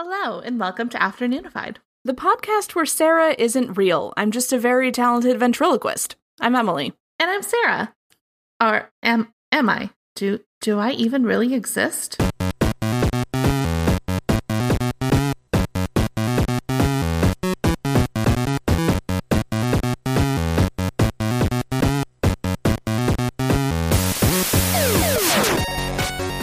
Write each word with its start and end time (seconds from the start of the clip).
Hello, 0.00 0.38
and 0.38 0.60
welcome 0.60 0.88
to 0.90 0.98
Afternoonified. 0.98 1.78
The 2.04 2.14
podcast 2.14 2.76
where 2.76 2.86
Sarah 2.86 3.34
isn't 3.36 3.76
real. 3.76 4.14
I'm 4.16 4.30
just 4.30 4.52
a 4.52 4.56
very 4.58 4.92
talented 4.92 5.40
ventriloquist. 5.40 6.14
I'm 6.40 6.54
Emily. 6.54 6.92
And 7.18 7.28
I'm 7.28 7.42
Sarah. 7.42 7.92
Or 8.62 8.92
am 9.02 9.32
am 9.50 9.68
I? 9.68 9.90
Do 10.14 10.38
do 10.60 10.78
I 10.78 10.92
even 10.92 11.24
really 11.24 11.52
exist? 11.52 12.16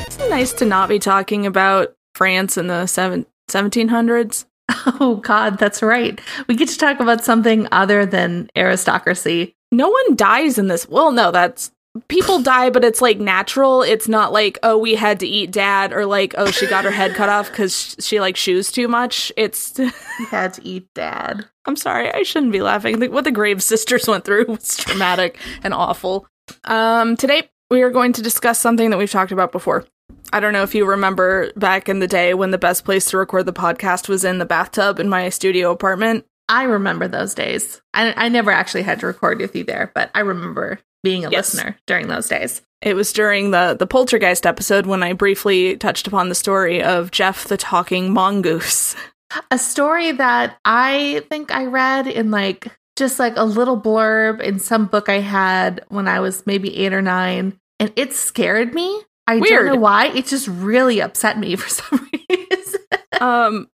It's 0.07 0.29
nice 0.29 0.51
to 0.51 0.65
not 0.65 0.89
be 0.89 0.99
talking 0.99 1.45
about 1.45 1.95
France 2.15 2.57
in 2.57 2.67
the 2.67 2.85
seven, 2.87 3.25
1700s. 3.49 4.45
Oh 4.99 5.15
god, 5.17 5.57
that's 5.59 5.81
right. 5.83 6.19
We 6.47 6.55
get 6.55 6.69
to 6.69 6.77
talk 6.77 6.99
about 6.99 7.23
something 7.23 7.67
other 7.71 8.05
than 8.05 8.49
aristocracy. 8.55 9.55
No 9.71 9.89
one 9.89 10.15
dies 10.15 10.57
in 10.57 10.67
this. 10.67 10.87
Well, 10.89 11.11
no, 11.11 11.31
that's 11.31 11.71
people 12.07 12.39
die, 12.41 12.69
but 12.71 12.83
it's 12.83 13.01
like 13.01 13.19
natural. 13.19 13.81
It's 13.83 14.07
not 14.07 14.31
like, 14.33 14.57
oh, 14.63 14.77
we 14.77 14.95
had 14.95 15.19
to 15.21 15.27
eat 15.27 15.51
dad 15.51 15.91
or 15.93 16.05
like, 16.05 16.33
oh, 16.37 16.49
she 16.51 16.65
got 16.67 16.83
her 16.83 16.91
head 16.91 17.13
cut 17.15 17.29
off 17.29 17.49
because 17.49 17.95
she 17.99 18.19
like 18.19 18.35
shoes 18.37 18.71
too 18.71 18.87
much. 18.87 19.31
It's, 19.37 19.77
We 20.19 20.25
had 20.29 20.53
to 20.55 20.67
eat 20.67 20.87
dad. 20.95 21.45
I'm 21.65 21.75
sorry, 21.75 22.11
I 22.11 22.23
shouldn't 22.23 22.51
be 22.51 22.61
laughing. 22.61 22.99
The- 22.99 23.09
What 23.09 23.23
the 23.23 23.31
Graves 23.31 23.65
sisters 23.65 24.07
went 24.07 24.23
through 24.25 24.45
was 24.47 24.77
traumatic 24.77 25.37
and 25.63 25.73
awful. 25.73 26.27
Um, 26.63 27.17
today 27.17 27.49
we 27.69 27.81
are 27.81 27.91
going 27.91 28.13
to 28.13 28.21
discuss 28.21 28.59
something 28.59 28.89
that 28.91 28.97
we've 28.97 29.11
talked 29.11 29.31
about 29.31 29.51
before. 29.51 29.85
I 30.33 30.39
don't 30.39 30.53
know 30.53 30.63
if 30.63 30.75
you 30.75 30.85
remember 30.85 31.51
back 31.55 31.87
in 31.87 31.99
the 31.99 32.07
day 32.07 32.33
when 32.33 32.51
the 32.51 32.57
best 32.57 32.83
place 32.85 33.05
to 33.05 33.17
record 33.17 33.45
the 33.45 33.53
podcast 33.53 34.09
was 34.09 34.23
in 34.25 34.37
the 34.39 34.45
bathtub 34.45 34.99
in 34.99 35.07
my 35.09 35.29
studio 35.29 35.71
apartment. 35.71 36.25
I 36.49 36.63
remember 36.63 37.07
those 37.07 37.33
days. 37.33 37.81
I, 37.93 38.13
I 38.15 38.29
never 38.29 38.51
actually 38.51 38.83
had 38.83 38.99
to 38.99 39.07
record 39.07 39.39
with 39.39 39.55
you 39.55 39.63
there, 39.63 39.91
but 39.95 40.11
I 40.13 40.19
remember 40.19 40.79
being 41.03 41.25
a 41.25 41.29
Yes. 41.29 41.53
listener 41.53 41.77
during 41.87 42.07
those 42.07 42.27
days. 42.27 42.61
It 42.81 42.95
was 42.95 43.13
during 43.13 43.51
the 43.51 43.75
the 43.79 43.87
Poltergeist 43.87 44.45
episode 44.45 44.85
when 44.85 45.01
I 45.01 45.13
briefly 45.13 45.77
touched 45.77 46.05
upon 46.07 46.29
the 46.29 46.35
story 46.35 46.83
of 46.83 47.09
Gef 47.11 47.45
the 47.47 47.57
talking 47.57 48.11
mongoose. 48.13 48.95
A 49.51 49.57
story 49.57 50.11
that 50.13 50.57
I 50.65 51.23
think 51.29 51.51
I 51.51 51.65
read 51.65 52.05
in 52.07 52.29
like 52.29 52.67
just 52.95 53.17
like 53.19 53.33
a 53.37 53.43
little 53.43 53.79
blurb 53.79 54.39
in 54.39 54.59
some 54.59 54.85
book 54.85 55.09
I 55.09 55.19
had 55.19 55.83
when 55.89 56.07
I 56.07 56.19
was 56.19 56.45
maybe 56.45 56.75
eight 56.77 56.93
or 56.93 57.01
nine, 57.01 57.59
and 57.79 57.91
it 57.95 58.13
scared 58.13 58.73
me. 58.75 59.01
I 59.27 59.37
Weird. 59.37 59.65
don't 59.65 59.75
know 59.75 59.81
why. 59.81 60.07
It 60.07 60.25
just 60.27 60.47
really 60.47 60.99
upset 61.01 61.37
me 61.39 61.55
for 61.55 61.69
some 61.69 62.09
reason. 62.29 62.81
um 63.19 63.69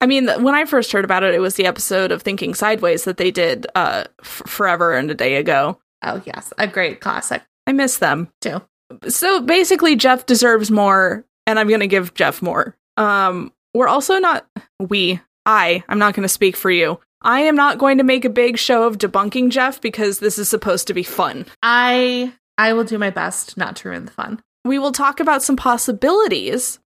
I 0.00 0.06
mean, 0.06 0.28
when 0.42 0.54
I 0.54 0.66
first 0.66 0.92
heard 0.92 1.04
about 1.06 1.22
it, 1.22 1.34
it 1.34 1.38
was 1.38 1.54
the 1.54 1.64
episode 1.64 2.12
of 2.12 2.20
Thinking 2.20 2.52
Sideways 2.52 3.04
that 3.04 3.16
they 3.16 3.30
did 3.30 3.66
uh, 3.74 4.04
f- 4.20 4.42
forever 4.46 4.92
and 4.92 5.10
a 5.10 5.14
day 5.14 5.36
ago. 5.36 5.78
oh 6.02 6.20
yes, 6.26 6.52
a 6.58 6.66
great 6.66 7.00
classic 7.00 7.42
I 7.66 7.72
miss 7.72 7.96
them. 7.98 8.28
too. 8.42 8.60
So 9.08 9.40
basically, 9.40 9.96
Gef 9.96 10.26
deserves 10.26 10.70
more, 10.70 11.24
and 11.46 11.58
I'm 11.58 11.68
going 11.68 11.80
to 11.80 11.86
give 11.86 12.12
Gef 12.12 12.42
more. 12.42 12.76
Um, 12.98 13.50
we're 13.72 13.88
also 13.88 14.18
not 14.18 14.46
we. 14.78 15.20
I. 15.46 15.82
I'm 15.88 15.98
not 15.98 16.12
going 16.14 16.24
to 16.24 16.28
speak 16.28 16.54
for 16.56 16.70
you. 16.70 17.00
I 17.22 17.40
am 17.42 17.56
not 17.56 17.78
going 17.78 17.96
to 17.98 18.04
make 18.04 18.26
a 18.26 18.30
big 18.30 18.58
show 18.58 18.82
of 18.86 18.98
debunking 18.98 19.48
Gef 19.50 19.80
because 19.80 20.18
this 20.18 20.38
is 20.38 20.50
supposed 20.50 20.86
to 20.88 20.94
be 20.94 21.02
fun. 21.02 21.46
I 21.62 22.34
I 22.58 22.74
will 22.74 22.84
do 22.84 22.98
my 22.98 23.08
best 23.10 23.56
not 23.56 23.76
to 23.76 23.88
ruin 23.88 24.04
the 24.04 24.10
fun. 24.12 24.42
We 24.64 24.78
will 24.78 24.92
talk 24.92 25.20
about 25.20 25.42
some 25.42 25.56
possibilities, 25.56 26.78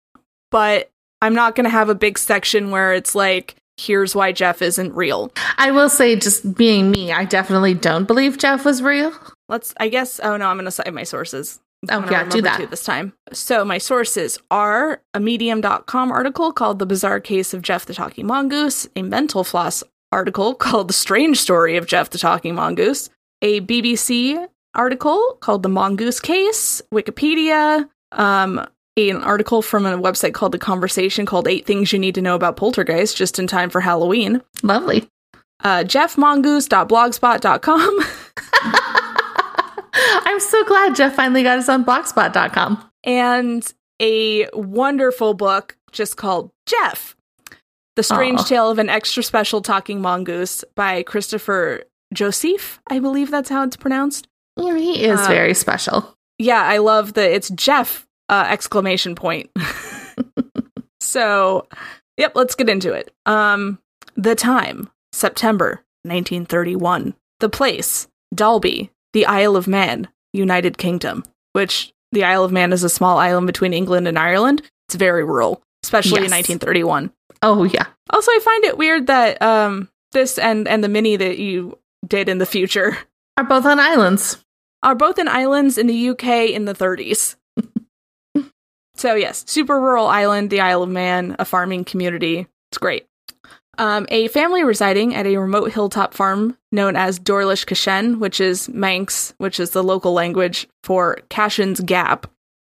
but 0.52 0.90
I'm 1.22 1.36
not 1.36 1.56
going 1.56 1.66
to 1.66 1.70
have 1.70 1.90
a 1.90 1.96
big 1.96 2.18
section 2.18 2.72
where 2.72 2.94
it's 2.94 3.16
like, 3.16 3.56
here's 3.78 4.16
why 4.16 4.34
Gef 4.34 4.62
isn't 4.62 4.94
real. 4.96 5.32
I 5.58 5.72
will 5.72 5.90
say, 5.90 6.16
just 6.16 6.56
being 6.56 6.92
me, 6.92 7.12
I 7.12 7.26
definitely 7.26 7.74
don't 7.74 8.06
believe 8.06 8.38
Gef 8.38 8.66
was 8.66 8.82
real. 8.82 9.14
Let's, 9.50 9.74
I 9.80 9.88
guess, 9.90 10.20
oh 10.22 10.38
no, 10.38 10.48
I'm 10.48 10.58
going 10.58 10.66
to 10.66 10.72
cite 10.72 10.94
my 10.94 11.04
sources. 11.04 11.60
Oh, 11.92 12.06
yeah, 12.10 12.28
do 12.28 12.42
that. 12.42 12.70
this 12.72 12.84
time. 12.84 13.14
So 13.32 13.64
my 13.64 13.78
sources 13.78 14.40
are 14.50 15.02
a 15.14 15.20
medium.com 15.20 16.12
article 16.12 16.52
called 16.52 16.80
The 16.80 16.88
Bizarre 16.88 17.20
Case 17.20 17.54
of 17.54 17.62
Gef 17.62 17.86
the 17.86 17.94
Talking 17.94 18.26
Mongoose, 18.26 18.88
a 18.96 19.04
mental 19.04 19.44
floss 19.44 19.84
article 20.12 20.56
called 20.56 20.90
The 20.90 20.94
Strange 20.94 21.40
Story 21.40 21.78
of 21.78 21.86
Gef 21.86 22.10
the 22.10 22.18
Talking 22.18 22.56
Mongoose, 22.56 23.10
a 23.44 23.62
BBC 23.62 24.48
article 24.78 25.38
called 25.42 25.64
The 25.64 25.70
Mongoose 25.70 26.20
Case, 26.20 26.82
Wikipedia, 26.94 27.88
um, 28.14 28.66
an 28.96 29.18
article 29.24 29.62
from 29.62 29.86
a 29.86 29.98
website 29.98 30.34
called 30.34 30.52
The 30.54 30.58
Conversation 30.60 31.26
called 31.26 31.48
Eight 31.48 31.66
Things 31.66 31.92
You 31.92 32.00
Need 32.00 32.16
to 32.16 32.22
Know 32.22 32.36
About 32.36 32.56
Poltergeist 32.58 33.18
just 33.18 33.40
in 33.40 33.48
time 33.48 33.70
for 33.70 33.82
Halloween, 33.82 34.42
Lovely. 34.64 35.08
uh, 35.64 35.84
jeffmongoose.blogspot.com, 35.84 38.00
I'm 39.94 40.40
so 40.40 40.64
glad 40.66 40.96
Gef 40.96 41.14
finally 41.14 41.44
got 41.44 41.60
us 41.60 41.70
on 41.70 41.86
blogspot.com. 41.86 42.90
and 43.04 43.74
a 44.02 44.48
wonderful 44.54 45.34
book 45.34 45.78
just 45.92 46.18
called 46.18 46.52
Gef 46.70 47.16
The 47.96 48.04
Strange 48.04 48.42
Aw. 48.42 48.44
Tale 48.44 48.70
of 48.70 48.80
an 48.80 48.90
Extra 48.90 49.24
Special 49.24 49.62
Talking 49.62 50.02
Mongoose 50.02 50.64
by 50.76 51.04
Christopher 51.04 51.84
Josiffe, 52.14 52.80
I 52.90 53.00
believe 53.00 53.32
that's 53.32 53.50
how 53.50 53.64
it's 53.64 53.78
pronounced. 53.78 54.28
Know, 54.58 54.76
he 54.76 55.04
is 55.04 55.20
Uh, 55.20 55.28
very 55.28 55.54
special. 55.54 56.16
Yeah, 56.40 56.62
I 56.62 56.78
love 56.78 57.14
the 57.14 57.34
it's 57.34 57.50
Gef 57.50 58.06
uh, 58.30 58.46
exclamation 58.50 59.16
point. 59.16 59.50
so, 61.00 61.68
yep, 62.18 62.34
let's 62.36 62.56
get 62.56 62.70
into 62.70 62.94
it. 62.94 63.14
Um, 63.26 63.80
the 64.16 64.36
time, 64.36 64.90
September 65.14 65.84
1931. 66.04 67.14
The 67.40 67.50
place, 67.50 68.08
Dalby, 68.34 68.92
the 69.14 69.26
Isle 69.26 69.56
of 69.56 69.68
Man, 69.68 70.08
United 70.34 70.78
Kingdom, 70.78 71.24
which 71.54 71.94
the 72.12 72.24
Isle 72.24 72.44
of 72.44 72.52
Man 72.52 72.74
is 72.74 72.84
a 72.84 72.90
small 72.90 73.18
island 73.18 73.48
between 73.48 73.74
England 73.74 74.08
and 74.08 74.18
Ireland. 74.18 74.64
It's 74.88 74.96
very 74.96 75.24
rural, 75.24 75.62
especially 75.84 76.26
in 76.26 76.32
1931. 76.32 77.12
Oh 77.44 77.64
yeah. 77.64 77.86
Also, 78.10 78.32
I 78.32 78.40
find 78.44 78.64
it 78.64 78.78
weird 78.78 79.08
that 79.08 79.40
um 79.42 79.90
this 80.14 80.40
and 80.40 80.68
and 80.68 80.84
the 80.84 80.90
mini 80.90 81.16
that 81.18 81.38
you 81.38 81.78
did 82.08 82.30
in 82.30 82.38
the 82.40 82.46
future 82.46 82.98
Are 83.38 83.44
both 83.44 83.66
on 83.66 83.80
islands. 83.80 84.44
Are 84.88 84.96
both 84.96 85.20
in 85.20 85.28
islands 85.28 85.78
in 85.78 85.88
the 85.88 86.10
UK 86.12 86.52
in 86.52 86.64
the 86.64 86.74
30s. 86.74 87.36
so 88.96 89.16
yes, 89.16 89.44
super 89.46 89.78
rural 89.78 90.08
island, 90.08 90.50
the 90.50 90.62
Isle 90.62 90.84
of 90.84 90.90
Man, 90.90 91.36
a 91.40 91.44
farming 91.44 91.84
community. 91.84 92.48
It's 92.72 92.78
great. 92.78 93.06
Um, 93.78 94.08
a 94.08 94.30
family 94.30 94.64
residing 94.64 95.14
at 95.14 95.28
a 95.28 95.36
remote 95.36 95.74
hilltop 95.74 96.14
farm 96.14 96.58
known 96.72 96.96
as 96.96 97.20
Doarlish 97.20 97.66
Cashen, 97.66 98.20
which 98.20 98.40
is 98.40 98.70
Manx, 98.70 99.34
which 99.40 99.60
is 99.60 99.72
the 99.72 99.84
local 99.84 100.14
language 100.14 100.70
for 100.86 101.18
Cashen's 101.30 101.82
Gap. 101.82 102.26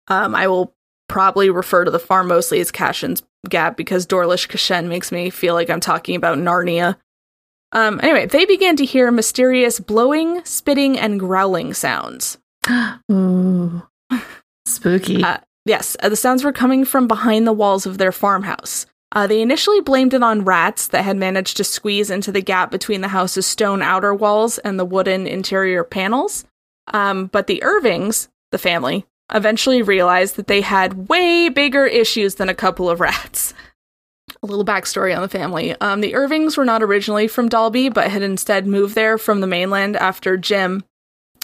Um, 0.07 0.33
I 0.33 0.47
will 0.47 0.73
probably 1.09 1.51
refer 1.51 1.85
to 1.85 1.91
the 1.91 1.99
farm 1.99 2.27
mostly 2.27 2.59
as 2.59 2.71
Cashen's 2.71 3.21
Gap 3.47 3.77
because 3.77 4.07
Doarlish 4.07 4.47
Cashen 4.47 4.87
makes 4.89 5.11
me 5.11 5.29
feel 5.29 5.53
like 5.53 5.69
I'm 5.69 5.79
talking 5.79 6.15
about 6.15 6.39
Narnia. 6.39 6.95
Um, 7.71 7.99
anyway, 8.01 8.25
they 8.25 8.45
began 8.45 8.75
to 8.77 8.85
hear 8.85 9.11
mysterious 9.11 9.79
blowing, 9.79 10.43
spitting, 10.43 10.97
and 10.97 11.19
growling 11.19 11.73
sounds. 11.73 12.37
Ooh. 13.11 13.83
Spooky. 14.65 15.23
Uh, 15.23 15.37
yes, 15.65 15.95
uh, 16.01 16.09
the 16.09 16.15
sounds 16.15 16.43
were 16.43 16.53
coming 16.53 16.85
from 16.85 17.07
behind 17.07 17.45
the 17.45 17.53
walls 17.53 17.85
of 17.85 17.97
their 17.97 18.11
farmhouse. 18.11 18.85
Uh, 19.11 19.25
they 19.25 19.41
initially 19.41 19.81
blamed 19.81 20.13
it 20.13 20.21
on 20.21 20.45
rats 20.45 20.87
that 20.87 21.03
had 21.03 21.17
managed 21.17 21.57
to 21.57 21.63
squeeze 21.63 22.11
into 22.11 22.31
the 22.31 22.41
gap 22.41 22.69
between 22.69 23.01
the 23.01 23.07
house's 23.07 23.45
stone 23.45 23.81
outer 23.81 24.13
walls 24.13 24.59
and 24.59 24.79
the 24.79 24.85
wooden 24.85 25.25
interior 25.25 25.83
panels. 25.83 26.45
Um, 26.93 27.27
but 27.27 27.47
the 27.47 27.63
Irvings, 27.63 28.29
the 28.51 28.59
family, 28.59 29.05
eventually 29.33 29.81
realized 29.81 30.35
that 30.35 30.47
they 30.47 30.61
had 30.61 31.09
way 31.09 31.49
bigger 31.49 31.85
issues 31.85 32.35
than 32.35 32.49
a 32.49 32.55
couple 32.55 32.89
of 32.89 32.99
rats. 32.99 33.53
A 34.41 34.47
little 34.47 34.65
backstory 34.65 35.15
on 35.15 35.21
the 35.21 35.27
family. 35.27 35.75
Um, 35.81 36.01
the 36.01 36.15
Irvings 36.15 36.55
were 36.55 36.65
not 36.65 36.81
originally 36.81 37.27
from 37.27 37.49
Dalby, 37.49 37.89
but 37.89 38.09
had 38.09 38.21
instead 38.21 38.65
moved 38.65 38.95
there 38.95 39.17
from 39.17 39.41
the 39.41 39.47
mainland 39.47 39.97
after 39.97 40.37
Jim, 40.37 40.83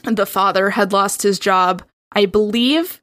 the 0.03 0.25
father, 0.25 0.69
had 0.71 0.94
lost 0.94 1.21
his 1.21 1.38
job. 1.39 1.83
I 2.13 2.25
believe 2.25 3.01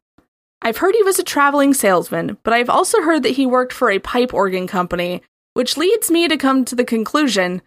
I've 0.63 0.79
heard 0.79 0.95
he 0.95 1.03
was 1.03 1.19
a 1.19 1.25
traveling 1.25 1.75
salesman, 1.75 2.39
but 2.45 2.55
I've 2.55 2.71
also 2.71 3.03
heard 3.03 3.25
that 3.25 3.31
he 3.31 3.45
worked 3.45 3.73
for 3.73 3.91
a 3.91 3.99
pipe 3.99 4.33
organ 4.33 4.67
company, 4.67 5.23
which 5.55 5.77
leads 5.77 6.11
me 6.11 6.29
to 6.29 6.37
come 6.37 6.65
to 6.65 6.75
the 6.75 6.85
conclusion 6.85 7.61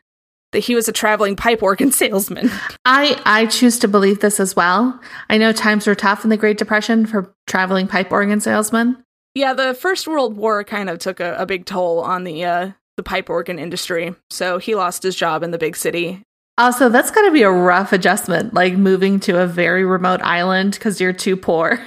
that 0.54 0.60
he 0.60 0.74
was 0.74 0.88
a 0.88 0.94
traveling 0.94 1.36
pipe 1.36 1.62
organ 1.62 1.92
salesman. 1.92 2.50
I 2.86 3.22
I 3.26 3.46
choose 3.48 3.78
to 3.80 3.88
believe 3.88 4.22
this 4.22 4.40
as 4.40 4.56
well. 4.56 5.00
I 5.30 5.38
know 5.38 5.52
times 5.52 5.86
were 5.86 5.96
tough 5.96 6.24
in 6.24 6.30
the 6.30 6.38
Great 6.38 6.58
Depression 6.58 7.06
for 7.06 7.34
traveling 7.46 7.88
pipe 7.88 8.12
organ 8.12 8.40
salesmen. 8.40 9.04
Yeah, 9.36 9.54
the 9.54 9.74
First 9.74 10.08
World 10.08 10.36
War 10.38 10.64
kind 10.64 10.90
of 10.90 10.98
took 11.00 11.20
a, 11.20 11.36
a 11.38 11.46
big 11.46 11.66
toll 11.66 12.00
on 12.00 12.24
the 12.24 12.44
uh, 12.44 12.72
the 12.98 13.04
pipe 13.04 13.30
organ 13.30 13.60
industry, 13.60 14.16
so 14.30 14.58
he 14.58 14.74
lost 14.74 15.04
his 15.04 15.16
job 15.16 15.44
in 15.44 15.52
the 15.52 15.58
big 15.58 15.76
city. 15.76 16.22
Also, 16.58 16.88
that's 16.88 17.12
got 17.12 17.24
to 17.24 17.32
be 17.32 17.42
a 17.44 17.52
rough 17.52 17.92
adjustment, 17.92 18.54
like 18.54 18.74
moving 18.76 19.20
to 19.20 19.42
a 19.42 19.46
very 19.46 19.84
remote 19.84 20.22
island 20.22 20.72
because 20.72 21.02
you're 21.02 21.12
too 21.14 21.36
poor. 21.36 21.86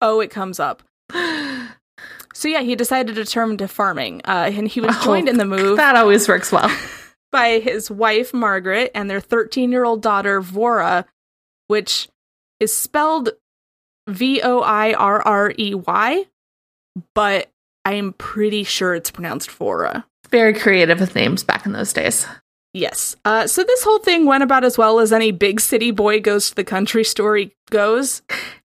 Oh, 0.00 0.20
it 0.20 0.30
comes 0.30 0.58
up. 0.58 0.82
So 2.34 2.48
yeah, 2.48 2.60
he 2.60 2.76
decided 2.76 3.14
to 3.14 3.24
turn 3.24 3.56
to 3.56 3.66
farming, 3.66 4.20
uh, 4.26 4.50
and 4.52 4.68
he 4.68 4.82
was 4.82 4.94
Oh, 5.00 5.04
joined 5.06 5.26
in 5.26 5.38
the 5.38 5.46
move 5.46 5.78
That 5.78 5.96
always 5.96 6.28
works 6.28 6.52
well. 6.52 6.70
by 7.32 7.60
his 7.60 7.90
wife 7.90 8.34
Margaret 8.34 8.90
and 8.94 9.08
their 9.08 9.22
13-year-old 9.22 10.02
daughter 10.02 10.42
Vora, 10.42 11.06
which 11.68 12.10
is 12.60 12.74
spelled 12.76 13.30
V 14.06 14.42
O 14.42 14.60
I 14.60 14.92
R 14.92 15.22
R 15.22 15.54
E 15.58 15.74
Y, 15.76 16.26
but 17.14 17.50
I 17.84 17.94
am 17.94 18.14
pretty 18.14 18.64
sure 18.64 18.94
it's 18.94 19.10
pronounced 19.10 19.50
Vora. 19.50 20.04
Very 20.30 20.54
creative 20.54 21.00
with 21.00 21.14
names 21.14 21.44
back 21.44 21.66
in 21.66 21.72
those 21.72 21.92
days. 21.92 22.26
Yes. 22.72 23.16
Uh, 23.24 23.46
so 23.46 23.64
this 23.64 23.82
whole 23.84 24.00
thing 24.00 24.26
went 24.26 24.42
about 24.42 24.64
as 24.64 24.76
well 24.76 24.98
as 24.98 25.12
any 25.12 25.30
big 25.30 25.60
city 25.60 25.92
boy 25.92 26.20
goes 26.20 26.50
to 26.50 26.56
the 26.56 26.64
country 26.64 27.04
story 27.04 27.54
goes. 27.70 28.22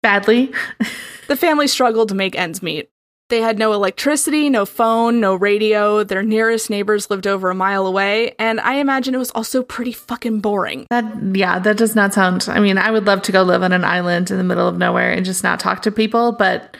Badly. 0.01 0.51
The 1.27 1.37
family 1.37 1.67
struggled 1.67 2.09
to 2.09 2.15
make 2.15 2.37
ends 2.37 2.61
meet. 2.61 2.89
They 3.29 3.41
had 3.41 3.57
no 3.57 3.73
electricity, 3.73 4.49
no 4.49 4.65
phone, 4.65 5.19
no 5.21 5.33
radio. 5.35 6.03
Their 6.03 6.21
nearest 6.21 6.69
neighbors 6.69 7.09
lived 7.09 7.25
over 7.25 7.49
a 7.49 7.55
mile 7.55 7.87
away, 7.87 8.35
and 8.37 8.59
I 8.59 8.75
imagine 8.75 9.15
it 9.15 9.19
was 9.19 9.31
also 9.31 9.63
pretty 9.63 9.93
fucking 9.93 10.41
boring. 10.41 10.85
That 10.89 11.05
yeah, 11.33 11.57
that 11.59 11.77
does 11.77 11.95
not 11.95 12.13
sound. 12.13 12.47
I 12.49 12.59
mean, 12.59 12.77
I 12.77 12.91
would 12.91 13.07
love 13.07 13.21
to 13.23 13.31
go 13.31 13.41
live 13.41 13.63
on 13.63 13.71
an 13.71 13.85
island 13.85 14.29
in 14.29 14.37
the 14.37 14.43
middle 14.43 14.67
of 14.67 14.77
nowhere 14.77 15.11
and 15.11 15.25
just 15.25 15.43
not 15.43 15.59
talk 15.59 15.81
to 15.83 15.91
people, 15.91 16.33
but 16.33 16.75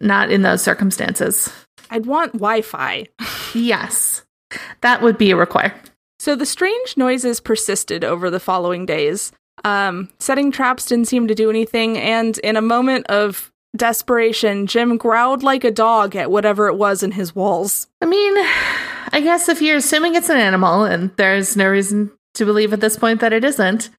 not 0.00 0.30
in 0.30 0.42
those 0.42 0.62
circumstances. 0.62 1.52
I'd 1.90 2.06
want 2.06 2.32
Wi 2.32 2.62
Fi. 2.62 3.06
Yes, 3.54 4.24
that 4.80 5.02
would 5.02 5.18
be 5.18 5.30
a 5.30 5.36
require. 5.36 5.74
So 6.18 6.36
the 6.36 6.46
strange 6.46 6.96
noises 6.96 7.40
persisted 7.40 8.04
over 8.04 8.30
the 8.30 8.40
following 8.40 8.86
days. 8.86 9.32
Um, 9.64 10.10
setting 10.18 10.50
traps 10.50 10.86
didn't 10.86 11.08
seem 11.08 11.28
to 11.28 11.34
do 11.34 11.50
anything, 11.50 11.98
and 11.98 12.36
in 12.38 12.56
a 12.56 12.62
moment 12.62 13.06
of 13.08 13.52
desperation, 13.76 14.66
Jim 14.66 14.96
growled 14.96 15.42
like 15.42 15.64
a 15.64 15.70
dog 15.70 16.16
at 16.16 16.30
whatever 16.30 16.68
it 16.68 16.76
was 16.76 17.02
in 17.02 17.12
his 17.12 17.34
walls. 17.34 17.88
I 18.00 18.06
mean, 18.06 18.34
I 18.36 19.20
guess 19.22 19.48
if 19.48 19.60
you're 19.60 19.76
assuming 19.76 20.14
it's 20.14 20.28
an 20.28 20.36
animal, 20.36 20.84
and 20.84 21.10
there's 21.16 21.56
no 21.56 21.68
reason 21.68 22.10
to 22.34 22.44
believe 22.44 22.72
at 22.72 22.80
this 22.80 22.96
point 22.96 23.20
that 23.20 23.32
it 23.32 23.44
isn't, 23.44 23.90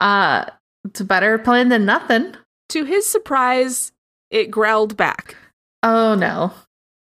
uh, 0.00 0.46
it's 0.84 1.00
a 1.00 1.04
better 1.04 1.38
plan 1.38 1.68
than 1.68 1.84
nothing. 1.84 2.34
To 2.70 2.84
his 2.84 3.06
surprise, 3.06 3.92
it 4.30 4.50
growled 4.50 4.96
back. 4.96 5.36
Oh 5.82 6.14
no. 6.14 6.52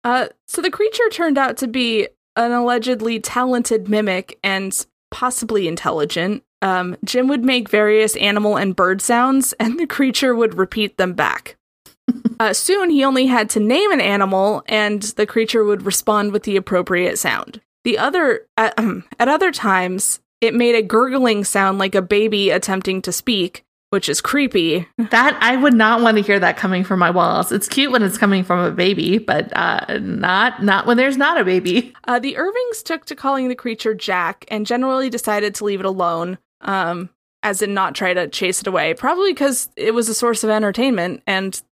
Uh, 0.02 0.28
so 0.46 0.60
the 0.60 0.70
creature 0.70 1.08
turned 1.10 1.38
out 1.38 1.56
to 1.58 1.66
be 1.66 2.08
an 2.36 2.52
allegedly 2.52 3.20
talented 3.20 3.88
mimic 3.88 4.38
and 4.42 4.86
possibly 5.10 5.66
intelligent. 5.68 6.42
Um, 6.60 6.96
Jim 7.04 7.28
would 7.28 7.44
make 7.44 7.68
various 7.68 8.16
animal 8.16 8.56
and 8.56 8.76
bird 8.76 9.00
sounds, 9.00 9.52
and 9.60 9.78
the 9.78 9.86
creature 9.86 10.34
would 10.34 10.58
repeat 10.58 10.96
them 10.98 11.14
back. 11.14 11.56
uh, 12.40 12.52
soon, 12.52 12.90
he 12.90 13.04
only 13.04 13.26
had 13.26 13.48
to 13.50 13.60
name 13.60 13.90
an 13.92 14.00
animal, 14.00 14.62
and 14.66 15.02
the 15.02 15.26
creature 15.26 15.64
would 15.64 15.86
respond 15.86 16.32
with 16.32 16.42
the 16.42 16.56
appropriate 16.56 17.18
sound. 17.18 17.60
The 17.84 17.98
other, 17.98 18.46
at, 18.56 18.78
at 19.18 19.28
other 19.28 19.52
times, 19.52 20.20
it 20.40 20.54
made 20.54 20.74
a 20.74 20.82
gurgling 20.82 21.44
sound 21.44 21.78
like 21.78 21.94
a 21.94 22.02
baby 22.02 22.50
attempting 22.50 23.00
to 23.02 23.12
speak, 23.12 23.63
which 23.94 24.08
is 24.08 24.20
creepy. 24.20 24.86
That 24.98 25.38
I 25.40 25.56
would 25.56 25.72
not 25.72 26.02
want 26.02 26.16
to 26.16 26.22
hear 26.22 26.40
that 26.40 26.56
coming 26.56 26.82
from 26.82 26.98
my 26.98 27.10
walls. 27.10 27.52
It's 27.52 27.68
cute 27.68 27.92
when 27.92 28.02
it's 28.02 28.18
coming 28.18 28.42
from 28.42 28.58
a 28.58 28.72
baby, 28.72 29.18
but 29.18 29.56
uh, 29.56 29.98
not 30.02 30.62
not 30.64 30.84
when 30.86 30.96
there's 30.96 31.16
not 31.16 31.40
a 31.40 31.44
baby. 31.44 31.94
Uh, 32.08 32.18
the 32.18 32.36
Irvings 32.36 32.82
took 32.82 33.04
to 33.06 33.14
calling 33.14 33.46
the 33.48 33.54
creature 33.54 33.94
Jack 33.94 34.44
and 34.48 34.66
generally 34.66 35.08
decided 35.08 35.54
to 35.54 35.64
leave 35.64 35.78
it 35.78 35.86
alone, 35.86 36.38
um, 36.62 37.08
as 37.44 37.62
in 37.62 37.72
not 37.72 37.94
try 37.94 38.12
to 38.12 38.26
chase 38.26 38.60
it 38.60 38.66
away. 38.66 38.94
Probably 38.94 39.32
because 39.32 39.68
it 39.76 39.94
was 39.94 40.08
a 40.08 40.14
source 40.14 40.42
of 40.42 40.50
entertainment, 40.50 41.22
and 41.26 41.62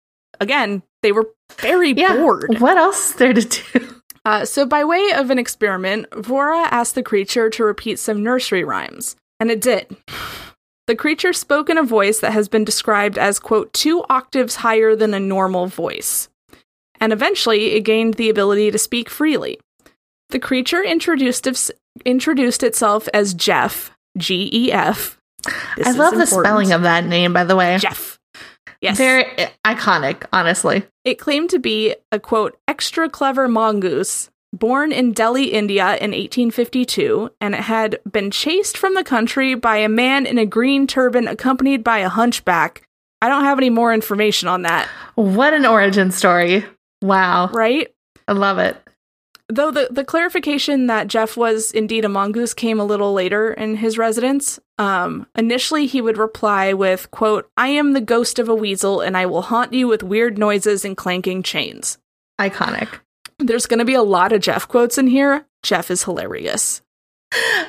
again, 0.40 0.84
they 1.02 1.10
were 1.10 1.28
very 1.58 1.90
Yeah. 1.92 2.14
bored. 2.16 2.60
What 2.60 2.78
else 2.78 3.10
is 3.10 3.14
there 3.16 3.34
to 3.34 3.42
do? 3.42 3.88
Uh, 4.24 4.44
so, 4.44 4.64
by 4.64 4.84
way 4.84 5.10
of 5.16 5.30
an 5.30 5.38
experiment, 5.40 6.08
Vora 6.10 6.68
asked 6.70 6.94
the 6.94 7.02
creature 7.02 7.50
to 7.50 7.64
repeat 7.64 7.98
some 7.98 8.22
nursery 8.22 8.62
rhymes, 8.62 9.16
and 9.40 9.50
it 9.50 9.60
did. 9.60 9.96
The 10.86 10.96
creature 10.96 11.32
spoke 11.32 11.70
in 11.70 11.78
a 11.78 11.84
voice 11.84 12.20
that 12.20 12.32
has 12.32 12.48
been 12.48 12.64
described 12.64 13.16
as, 13.16 13.38
quote, 13.38 13.72
two 13.72 14.04
octaves 14.10 14.56
higher 14.56 14.96
than 14.96 15.14
a 15.14 15.20
normal 15.20 15.66
voice. 15.66 16.28
And 17.00 17.12
eventually, 17.12 17.72
it 17.72 17.80
gained 17.80 18.14
the 18.14 18.28
ability 18.28 18.70
to 18.70 18.78
speak 18.78 19.08
freely. 19.08 19.60
The 20.30 20.38
creature 20.40 20.82
introduced, 20.82 21.48
introduced 22.04 22.62
itself 22.62 23.08
as 23.14 23.34
Gef, 23.34 23.90
G 24.18 24.50
E 24.52 24.72
F. 24.72 25.20
I 25.84 25.92
love 25.92 26.16
the 26.16 26.26
spelling 26.26 26.72
of 26.72 26.82
that 26.82 27.04
name, 27.04 27.32
by 27.32 27.44
the 27.44 27.56
way. 27.56 27.78
Gef. 27.78 28.18
Yes. 28.80 28.96
Very 28.96 29.24
uh, 29.38 29.48
iconic, 29.64 30.24
honestly. 30.32 30.84
It 31.04 31.14
claimed 31.14 31.50
to 31.50 31.60
be 31.60 31.94
a 32.10 32.18
quote, 32.18 32.58
extra 32.66 33.08
clever 33.08 33.46
mongoose 33.46 34.30
born 34.52 34.92
in 34.92 35.12
Delhi, 35.12 35.46
India 35.52 35.96
in 35.96 36.10
1852, 36.12 37.30
and 37.40 37.54
it 37.54 37.62
had 37.62 37.98
been 38.10 38.30
chased 38.30 38.76
from 38.76 38.94
the 38.94 39.04
country 39.04 39.54
by 39.54 39.76
a 39.78 39.88
man 39.88 40.26
in 40.26 40.38
a 40.38 40.46
green 40.46 40.86
turban 40.86 41.26
accompanied 41.26 41.82
by 41.82 41.98
a 41.98 42.08
hunchback. 42.08 42.82
I 43.20 43.28
don't 43.28 43.44
have 43.44 43.58
any 43.58 43.70
more 43.70 43.94
information 43.94 44.48
on 44.48 44.62
that, 44.62 44.88
What 45.14 45.54
an 45.54 45.64
origin 45.64 46.10
story. 46.10 46.64
Wow. 47.00 47.50
right? 47.52 47.92
I 48.28 48.32
love 48.32 48.58
it. 48.58 48.76
Though 49.48 49.70
the, 49.70 49.88
the 49.90 50.04
clarification 50.04 50.86
that 50.86 51.08
Gef 51.08 51.36
was 51.36 51.72
indeed 51.72 52.04
a 52.04 52.08
mongoose 52.08 52.54
came 52.54 52.80
a 52.80 52.84
little 52.84 53.12
later 53.12 53.52
in 53.52 53.76
his 53.76 53.98
residence. 53.98 54.58
Um, 54.78 55.26
initially, 55.36 55.86
he 55.86 56.00
would 56.00 56.16
reply 56.16 56.72
with, 56.72 57.10
quote, 57.10 57.50
I 57.56 57.68
am 57.68 57.92
the 57.92 58.00
ghost 58.00 58.38
of 58.38 58.48
a 58.48 58.54
weasel 58.54 59.00
and 59.00 59.16
I 59.16 59.26
will 59.26 59.42
haunt 59.42 59.74
you 59.74 59.88
with 59.88 60.02
weird 60.02 60.38
noises 60.38 60.84
and 60.84 60.96
clanking 60.96 61.42
chains. 61.42 61.98
Iconic. 62.40 62.88
There's 63.42 63.66
going 63.66 63.78
to 63.78 63.84
be 63.84 63.94
a 63.94 64.02
lot 64.02 64.32
of 64.32 64.40
Gef 64.40 64.68
quotes 64.68 64.98
in 64.98 65.06
here. 65.06 65.46
Gef 65.62 65.90
is 65.90 66.04
hilarious. 66.04 66.82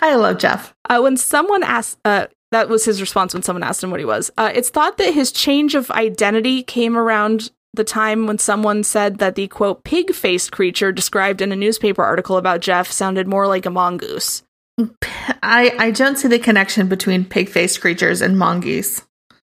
I 0.02 0.16
love 0.16 0.38
Gef. 0.38 0.74
Uh, 0.90 1.00
when 1.02 1.18
someone 1.18 1.64
asked, 1.64 2.00
uh, 2.06 2.28
that 2.52 2.70
was 2.70 2.86
his 2.86 3.02
response 3.02 3.34
when 3.34 3.44
someone 3.44 3.64
asked 3.64 3.84
him 3.84 3.92
what 3.92 4.00
he 4.00 4.06
was. 4.06 4.31
Uh, 4.38 4.52
it's 4.54 4.70
thought 4.70 4.98
that 4.98 5.14
his 5.14 5.31
change 5.31 5.75
of 5.75 5.90
identity 5.92 6.64
came 6.64 6.98
around 6.98 7.52
the 7.74 7.84
time 7.84 8.28
when 8.28 8.38
someone 8.38 8.84
said 8.84 9.18
that 9.18 9.36
the 9.36 9.48
quote 9.48 9.84
pig 9.84 10.14
faced 10.14 10.52
creature 10.52 10.92
described 10.92 11.42
in 11.42 11.52
a 11.52 11.56
newspaper 11.56 12.04
article 12.04 12.38
about 12.38 12.62
Gef 12.62 12.92
sounded 12.92 13.28
more 13.28 13.48
like 13.48 13.66
a 13.66 13.72
mongoose. 13.72 14.44
I, 15.42 15.74
I 15.78 15.92
don't 15.92 16.18
see 16.18 16.28
the 16.28 16.40
connection 16.40 16.88
between 16.88 17.25
pig 17.25 17.50
faced 17.50 17.81
creatures 17.81 18.22
and 18.22 18.38
mongoose. 18.38 19.02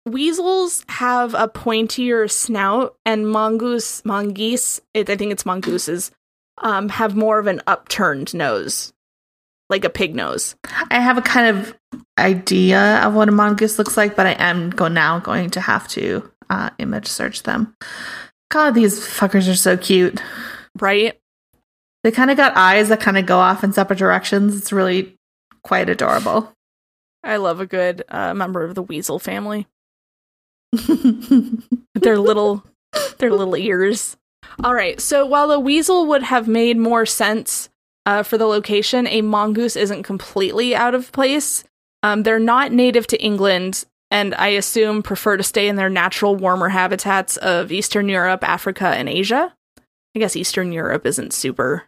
Weasels 0.06 0.84
have 0.88 1.34
a 1.34 1.48
pointier 1.48 2.30
snout, 2.30 2.96
and 3.04 3.28
mongoose, 3.28 4.04
mongoose, 4.04 4.80
it, 4.94 5.10
I 5.10 5.16
think 5.16 5.32
it's 5.32 5.44
mongooses, 5.44 6.12
um, 6.58 6.88
have 6.90 7.16
more 7.16 7.40
of 7.40 7.48
an 7.48 7.60
upturned 7.66 8.32
nose, 8.32 8.92
like 9.68 9.84
a 9.84 9.90
pig 9.90 10.14
nose. 10.14 10.54
I 10.92 11.00
have 11.00 11.18
a 11.18 11.22
kind 11.22 11.58
of 11.58 11.76
idea 12.16 13.00
of 13.04 13.14
what 13.14 13.28
a 13.28 13.32
mongoose 13.32 13.80
looks 13.80 13.96
like, 13.96 14.14
but 14.14 14.26
I 14.26 14.32
am 14.34 14.70
go 14.70 14.86
now 14.86 15.18
going 15.18 15.50
to 15.50 15.60
have 15.60 15.88
to 15.88 16.30
uh, 16.48 16.70
image 16.78 17.08
search 17.08 17.42
them. 17.42 17.74
God, 18.48 18.76
these 18.76 19.00
fuckers 19.00 19.50
are 19.50 19.56
so 19.56 19.76
cute. 19.76 20.22
Right? 20.78 21.18
They 22.04 22.12
kind 22.12 22.30
of 22.30 22.36
got 22.36 22.56
eyes 22.56 22.90
that 22.90 23.00
kind 23.00 23.18
of 23.18 23.26
go 23.26 23.38
off 23.38 23.64
in 23.64 23.72
separate 23.72 23.98
directions. 23.98 24.56
It's 24.56 24.72
really 24.72 25.18
quite 25.64 25.88
adorable. 25.88 26.52
I 27.24 27.38
love 27.38 27.58
a 27.58 27.66
good 27.66 28.04
uh, 28.08 28.34
member 28.34 28.62
of 28.62 28.76
the 28.76 28.84
weasel 28.84 29.18
family. 29.18 29.66
Their 31.94 32.18
little, 32.18 32.64
their 33.18 33.32
little 33.32 33.56
ears. 33.56 34.16
All 34.62 34.74
right. 34.74 35.00
So 35.00 35.26
while 35.26 35.50
a 35.50 35.58
weasel 35.58 36.06
would 36.06 36.22
have 36.22 36.46
made 36.46 36.76
more 36.76 37.06
sense 37.06 37.68
uh, 38.04 38.22
for 38.22 38.38
the 38.38 38.46
location, 38.46 39.06
a 39.06 39.22
mongoose 39.22 39.76
isn't 39.76 40.02
completely 40.02 40.74
out 40.74 40.94
of 40.94 41.10
place. 41.12 41.64
Um, 42.02 42.22
they're 42.22 42.38
not 42.38 42.72
native 42.72 43.06
to 43.08 43.22
England, 43.22 43.84
and 44.10 44.34
I 44.34 44.48
assume 44.48 45.02
prefer 45.02 45.36
to 45.36 45.42
stay 45.42 45.68
in 45.68 45.76
their 45.76 45.88
natural 45.88 46.36
warmer 46.36 46.68
habitats 46.68 47.36
of 47.38 47.72
Eastern 47.72 48.08
Europe, 48.08 48.44
Africa, 48.44 48.88
and 48.88 49.08
Asia. 49.08 49.52
I 50.14 50.18
guess 50.18 50.36
Eastern 50.36 50.70
Europe 50.70 51.04
isn't 51.06 51.32
super 51.32 51.84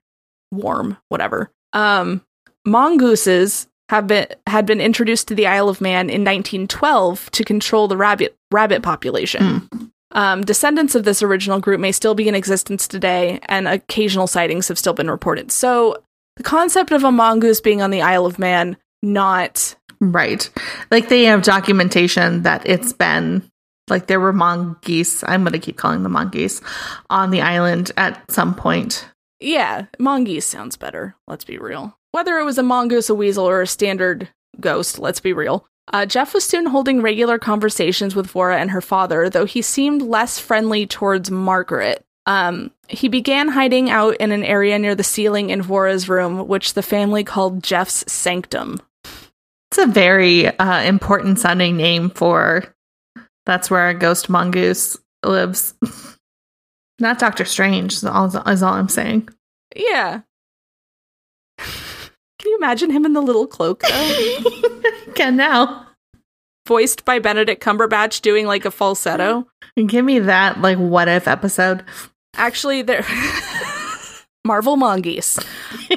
warm, 0.51 0.97
whatever. 1.09 1.51
Um, 1.73 2.23
mongooses 2.67 3.68
have 3.89 4.07
been 4.07 4.27
had 4.47 4.67
been 4.67 4.81
introduced 4.81 5.29
to 5.29 5.35
the 5.35 5.47
Isle 5.47 5.69
of 5.69 5.81
Man 5.81 6.11
in 6.11 6.23
1912 6.25 7.31
to 7.33 7.45
control 7.45 7.89
the 7.89 7.97
rabbit 7.97 8.37
rabbit 8.51 8.83
population. 8.83 9.43
Um, 10.13 10.43
descendants 10.43 10.95
of 10.95 11.05
this 11.05 11.23
original 11.23 11.61
group 11.61 11.81
may 11.81 11.93
still 11.93 12.15
be 12.15 12.29
in 12.29 12.35
existence 12.35 12.89
today, 12.89 13.41
and 13.47 13.69
occasional 13.69 14.27
sightings 14.27 14.69
have 14.69 14.79
still 14.79 14.95
been 14.95 15.11
reported. 15.11 15.53
So, 15.53 16.03
the 16.37 16.43
concept 16.43 16.93
of 16.93 17.05
a 17.05 17.13
mongoose 17.13 17.61
being 17.61 17.83
on 17.83 17.91
the 17.91 18.03
Isle 18.03 18.27
of 18.27 18.39
Man, 18.39 18.77
not 19.03 19.75
right. 20.01 20.49
Like 20.91 21.09
they 21.09 21.25
have 21.25 21.43
documentation 21.43 22.43
that 22.43 22.67
it's 22.67 22.93
been 22.93 23.49
like 23.89 24.07
there 24.07 24.21
were 24.21 24.33
mongoose. 24.33 25.25
I'm 25.25 25.43
going 25.43 25.53
to 25.53 25.59
keep 25.59 25.77
calling 25.77 26.03
them 26.03 26.13
mongoose 26.13 26.61
on 27.11 27.31
the 27.31 27.41
island 27.43 27.91
at 27.97 28.31
some 28.31 28.55
point. 28.55 29.07
yeah, 29.41 29.87
mongoose 29.99 30.47
sounds 30.47 30.77
better. 30.77 31.17
Let's 31.27 31.45
be 31.45 31.59
real. 31.59 31.98
Whether 32.13 32.39
it 32.39 32.45
was 32.45 32.59
a 32.59 32.63
mongoose, 32.63 33.11
a 33.11 33.15
weasel, 33.15 33.49
or 33.49 33.63
a 33.63 33.67
standard 33.67 34.29
ghost, 34.61 34.99
let's 34.99 35.21
be 35.21 35.33
real. 35.33 35.67
Uh, 35.93 36.05
Gef 36.05 36.35
was 36.35 36.45
soon 36.45 36.67
holding 36.67 37.01
regular 37.01 37.39
conversations 37.39 38.15
with 38.15 38.31
Vora 38.33 38.57
and 38.57 38.71
her 38.71 38.81
father, 38.81 39.31
though 39.31 39.47
he 39.47 39.63
seemed 39.63 40.03
less 40.03 40.39
friendly 40.39 40.87
towards 40.87 41.31
Margaret. 41.31 42.05
Um, 42.27 42.71
he 42.89 43.09
began 43.09 43.49
hiding 43.49 43.89
out 43.89 44.17
in 44.17 44.33
an 44.33 44.45
area 44.45 44.79
near 44.79 44.95
the 44.95 45.03
ceiling 45.03 45.49
in 45.49 45.63
Vora's 45.63 46.09
room, 46.09 46.47
which 46.47 46.75
the 46.75 46.83
family 46.83 47.25
called 47.25 47.63
Gef's 47.63 48.05
sanctum. 48.11 48.81
It's 49.71 49.79
a 49.79 49.87
very 49.87 50.47
uh, 50.47 50.83
important 50.83 51.39
sounding 51.39 51.77
name 51.77 52.11
for 52.11 52.75
that's 53.47 53.71
where 53.71 53.89
a 53.89 53.95
ghost 53.95 54.29
mongoose 54.29 54.99
lives. 55.25 55.75
Not 56.99 57.19
Doctor 57.19 57.47
Strange 57.47 57.95
is 57.95 58.05
all, 58.05 58.27
is 58.27 58.63
all 58.63 58.75
I'm 58.75 58.89
saying. 58.89 59.29
Yeah. 59.75 60.21
Can 62.49 62.53
you 62.53 62.65
imagine 62.65 62.89
him 62.89 63.05
in 63.05 63.13
the 63.13 63.21
little 63.21 63.47
cloak 63.47 63.83
though? 63.83 64.39
Can 65.15 65.37
now. 65.37 65.87
Voiced 66.67 67.05
by 67.05 67.19
Benedict 67.19 67.63
Cumberbatch 67.63 68.23
doing 68.23 68.47
like 68.47 68.65
a 68.65 68.71
falsetto. 68.71 69.47
Give 69.77 70.03
me 70.03 70.19
that 70.21 70.63
like 70.63 70.79
what 70.79 71.09
if 71.09 71.29
episode. 71.29 71.85
Actually, 72.37 72.81
there 72.81 73.05
Marvel 74.47 74.77
Mongoose. 74.77 75.39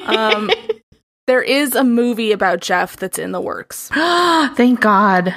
Um, 0.03 0.51
there 1.27 1.41
is 1.41 1.73
a 1.73 1.85
movie 1.85 2.33
about 2.33 2.59
Gef 2.59 2.97
that's 2.97 3.17
in 3.17 3.31
the 3.31 3.39
works. 3.39 3.87
Thank 3.93 4.81
God. 4.81 5.33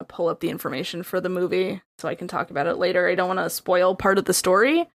I'll 0.00 0.06
pull 0.08 0.26
up 0.26 0.40
the 0.40 0.50
information 0.50 1.04
for 1.04 1.20
the 1.20 1.28
movie 1.28 1.80
so 1.98 2.08
I 2.08 2.16
can 2.16 2.26
talk 2.26 2.50
about 2.50 2.66
it 2.66 2.74
later. 2.74 3.06
I 3.06 3.14
don't 3.14 3.28
want 3.28 3.38
to 3.38 3.50
spoil 3.50 3.94
part 3.94 4.18
of 4.18 4.24
the 4.24 4.34
story. 4.34 4.88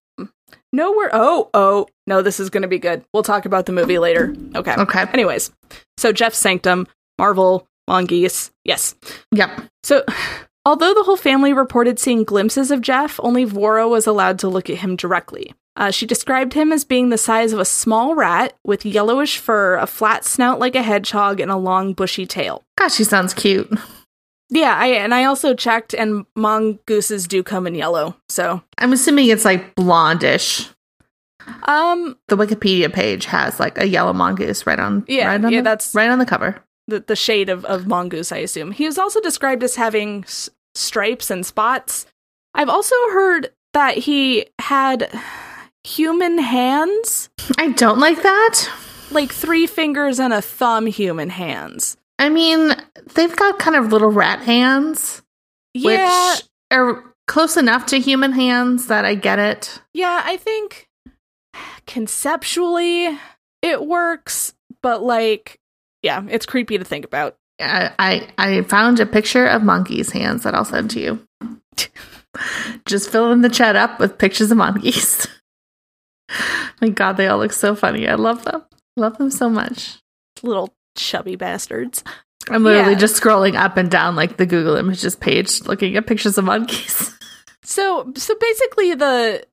No, 0.72 0.92
we're 0.92 1.10
oh 1.12 1.50
oh 1.54 1.86
no, 2.06 2.22
this 2.22 2.40
is 2.40 2.50
going 2.50 2.62
to 2.62 2.68
be 2.68 2.78
good. 2.78 3.04
We'll 3.12 3.22
talk 3.22 3.44
about 3.44 3.66
the 3.66 3.72
movie 3.72 3.98
later. 3.98 4.34
Okay. 4.54 4.74
Okay. 4.74 5.04
Anyways, 5.12 5.50
so 5.96 6.12
Gef 6.12 6.34
Sanctum, 6.34 6.86
Marvel, 7.18 7.66
Mongoose, 7.88 8.50
yes. 8.64 8.94
Yep. 9.32 9.50
So, 9.82 10.04
although 10.64 10.94
the 10.94 11.02
whole 11.02 11.16
family 11.16 11.52
reported 11.52 11.98
seeing 11.98 12.24
glimpses 12.24 12.70
of 12.70 12.80
Gef, 12.80 13.20
only 13.22 13.44
Vora 13.44 13.88
was 13.88 14.06
allowed 14.06 14.38
to 14.40 14.48
look 14.48 14.70
at 14.70 14.78
him 14.78 14.96
directly. 14.96 15.54
Uh, 15.74 15.90
she 15.90 16.06
described 16.06 16.52
him 16.52 16.70
as 16.70 16.84
being 16.84 17.08
the 17.08 17.18
size 17.18 17.52
of 17.52 17.58
a 17.58 17.64
small 17.64 18.14
rat 18.14 18.54
with 18.64 18.84
yellowish 18.84 19.38
fur, 19.38 19.76
a 19.76 19.86
flat 19.86 20.24
snout 20.24 20.58
like 20.58 20.74
a 20.74 20.82
hedgehog, 20.82 21.40
and 21.40 21.50
a 21.50 21.56
long 21.56 21.94
bushy 21.94 22.26
tail. 22.26 22.62
Gosh, 22.76 22.94
she 22.94 23.04
sounds 23.04 23.32
cute. 23.32 23.70
Yeah, 24.54 24.76
I 24.76 24.88
and 24.88 25.14
I 25.14 25.24
also 25.24 25.54
checked, 25.54 25.94
and 25.94 26.26
mongooses 26.36 27.26
do 27.26 27.42
come 27.42 27.66
in 27.66 27.74
yellow. 27.74 28.16
So 28.28 28.62
I'm 28.76 28.92
assuming 28.92 29.28
it's 29.28 29.46
like 29.46 29.74
blondish. 29.74 30.68
Um, 31.64 32.18
the 32.28 32.36
Wikipedia 32.36 32.92
page 32.92 33.24
has 33.24 33.58
like 33.58 33.78
a 33.78 33.86
yellow 33.88 34.12
mongoose 34.12 34.66
right 34.66 34.78
on. 34.78 35.04
Yeah, 35.08 35.28
right 35.28 35.42
on 35.44 35.50
yeah, 35.52 35.60
the, 35.60 35.64
that's 35.64 35.94
right 35.94 36.10
on 36.10 36.18
the 36.18 36.26
cover. 36.26 36.62
The 36.86 37.00
the 37.00 37.16
shade 37.16 37.48
of 37.48 37.64
of 37.64 37.86
mongoose, 37.86 38.30
I 38.30 38.38
assume. 38.38 38.72
He 38.72 38.84
was 38.84 38.98
also 38.98 39.20
described 39.22 39.62
as 39.62 39.76
having 39.76 40.24
s- 40.24 40.50
stripes 40.74 41.30
and 41.30 41.46
spots. 41.46 42.04
I've 42.54 42.68
also 42.68 42.94
heard 43.12 43.50
that 43.72 43.96
he 43.96 44.46
had 44.60 45.08
human 45.82 46.36
hands, 46.38 47.30
I 47.58 47.68
don't 47.70 47.98
like 47.98 48.22
that. 48.22 48.68
like 49.10 49.32
three 49.32 49.66
fingers 49.66 50.20
and 50.20 50.32
a 50.32 50.42
thumb 50.42 50.86
human 50.86 51.30
hands. 51.30 51.96
I 52.18 52.28
mean, 52.28 52.72
they've 53.14 53.34
got 53.36 53.58
kind 53.58 53.76
of 53.76 53.90
little 53.92 54.10
rat 54.10 54.40
hands, 54.40 55.22
Yeah, 55.74 56.34
which 56.34 56.42
are 56.70 57.14
close 57.26 57.56
enough 57.56 57.86
to 57.86 57.98
human 57.98 58.32
hands 58.32 58.86
that 58.88 59.04
I 59.04 59.14
get 59.14 59.38
it. 59.38 59.80
yeah, 59.94 60.22
I 60.24 60.36
think 60.36 60.88
conceptually 61.86 63.18
it 63.62 63.86
works, 63.86 64.54
but 64.82 65.02
like, 65.02 65.58
yeah, 66.02 66.22
it's 66.28 66.46
creepy 66.46 66.78
to 66.78 66.84
think 66.84 67.04
about. 67.04 67.36
I, 67.60 67.92
I 67.98 68.28
I 68.38 68.62
found 68.62 68.98
a 68.98 69.06
picture 69.06 69.46
of 69.46 69.62
monkey's 69.62 70.10
hands 70.10 70.42
that 70.42 70.54
I'll 70.54 70.64
send 70.64 70.90
to 70.92 71.00
you. 71.00 71.26
Just 72.86 73.10
filling 73.10 73.42
the 73.42 73.48
chat 73.48 73.76
up 73.76 74.00
with 74.00 74.18
pictures 74.18 74.50
of 74.50 74.56
monkeys. 74.58 75.26
My 76.80 76.88
God, 76.88 77.16
they 77.16 77.28
all 77.28 77.38
look 77.38 77.52
so 77.52 77.74
funny. 77.74 78.08
I 78.08 78.14
love 78.14 78.44
them. 78.44 78.64
Love 78.96 79.18
them 79.18 79.30
so 79.30 79.48
much. 79.48 79.98
Little 80.42 80.72
chubby 80.96 81.36
bastards. 81.36 82.02
I'm 82.50 82.64
literally 82.64 82.92
Yeah. 82.92 82.98
just 82.98 83.20
scrolling 83.22 83.54
up 83.54 83.76
and 83.76 83.90
down 83.90 84.16
like 84.16 84.36
the 84.36 84.46
Google 84.46 84.74
Images 84.76 85.14
page, 85.14 85.62
looking 85.62 85.96
at 85.96 86.06
pictures 86.06 86.38
of 86.38 86.44
monkeys. 86.44 87.10
So, 87.64 88.12
so 88.16 88.34
basically, 88.40 88.92
the 88.94 89.44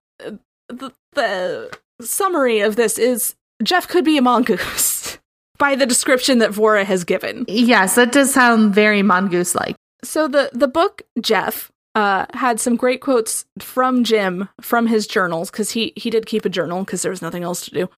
the, 0.67 0.91
the 1.13 1.69
summary 2.01 2.60
of 2.62 2.75
this 2.75 2.98
is 2.98 3.36
Gef 3.63 3.88
could 3.88 4.03
be 4.03 4.17
a 4.17 4.22
mongoose 4.22 5.19
by 5.60 5.75
the 5.75 5.86
description 5.86 6.39
that 6.39 6.50
Vora 6.50 6.84
has 6.86 7.03
given. 7.03 7.46
yes, 7.48 7.96
that 7.96 8.12
does 8.12 8.34
sound 8.34 8.74
very 8.74 9.03
mongoose 9.03 9.53
like. 9.53 9.75
So 10.03 10.27
the 10.27 10.50
the 10.53 10.67
book 10.67 11.03
Gef 11.19 11.69
uh, 11.93 12.25
had 12.34 12.60
some 12.60 12.75
great 12.75 13.00
quotes 13.00 13.46
from 13.60 14.03
Jim 14.03 14.50
from 14.60 14.88
his 14.88 15.05
journals 15.05 15.51
because 15.51 15.69
he 15.72 15.93
he 15.96 16.10
did 16.10 16.25
keep 16.25 16.46
a 16.46 16.50
journal 16.50 16.84
because 16.84 17.03
there 17.03 17.12
was 17.12 17.22
nothing 17.22 17.43
else 17.43 17.63
to 17.65 17.72
do 17.72 17.89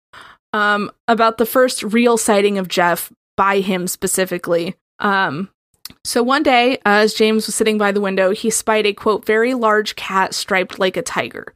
um, 0.51 0.91
about 1.07 1.37
the 1.37 1.45
first 1.45 1.83
real 1.83 2.17
sighting 2.17 2.57
of 2.57 2.67
Gef 2.67 3.11
by 3.41 3.59
him 3.59 3.87
specifically. 3.87 4.75
Um, 4.99 5.49
so 6.05 6.21
one 6.21 6.43
day, 6.43 6.77
as 6.85 7.15
James 7.15 7.47
was 7.47 7.55
sitting 7.55 7.79
by 7.79 7.91
the 7.91 7.99
window, 7.99 8.29
he 8.35 8.51
spied 8.51 8.85
a 8.85 8.93
quote 8.93 9.25
very 9.25 9.55
large 9.55 9.95
cat 9.95 10.35
striped 10.35 10.77
like 10.77 10.95
a 10.95 11.01
tiger, 11.01 11.55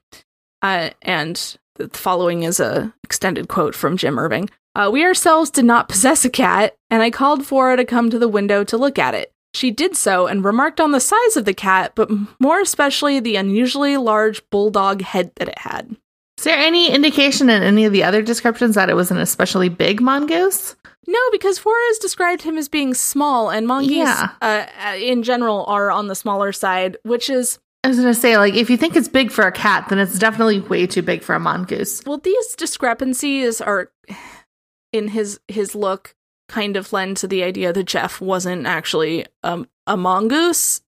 uh, 0.63 0.89
and 1.03 1.57
the 1.75 1.87
following 1.89 2.41
is 2.41 2.59
a 2.59 2.91
extended 3.03 3.49
quote 3.49 3.75
from 3.75 3.97
Jim 3.97 4.17
Irving. 4.17 4.49
Uh, 4.73 4.89
we 4.91 5.05
ourselves 5.05 5.51
did 5.51 5.65
not 5.65 5.87
possess 5.87 6.25
a 6.25 6.29
cat, 6.31 6.75
and 6.89 7.03
I 7.03 7.11
called 7.11 7.43
Vora 7.43 7.77
to 7.77 7.85
come 7.85 8.09
to 8.09 8.17
the 8.17 8.27
window 8.27 8.63
to 8.63 8.77
look 8.79 8.97
at 8.97 9.13
it. 9.13 9.31
She 9.53 9.69
did 9.69 9.95
so 9.95 10.25
and 10.25 10.43
remarked 10.43 10.81
on 10.81 10.91
the 10.91 10.99
size 10.99 11.37
of 11.37 11.45
the 11.45 11.53
cat, 11.53 11.91
but 11.93 12.09
more 12.39 12.61
especially 12.61 13.19
the 13.19 13.35
unusually 13.35 13.95
large 13.97 14.41
bulldog 14.49 15.03
head 15.03 15.33
that 15.35 15.49
it 15.49 15.59
had. 15.59 15.95
Is 16.39 16.45
there 16.45 16.57
any 16.57 16.91
indication 16.91 17.47
in 17.47 17.61
any 17.61 17.85
of 17.85 17.93
the 17.93 18.03
other 18.03 18.23
descriptions 18.23 18.73
that 18.73 18.89
it 18.89 18.95
was 18.95 19.11
an 19.11 19.19
especially 19.19 19.69
big 19.69 20.01
mongoose? 20.01 20.75
No, 21.07 21.19
because 21.31 21.59
has 21.63 21.97
described 21.99 22.41
him 22.41 22.57
as 22.57 22.67
being 22.69 22.93
small, 22.93 23.49
and 23.49 23.67
mongoose 23.67 23.91
Yeah. 23.91 24.29
uh, 24.41 24.65
uh, 24.87 24.95
in 24.95 25.23
general 25.23 25.65
are 25.67 25.91
on 25.91 26.07
the 26.07 26.15
smaller 26.15 26.51
side, 26.51 26.97
which 27.03 27.29
is 27.29 27.59
I 27.83 27.87
was 27.89 27.97
gonna 27.97 28.15
say, 28.15 28.37
like, 28.39 28.55
if 28.55 28.69
you 28.71 28.77
think 28.77 28.95
it's 28.95 29.07
big 29.07 29.31
for 29.31 29.45
a 29.45 29.51
cat, 29.51 29.89
then 29.89 29.99
it's 29.99 30.17
definitely 30.17 30.59
way 30.59 30.87
too 30.87 31.03
big 31.03 31.21
for 31.21 31.35
a 31.35 31.39
mongoose. 31.39 32.01
well, 32.05 32.17
these 32.17 32.55
discrepancies 32.55 33.61
are 33.61 33.91
in 34.93 35.09
his 35.09 35.39
his 35.47 35.75
look 35.75 36.15
kind 36.49 36.77
of 36.77 36.93
lend 36.93 37.17
to 37.17 37.27
the 37.27 37.43
idea 37.43 37.73
that 37.73 37.87
Gef 37.87 38.21
wasn't 38.21 38.65
actually 38.65 39.25
um, 39.43 39.67
a 39.87 39.97
mongoose. 39.97 40.81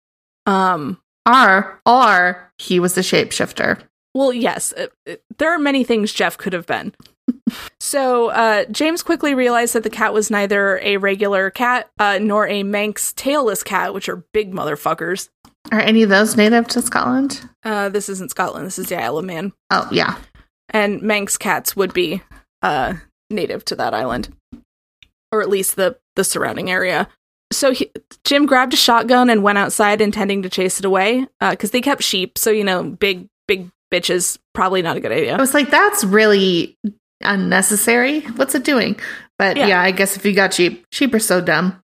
Um, 0.45 0.99
Or, 1.27 1.81
or 1.85 2.51
he 2.57 2.79
was 2.79 2.97
a 2.97 3.01
shapeshifter. 3.01 3.79
Well, 4.13 4.31
yes, 4.31 4.73
uh, 4.77 4.87
uh, 5.07 5.15
there 5.37 5.51
are 5.51 5.59
many 5.59 5.83
things 5.83 6.13
Gef 6.13 6.37
could 6.37 6.53
have 6.53 6.65
been. 6.65 6.93
So 7.79 8.29
uh, 8.29 8.65
James 8.71 9.03
quickly 9.03 9.33
realized 9.35 9.73
that 9.73 9.83
the 9.83 9.89
cat 9.89 10.13
was 10.13 10.29
neither 10.31 10.79
a 10.79 10.97
regular 10.97 11.49
cat 11.49 11.89
uh, 11.99 12.19
nor 12.21 12.47
a 12.47 12.63
Manx 12.63 13.13
tailless 13.13 13.63
cat, 13.63 13.93
which 13.93 14.09
are 14.09 14.23
big 14.33 14.51
motherfuckers. 14.53 15.29
Are 15.71 15.79
any 15.79 16.03
of 16.03 16.09
those 16.09 16.37
native 16.37 16.67
to 16.69 16.81
Scotland? 16.81 17.47
Uh, 17.63 17.89
this 17.89 18.09
isn't 18.09 18.31
Scotland. 18.31 18.65
This 18.65 18.79
is 18.79 18.87
the 18.87 18.95
Isle 19.01 19.17
of 19.17 19.25
Man, 19.25 19.51
Oh, 19.69 19.87
yeah. 19.91 20.17
and 20.69 21.01
Manx 21.01 21.37
cats 21.37 21.75
would 21.75 21.93
be 21.93 22.21
uh, 22.61 22.93
native 23.29 23.65
to 23.65 23.75
that 23.75 23.93
island, 23.93 24.29
or 25.31 25.41
at 25.41 25.49
least 25.49 25.75
the 25.75 25.97
the 26.15 26.23
surrounding 26.23 26.71
area. 26.71 27.07
So 27.51 27.71
he, 27.71 27.91
Jim 28.25 28.45
grabbed 28.45 28.73
a 28.73 28.77
shotgun 28.77 29.29
and 29.29 29.43
went 29.43 29.57
outside, 29.57 30.01
intending 30.01 30.41
to 30.41 30.49
chase 30.49 30.79
it 30.79 30.85
away 30.85 31.27
because 31.39 31.71
they 31.71 31.81
kept 31.81 32.03
sheep. 32.03 32.37
So 32.37 32.49
you 32.49 32.63
know, 32.63 32.83
big 32.83 33.27
big 33.47 33.69
bitches 33.91 34.37
probably 34.53 34.81
not 34.81 34.97
a 34.97 34.99
good 34.99 35.11
idea. 35.13 35.35
I 35.35 35.39
was 35.39 35.53
like, 35.53 35.69
that's 35.69 36.03
really 36.03 36.77
unnecessary. 37.21 38.21
What's 38.21 38.55
it 38.55 38.63
doing? 38.63 38.99
But 39.37 39.57
Yeah. 39.57 39.67
yeah, 39.67 39.81
I 39.81 39.91
guess 39.91 40.15
if 40.17 40.25
you 40.25 40.33
got 40.33 40.53
sheep, 40.53 40.85
sheep 40.91 41.13
are 41.13 41.19
so 41.19 41.41
dumb. 41.41 41.81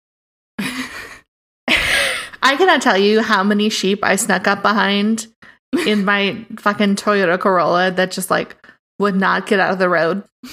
I 2.42 2.56
cannot 2.56 2.82
tell 2.82 2.96
you 2.98 3.20
how 3.22 3.44
many 3.44 3.68
sheep 3.68 4.00
I 4.02 4.16
snuck 4.16 4.46
up 4.48 4.62
behind 4.62 5.26
in 5.86 6.04
my 6.04 6.44
fucking 6.58 6.96
Toyota 6.96 7.38
Corolla 7.38 7.90
that 7.92 8.10
just 8.10 8.30
like 8.30 8.56
would 8.98 9.14
not 9.14 9.46
get 9.46 9.60
out 9.60 9.72
of 9.72 9.78
the 9.78 9.88
road. 9.88 10.24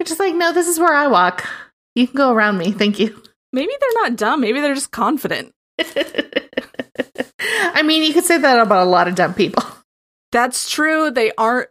I'm 0.00 0.06
just 0.06 0.20
like, 0.20 0.34
no, 0.34 0.52
this 0.52 0.68
is 0.68 0.78
where 0.78 0.94
I 0.94 1.08
walk. 1.08 1.44
You 1.96 2.06
can 2.06 2.16
go 2.16 2.32
around 2.32 2.56
me. 2.58 2.70
Thank 2.70 2.98
you. 3.00 3.20
Maybe 3.52 3.72
they're 3.80 4.02
not 4.02 4.16
dumb. 4.16 4.40
Maybe 4.40 4.60
they're 4.60 4.74
just 4.74 4.92
confident. 4.92 5.52
I 7.40 7.82
mean, 7.84 8.04
you 8.04 8.12
could 8.12 8.24
say 8.24 8.38
that 8.38 8.60
about 8.60 8.86
a 8.86 8.90
lot 8.90 9.08
of 9.08 9.14
dumb 9.16 9.34
people. 9.34 9.64
That's 10.32 10.70
true. 10.70 11.10
They 11.10 11.32
aren't. 11.36 11.68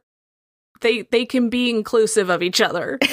They 0.81 1.03
they 1.03 1.25
can 1.25 1.49
be 1.49 1.69
inclusive 1.69 2.29
of 2.29 2.41
each 2.43 2.61
other. 2.61 2.99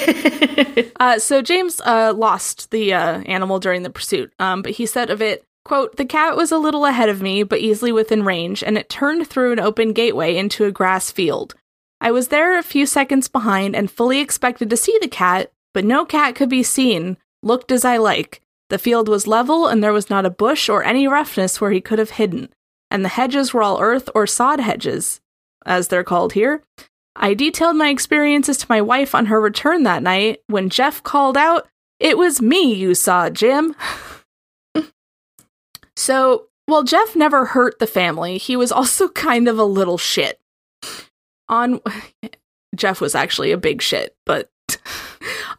Uh, 0.97 1.19
so 1.19 1.41
James 1.41 1.81
uh, 1.81 2.13
lost 2.15 2.71
the 2.71 2.93
uh, 2.93 3.19
animal 3.25 3.59
during 3.59 3.83
the 3.83 3.89
pursuit, 3.89 4.31
um, 4.39 4.61
but 4.61 4.71
he 4.71 4.85
said 4.85 5.09
of 5.09 5.21
it, 5.21 5.43
"quote 5.65 5.97
The 5.97 6.05
cat 6.05 6.37
was 6.37 6.51
a 6.51 6.57
little 6.57 6.85
ahead 6.85 7.09
of 7.09 7.21
me, 7.21 7.43
but 7.43 7.59
easily 7.59 7.91
within 7.91 8.23
range, 8.23 8.63
and 8.63 8.77
it 8.77 8.87
turned 8.87 9.27
through 9.27 9.51
an 9.51 9.59
open 9.59 9.91
gateway 9.91 10.37
into 10.37 10.63
a 10.63 10.71
grass 10.71 11.11
field. 11.11 11.53
I 11.99 12.11
was 12.11 12.29
there 12.29 12.57
a 12.57 12.63
few 12.63 12.85
seconds 12.85 13.27
behind 13.27 13.75
and 13.75 13.91
fully 13.91 14.21
expected 14.21 14.69
to 14.69 14.77
see 14.77 14.97
the 15.01 15.09
cat, 15.09 15.51
but 15.73 15.83
no 15.83 16.05
cat 16.05 16.33
could 16.33 16.49
be 16.49 16.63
seen. 16.63 17.17
Looked 17.43 17.71
as 17.71 17.83
I 17.83 17.97
like. 17.97 18.41
The 18.69 18.79
field 18.79 19.09
was 19.09 19.27
level, 19.27 19.67
and 19.67 19.83
there 19.83 19.93
was 19.93 20.09
not 20.09 20.25
a 20.25 20.29
bush 20.29 20.69
or 20.69 20.83
any 20.83 21.07
roughness 21.07 21.59
where 21.59 21.71
he 21.71 21.81
could 21.81 21.99
have 21.99 22.11
hidden, 22.11 22.49
and 22.89 23.03
the 23.03 23.09
hedges 23.09 23.53
were 23.53 23.63
all 23.63 23.81
earth 23.81 24.09
or 24.15 24.25
sod 24.25 24.61
hedges." 24.61 25.19
as 25.65 25.87
they're 25.87 26.03
called 26.03 26.33
here. 26.33 26.63
I 27.15 27.33
detailed 27.33 27.77
my 27.77 27.89
experiences 27.89 28.57
to 28.57 28.65
my 28.69 28.81
wife 28.81 29.15
on 29.15 29.27
her 29.27 29.39
return 29.39 29.83
that 29.83 30.03
night. 30.03 30.41
When 30.47 30.69
Gef 30.69 31.01
called 31.03 31.37
out, 31.37 31.67
It 31.99 32.17
was 32.17 32.41
me 32.41 32.73
you 32.73 32.93
saw, 32.93 33.29
Jim. 33.29 33.75
so, 35.95 36.47
while 36.65 36.83
Gef 36.83 37.15
never 37.15 37.45
hurt 37.45 37.79
the 37.79 37.87
family, 37.87 38.37
he 38.37 38.55
was 38.55 38.71
also 38.71 39.07
kind 39.27 39.47
of 39.47 39.57
a 39.57 39.63
little 39.63 39.97
shit. 39.97 40.39
On 41.47 41.79
Gef 42.75 42.99
was 42.99 43.15
actually 43.15 43.51
a 43.51 43.57
big 43.57 43.81
shit, 43.81 44.15
but 44.25 44.49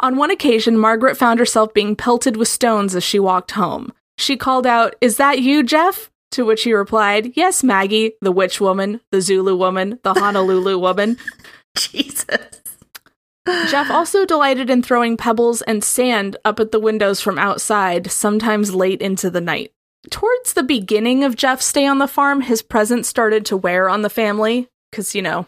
on 0.00 0.16
one 0.16 0.30
occasion, 0.30 0.76
Margaret 0.76 1.16
found 1.16 1.38
herself 1.38 1.72
being 1.72 1.96
pelted 1.96 2.36
with 2.36 2.48
stones 2.48 2.94
as 2.94 3.02
she 3.02 3.18
walked 3.18 3.52
home. 3.52 3.92
She 4.18 4.36
called 4.36 4.66
out, 4.66 4.94
Is 5.00 5.16
that 5.16 5.40
you, 5.40 5.62
Gef? 5.62 6.10
To 6.36 6.44
which 6.44 6.64
he 6.64 6.74
replied, 6.74 7.32
Yes, 7.34 7.64
Maggie, 7.64 8.12
the 8.20 8.30
witch 8.30 8.60
woman, 8.60 9.00
the 9.10 9.22
Zulu 9.22 9.56
woman, 9.56 9.98
the 10.02 10.12
Honolulu 10.12 10.78
woman. 10.78 11.16
Jesus. 11.78 12.36
Gef 13.46 13.88
also 13.90 14.26
delighted 14.26 14.68
in 14.68 14.82
throwing 14.82 15.16
pebbles 15.16 15.62
and 15.62 15.82
sand 15.82 16.36
up 16.44 16.60
at 16.60 16.72
the 16.72 16.78
windows 16.78 17.22
from 17.22 17.38
outside, 17.38 18.10
sometimes 18.10 18.74
late 18.74 19.00
into 19.00 19.30
the 19.30 19.40
night. 19.40 19.72
Towards 20.10 20.52
the 20.52 20.62
beginning 20.62 21.24
of 21.24 21.36
Gef's 21.36 21.64
stay 21.64 21.86
on 21.86 21.96
the 22.00 22.06
farm, 22.06 22.42
his 22.42 22.60
presence 22.60 23.08
started 23.08 23.46
to 23.46 23.56
wear 23.56 23.88
on 23.88 24.02
the 24.02 24.10
family, 24.10 24.68
because, 24.90 25.14
you 25.14 25.22
know, 25.22 25.46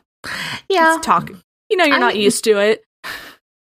Yeah. 0.71 0.97
talk. 1.03 1.31
You 1.69 1.77
know, 1.77 1.85
you're 1.85 1.97
I- 1.97 2.01
not 2.01 2.17
used 2.17 2.45
to 2.45 2.57
it. 2.59 2.83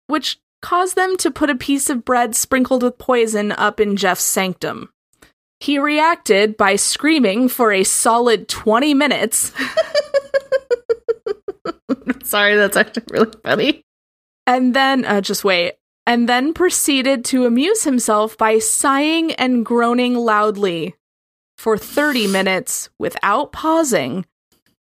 Which 0.06 0.38
caused 0.62 0.96
them 0.96 1.18
to 1.18 1.30
put 1.30 1.50
a 1.50 1.56
piece 1.56 1.90
of 1.90 2.06
bread 2.06 2.34
sprinkled 2.34 2.82
with 2.82 2.96
poison 2.96 3.52
up 3.52 3.80
in 3.80 3.96
Gef's 3.98 4.24
sanctum. 4.24 4.88
He 5.62 5.78
reacted 5.78 6.56
by 6.56 6.74
screaming 6.74 7.48
for 7.48 7.72
a 7.72 7.84
solid 7.84 8.48
20 8.48 8.94
minutes 8.94 9.52
Sorry, 12.24 12.56
that's 12.56 12.76
actually 12.76 13.04
really 13.10 13.32
funny. 13.44 13.84
and 14.46 14.74
then, 14.74 15.04
uh, 15.04 15.20
just 15.20 15.44
wait, 15.44 15.74
and 16.06 16.28
then 16.28 16.52
proceeded 16.52 17.24
to 17.26 17.46
amuse 17.46 17.84
himself 17.84 18.36
by 18.36 18.58
sighing 18.58 19.32
and 19.34 19.64
groaning 19.64 20.14
loudly 20.16 20.96
for 21.56 21.78
30 21.78 22.26
minutes 22.26 22.88
without 22.98 23.52
pausing 23.52 24.24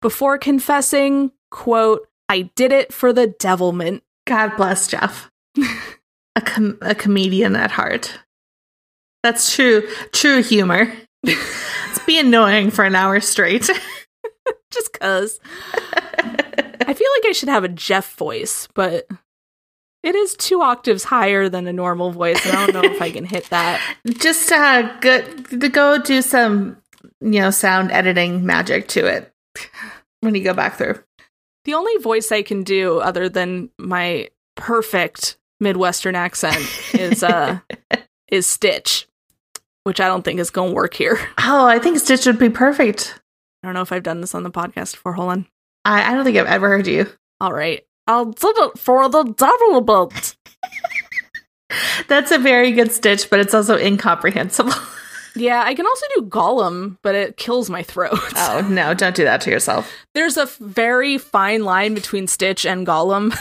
before 0.01 0.37
confessing, 0.37 1.31
quote, 1.49 2.07
I 2.27 2.49
did 2.55 2.73
it 2.73 2.91
for 2.91 3.13
the 3.13 3.27
devilment. 3.27 4.03
God 4.25 4.57
bless 4.57 4.89
Gef. 4.89 5.29
a, 6.35 6.41
com- 6.41 6.77
a 6.81 6.93
comedian 6.93 7.55
at 7.55 7.71
heart. 7.71 8.19
That's 9.23 9.53
true, 9.53 9.87
true 10.11 10.41
humor. 10.41 10.93
it's 11.23 12.05
be 12.05 12.19
annoying 12.19 12.71
for 12.71 12.85
an 12.85 12.95
hour 12.95 13.19
straight. 13.19 13.69
just 14.71 14.93
cuz. 14.93 15.39
I 16.87 16.93
feel 16.93 17.07
like 17.17 17.25
I 17.25 17.33
should 17.33 17.49
have 17.49 17.63
a 17.63 17.69
Gef 17.69 18.15
voice, 18.15 18.67
but 18.73 19.07
it 20.03 20.15
is 20.15 20.35
two 20.35 20.61
octaves 20.61 21.03
higher 21.03 21.49
than 21.49 21.67
a 21.67 21.73
normal 21.73 22.11
voice, 22.11 22.45
and 22.45 22.55
I 22.55 22.65
don't 22.65 22.81
know 22.81 22.89
if 22.89 23.01
I 23.01 23.11
can 23.11 23.25
hit 23.25 23.49
that. 23.49 23.81
Just 24.07 24.49
uh, 24.51 24.97
go, 24.99 25.21
to 25.21 25.69
go 25.69 25.97
do 25.97 26.21
some, 26.21 26.77
you 27.19 27.41
know, 27.41 27.49
sound 27.49 27.91
editing 27.91 28.45
magic 28.45 28.87
to 28.89 29.05
it 29.05 29.33
when 30.21 30.35
you 30.35 30.43
go 30.43 30.53
back 30.53 30.77
through. 30.77 31.03
The 31.65 31.73
only 31.73 31.97
voice 31.97 32.31
I 32.31 32.41
can 32.41 32.63
do 32.63 32.99
other 32.99 33.27
than 33.27 33.69
my 33.77 34.29
perfect 34.55 35.37
Midwestern 35.59 36.15
accent 36.15 36.63
is 36.93 37.23
uh 37.23 37.59
is 38.29 38.45
Stitch, 38.45 39.06
which 39.87 40.01
I 40.01 40.07
don't 40.09 40.23
think 40.23 40.41
is 40.41 40.49
going 40.49 40.71
to 40.71 40.75
work 40.75 40.93
here. 40.93 41.17
Oh, 41.39 41.65
I 41.65 41.79
think 41.79 41.97
Stitch 41.97 42.25
would 42.25 42.37
be 42.37 42.49
perfect. 42.49 43.17
I 43.63 43.67
don't 43.67 43.73
know 43.73 43.81
if 43.81 43.93
I've 43.93 44.03
done 44.03 44.19
this 44.19 44.35
on 44.35 44.43
the 44.43 44.51
podcast 44.51 44.91
before. 44.91 45.13
Hold 45.13 45.29
on. 45.29 45.45
I, 45.85 46.11
I 46.11 46.13
don't 46.13 46.25
think 46.25 46.35
I've 46.35 46.45
ever 46.45 46.67
heard 46.67 46.87
you. 46.87 47.07
All 47.39 47.53
right. 47.53 47.85
I'll 48.05 48.25
do 48.25 48.53
it 48.57 48.77
for 48.77 49.07
the 49.07 49.23
devilment. 49.23 50.35
That's 52.09 52.31
a 52.31 52.37
very 52.37 52.73
good 52.73 52.91
Stitch, 52.91 53.29
but 53.29 53.39
it's 53.39 53.53
also 53.53 53.77
incomprehensible. 53.77 54.73
Yeah, 55.35 55.61
I 55.63 55.75
can 55.75 55.85
also 55.85 56.05
do 56.15 56.21
Gollum, 56.23 56.97
but 57.03 57.13
it 57.13 57.37
kills 57.37 57.69
my 57.69 57.83
throat. 57.83 58.17
oh 58.37 58.67
no, 58.71 58.95
don't 58.95 59.15
do 59.15 59.23
that 59.23 59.39
to 59.41 59.51
yourself. 59.51 59.93
There's 60.15 60.35
a 60.35 60.43
f- 60.43 60.57
very 60.57 61.19
fine 61.19 61.63
line 61.63 61.93
between 61.93 62.25
Stitch 62.25 62.65
and 62.65 62.87
Gollum. 62.87 63.37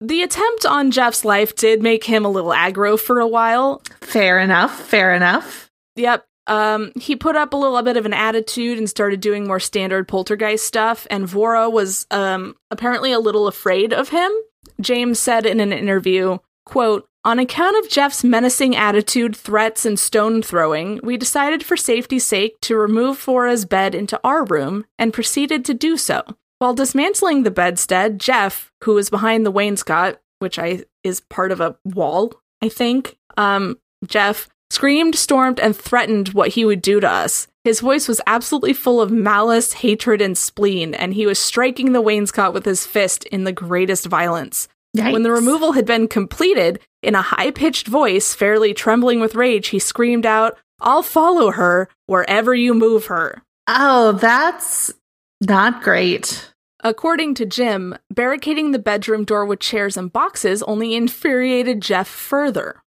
The 0.00 0.22
attempt 0.22 0.64
on 0.64 0.92
Gef's 0.92 1.24
life 1.24 1.56
did 1.56 1.82
make 1.82 2.04
him 2.04 2.24
a 2.24 2.30
little 2.30 2.52
aggro 2.52 2.98
for 2.98 3.18
a 3.18 3.26
while. 3.26 3.82
Fair 4.00 4.38
enough. 4.38 4.78
Fair 4.80 5.12
enough. 5.14 5.70
Yep. 5.96 6.24
Um, 6.46 6.92
he 6.96 7.14
put 7.14 7.36
up 7.36 7.52
a 7.52 7.56
little 7.56 7.82
bit 7.82 7.96
of 7.96 8.06
an 8.06 8.14
attitude 8.14 8.78
and 8.78 8.88
started 8.88 9.20
doing 9.20 9.46
more 9.46 9.60
standard 9.60 10.08
poltergeist 10.08 10.64
stuff, 10.64 11.06
and 11.10 11.26
Vora 11.26 11.70
was 11.70 12.06
um, 12.10 12.54
apparently 12.70 13.12
a 13.12 13.20
little 13.20 13.46
afraid 13.46 13.92
of 13.92 14.08
him. 14.08 14.32
James 14.80 15.18
said 15.18 15.44
in 15.44 15.60
an 15.60 15.72
interview, 15.72 16.38
quote, 16.64 17.06
on 17.24 17.38
account 17.38 17.76
of 17.76 17.90
Gef's 17.90 18.24
menacing 18.24 18.76
attitude, 18.76 19.36
threats, 19.36 19.84
and 19.84 19.98
stone 19.98 20.40
throwing, 20.40 21.00
we 21.02 21.18
decided 21.18 21.62
for 21.62 21.76
safety's 21.76 22.24
sake 22.24 22.58
to 22.62 22.76
remove 22.76 23.18
Vora's 23.18 23.66
bed 23.66 23.94
into 23.94 24.18
our 24.24 24.44
room 24.44 24.86
and 24.98 25.12
proceeded 25.12 25.64
to 25.66 25.74
do 25.74 25.98
so. 25.98 26.22
While 26.58 26.74
dismantling 26.74 27.42
the 27.42 27.50
bedstead, 27.50 28.18
Gef, 28.18 28.72
who 28.84 28.94
was 28.94 29.10
behind 29.10 29.46
the 29.46 29.52
wainscot, 29.52 30.18
which 30.40 30.58
I 30.58 30.84
is 31.04 31.20
part 31.20 31.52
of 31.52 31.60
a 31.60 31.76
wall, 31.84 32.34
I 32.62 32.68
think, 32.68 33.16
um, 33.36 33.78
Gef 34.06 34.48
screamed, 34.70 35.14
stormed, 35.14 35.60
and 35.60 35.74
threatened 35.76 36.30
what 36.30 36.50
he 36.50 36.64
would 36.64 36.82
do 36.82 37.00
to 37.00 37.08
us. 37.08 37.46
His 37.64 37.80
voice 37.80 38.08
was 38.08 38.20
absolutely 38.26 38.72
full 38.72 39.00
of 39.00 39.10
malice, 39.10 39.72
hatred, 39.72 40.20
and 40.20 40.36
spleen, 40.36 40.94
and 40.94 41.14
he 41.14 41.26
was 41.26 41.38
striking 41.38 41.92
the 41.92 42.02
wainscot 42.02 42.52
with 42.52 42.64
his 42.64 42.86
fist 42.86 43.24
in 43.26 43.44
the 43.44 43.52
greatest 43.52 44.06
violence. 44.06 44.68
When 45.12 45.22
the 45.22 45.30
removal 45.30 45.72
had 45.72 45.86
been 45.86 46.08
completed, 46.08 46.80
in 47.02 47.14
a 47.14 47.22
high 47.22 47.50
pitched 47.50 47.86
voice, 47.86 48.34
fairly 48.34 48.74
trembling 48.74 49.20
with 49.20 49.34
rage, 49.34 49.68
he 49.68 49.78
screamed 49.78 50.26
out, 50.26 50.58
I'll 50.80 51.02
follow 51.02 51.50
her 51.52 51.88
wherever 52.06 52.54
you 52.54 52.74
move 52.74 53.06
her. 53.06 53.42
Oh, 53.68 54.12
that's 54.12 54.92
not 55.40 55.82
great. 55.82 56.52
According 56.80 57.34
to 57.34 57.46
Jim, 57.46 57.96
barricading 58.10 58.70
the 58.70 58.78
bedroom 58.78 59.24
door 59.24 59.44
with 59.44 59.58
chairs 59.58 59.96
and 59.96 60.12
boxes 60.12 60.62
only 60.62 60.94
infuriated 60.94 61.80
Gef 61.80 62.06
further. 62.06 62.82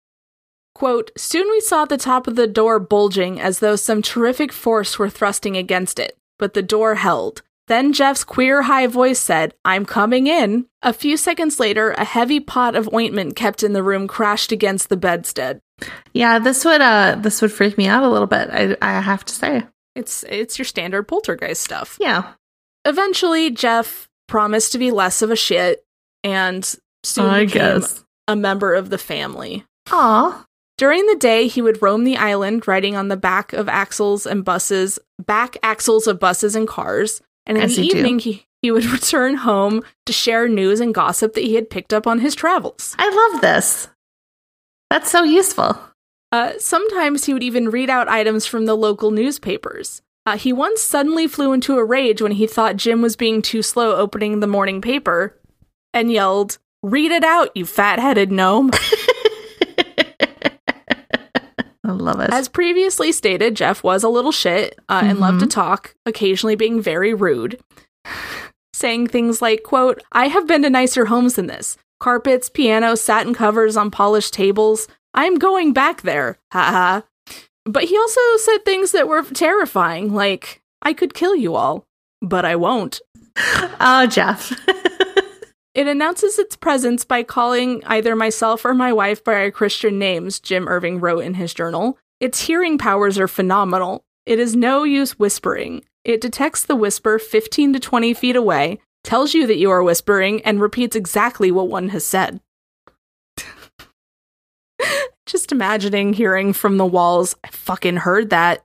Quote, 0.73 1.11
Soon 1.17 1.49
we 1.49 1.59
saw 1.59 1.85
the 1.85 1.97
top 1.97 2.27
of 2.27 2.35
the 2.35 2.47
door 2.47 2.79
bulging 2.79 3.39
as 3.39 3.59
though 3.59 3.75
some 3.75 4.01
terrific 4.01 4.53
force 4.53 4.97
were 4.97 5.09
thrusting 5.09 5.57
against 5.57 5.99
it, 5.99 6.17
but 6.39 6.53
the 6.53 6.61
door 6.61 6.95
held. 6.95 7.41
Then 7.67 7.93
Gef's 7.93 8.23
queer 8.23 8.63
high 8.63 8.87
voice 8.87 9.19
said, 9.19 9.53
I'm 9.63 9.85
coming 9.85 10.27
in. 10.27 10.65
A 10.81 10.93
few 10.93 11.15
seconds 11.17 11.59
later, 11.59 11.91
a 11.91 12.03
heavy 12.03 12.39
pot 12.39 12.75
of 12.75 12.93
ointment 12.93 13.35
kept 13.35 13.63
in 13.63 13.73
the 13.73 13.83
room 13.83 14.07
crashed 14.07 14.51
against 14.51 14.89
the 14.89 14.97
bedstead. 14.97 15.61
Yeah, 16.13 16.39
this 16.39 16.65
would 16.65 16.81
uh 16.81 17.15
this 17.19 17.41
would 17.41 17.51
freak 17.51 17.77
me 17.77 17.87
out 17.87 18.03
a 18.03 18.09
little 18.09 18.27
bit. 18.27 18.49
I 18.51 18.75
I 18.81 18.99
have 19.01 19.25
to 19.25 19.33
say. 19.33 19.63
It's 19.95 20.23
it's 20.27 20.57
your 20.57 20.65
standard 20.65 21.03
poltergeist 21.03 21.61
stuff. 21.61 21.97
Yeah. 21.99 22.33
Eventually, 22.85 23.49
Gef 23.51 24.07
promised 24.27 24.71
to 24.71 24.77
be 24.77 24.91
less 24.91 25.21
of 25.21 25.29
a 25.31 25.35
shit 25.35 25.83
and 26.23 26.63
soon 27.03 27.25
I 27.25 27.45
became 27.45 27.79
guess. 27.81 28.03
a 28.27 28.35
member 28.35 28.73
of 28.73 28.89
the 28.89 28.97
family. 28.97 29.65
Aw. 29.91 30.45
During 30.77 31.05
the 31.05 31.15
day, 31.15 31.47
he 31.47 31.61
would 31.61 31.81
roam 31.81 32.05
the 32.05 32.17
island, 32.17 32.67
riding 32.67 32.95
on 32.95 33.07
the 33.07 33.17
back 33.17 33.53
of 33.53 33.69
axles 33.69 34.25
and 34.25 34.43
buses, 34.43 34.97
back 35.23 35.57
axles 35.61 36.07
of 36.07 36.19
buses 36.19 36.55
and 36.55 36.67
cars. 36.67 37.21
And 37.45 37.57
in 37.57 37.63
As 37.63 37.75
the 37.75 37.83
you 37.83 37.91
do. 37.91 37.97
evening, 37.97 38.19
he, 38.19 38.45
he 38.63 38.71
would 38.71 38.85
return 38.91 39.35
home 39.35 39.83
to 40.07 40.13
share 40.13 40.47
news 40.47 40.79
and 40.79 40.93
gossip 40.93 41.33
that 41.33 41.43
he 41.43 41.55
had 41.55 41.69
picked 41.69 41.93
up 41.93 42.07
on 42.07 42.19
his 42.19 42.33
travels. 42.33 42.95
I 42.97 43.09
love 43.31 43.41
this. 43.41 43.89
That's 44.89 45.11
so 45.11 45.23
useful. 45.23 45.77
Uh, 46.31 46.53
sometimes 46.57 47.25
he 47.25 47.33
would 47.33 47.43
even 47.43 47.69
read 47.69 47.89
out 47.89 48.07
items 48.07 48.45
from 48.45 48.65
the 48.65 48.75
local 48.75 49.11
newspapers. 49.11 50.01
Uh, 50.25 50.37
he 50.37 50.53
once 50.53 50.81
suddenly 50.81 51.27
flew 51.27 51.51
into 51.51 51.77
a 51.77 51.83
rage 51.83 52.21
when 52.21 52.33
he 52.33 52.45
thought 52.45 52.75
Jim 52.75 53.01
was 53.01 53.15
being 53.15 53.41
too 53.41 53.61
slow 53.63 53.95
opening 53.95 54.39
the 54.39 54.47
morning 54.47 54.81
paper 54.81 55.35
and 55.93 56.11
yelled, 56.11 56.59
Read 56.83 57.11
it 57.11 57.23
out, 57.23 57.49
you 57.55 57.65
fat 57.65 57.99
headed 57.99 58.31
gnome. 58.31 58.71
I 61.83 61.91
love 61.93 62.19
it. 62.19 62.29
As 62.31 62.47
previously 62.47 63.11
stated, 63.11 63.55
Gef 63.55 63.83
was 63.83 64.03
a 64.03 64.09
little 64.09 64.31
shit 64.31 64.79
uh, 64.87 65.01
and 65.03 65.19
loved 65.19 65.41
to 65.41 65.47
talk, 65.47 65.95
occasionally 66.05 66.55
being 66.55 66.81
very 66.81 67.13
rude, 67.13 67.59
saying 68.73 69.07
things 69.07 69.41
like, 69.41 69.63
quote, 69.63 70.01
I 70.11 70.27
have 70.27 70.47
been 70.47 70.61
to 70.63 70.69
nicer 70.69 71.05
homes 71.05 71.35
than 71.35 71.47
this. 71.47 71.77
Carpets, 71.99 72.49
piano, 72.49 72.95
satin 72.95 73.33
covers 73.33 73.75
on 73.77 73.91
polished 73.91 74.33
tables. 74.33 74.87
I'm 75.13 75.35
going 75.37 75.73
back 75.73 76.01
there. 76.01 76.39
Ha 76.51 76.63
ha. 76.63 77.03
But 77.65 77.85
he 77.85 77.97
also 77.97 78.21
said 78.37 78.59
things 78.65 78.91
that 78.91 79.07
were 79.07 79.23
terrifying, 79.23 80.13
like, 80.13 80.61
I 80.81 80.93
could 80.93 81.13
kill 81.13 81.35
you 81.35 81.55
all, 81.55 81.85
but 82.21 82.45
I 82.45 82.55
won't. 82.55 83.01
oh, 83.79 84.07
Gef. 84.11 84.53
It 85.73 85.87
announces 85.87 86.37
its 86.37 86.57
presence 86.57 87.05
by 87.05 87.23
calling 87.23 87.81
either 87.85 88.13
myself 88.13 88.65
or 88.65 88.73
my 88.73 88.91
wife 88.91 89.23
by 89.23 89.35
our 89.35 89.51
Christian 89.51 89.97
names, 89.97 90.39
Jim 90.39 90.67
Irving 90.67 90.99
wrote 90.99 91.23
in 91.23 91.35
his 91.35 91.53
journal. 91.53 91.97
Its 92.19 92.41
hearing 92.41 92.77
powers 92.77 93.17
are 93.17 93.27
phenomenal. 93.27 94.03
It 94.25 94.37
is 94.37 94.53
no 94.53 94.83
use 94.83 95.17
whispering. 95.17 95.85
It 96.03 96.19
detects 96.19 96.65
the 96.65 96.75
whisper 96.75 97.17
15 97.17 97.73
to 97.73 97.79
20 97.79 98.13
feet 98.13 98.35
away, 98.35 98.79
tells 99.05 99.33
you 99.33 99.47
that 99.47 99.57
you 99.57 99.71
are 99.71 99.81
whispering, 99.81 100.41
and 100.41 100.59
repeats 100.59 100.95
exactly 100.95 101.51
what 101.51 101.69
one 101.69 101.89
has 101.89 102.05
said. 102.05 102.41
Just 105.31 105.53
imagining 105.53 106.11
hearing 106.11 106.51
from 106.51 106.75
the 106.75 106.85
walls, 106.85 107.37
I 107.41 107.47
fucking 107.51 107.95
heard 107.95 108.31
that. 108.31 108.61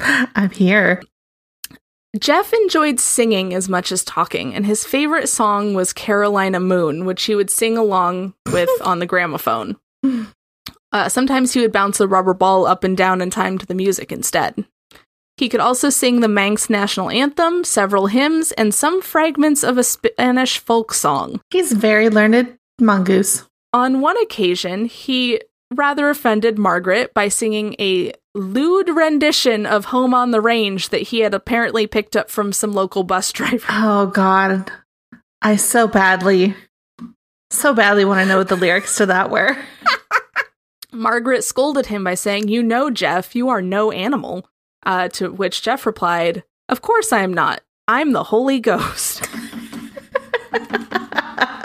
I'm 0.34 0.48
here. 0.48 1.02
Gef 2.18 2.54
enjoyed 2.54 2.98
singing 2.98 3.52
as 3.52 3.68
much 3.68 3.92
as 3.92 4.02
talking, 4.04 4.54
and 4.54 4.64
his 4.64 4.86
favorite 4.86 5.28
song 5.28 5.74
was 5.74 5.92
Carolina 5.92 6.60
Moon, 6.60 7.04
which 7.04 7.24
he 7.24 7.34
would 7.34 7.50
sing 7.50 7.76
along 7.76 8.32
with 8.46 8.70
on 8.80 9.00
the 9.00 9.06
gramophone. 9.06 9.76
Uh, 10.92 11.10
sometimes 11.10 11.52
he 11.52 11.60
would 11.60 11.72
bounce 11.72 12.00
a 12.00 12.08
rubber 12.08 12.32
ball 12.32 12.64
up 12.64 12.82
and 12.82 12.96
down 12.96 13.20
in 13.20 13.28
time 13.28 13.58
to 13.58 13.66
the 13.66 13.74
music 13.74 14.10
instead. 14.10 14.64
He 15.36 15.50
could 15.50 15.60
also 15.60 15.90
sing 15.90 16.20
the 16.20 16.28
Manx 16.28 16.70
national 16.70 17.10
anthem, 17.10 17.64
several 17.64 18.06
hymns, 18.06 18.50
and 18.52 18.72
some 18.72 19.02
fragments 19.02 19.62
of 19.62 19.76
a 19.76 19.84
Spanish 19.84 20.58
folk 20.58 20.94
song. 20.94 21.42
He's 21.50 21.72
very 21.72 22.08
learned 22.08 22.56
mongoose. 22.80 23.44
On 23.74 24.00
one 24.00 24.16
occasion, 24.22 24.86
he 24.86 25.40
rather 25.74 26.08
offended 26.08 26.58
Margaret 26.58 27.12
by 27.12 27.28
singing 27.28 27.74
a 27.80 28.12
lewd 28.34 28.88
rendition 28.88 29.66
of 29.66 29.86
Home 29.86 30.14
on 30.14 30.30
the 30.30 30.40
Range 30.40 30.88
that 30.90 31.02
he 31.02 31.20
had 31.20 31.34
apparently 31.34 31.86
picked 31.86 32.16
up 32.16 32.30
from 32.30 32.52
some 32.52 32.72
local 32.72 33.02
bus 33.02 33.32
driver. 33.32 33.66
Oh 33.68 34.06
god. 34.06 34.70
I 35.42 35.56
so 35.56 35.86
badly 35.86 36.54
so 37.50 37.72
badly 37.72 38.04
want 38.04 38.20
to 38.20 38.26
know 38.26 38.38
what 38.38 38.48
the 38.48 38.56
lyrics 38.56 38.96
to 38.96 39.06
that 39.06 39.30
were. 39.30 39.56
Margaret 40.92 41.42
scolded 41.44 41.86
him 41.86 42.04
by 42.04 42.14
saying, 42.14 42.48
You 42.48 42.62
know, 42.62 42.90
Gef, 42.90 43.34
you 43.34 43.48
are 43.48 43.62
no 43.62 43.90
animal. 43.90 44.48
Uh, 44.84 45.08
to 45.08 45.32
which 45.32 45.62
Gef 45.62 45.86
replied, 45.86 46.44
Of 46.68 46.82
course 46.82 47.12
I 47.12 47.22
am 47.22 47.32
not. 47.32 47.62
I'm 47.88 48.12
the 48.12 48.24
Holy 48.24 48.60
Ghost. 48.60 49.28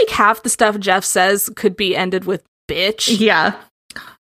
Like 0.00 0.10
half 0.10 0.42
the 0.42 0.48
stuff 0.48 0.78
Gef 0.78 1.04
says 1.04 1.50
could 1.56 1.76
be 1.76 1.96
ended 1.96 2.24
with 2.24 2.42
bitch. 2.68 3.18
Yeah. 3.18 3.54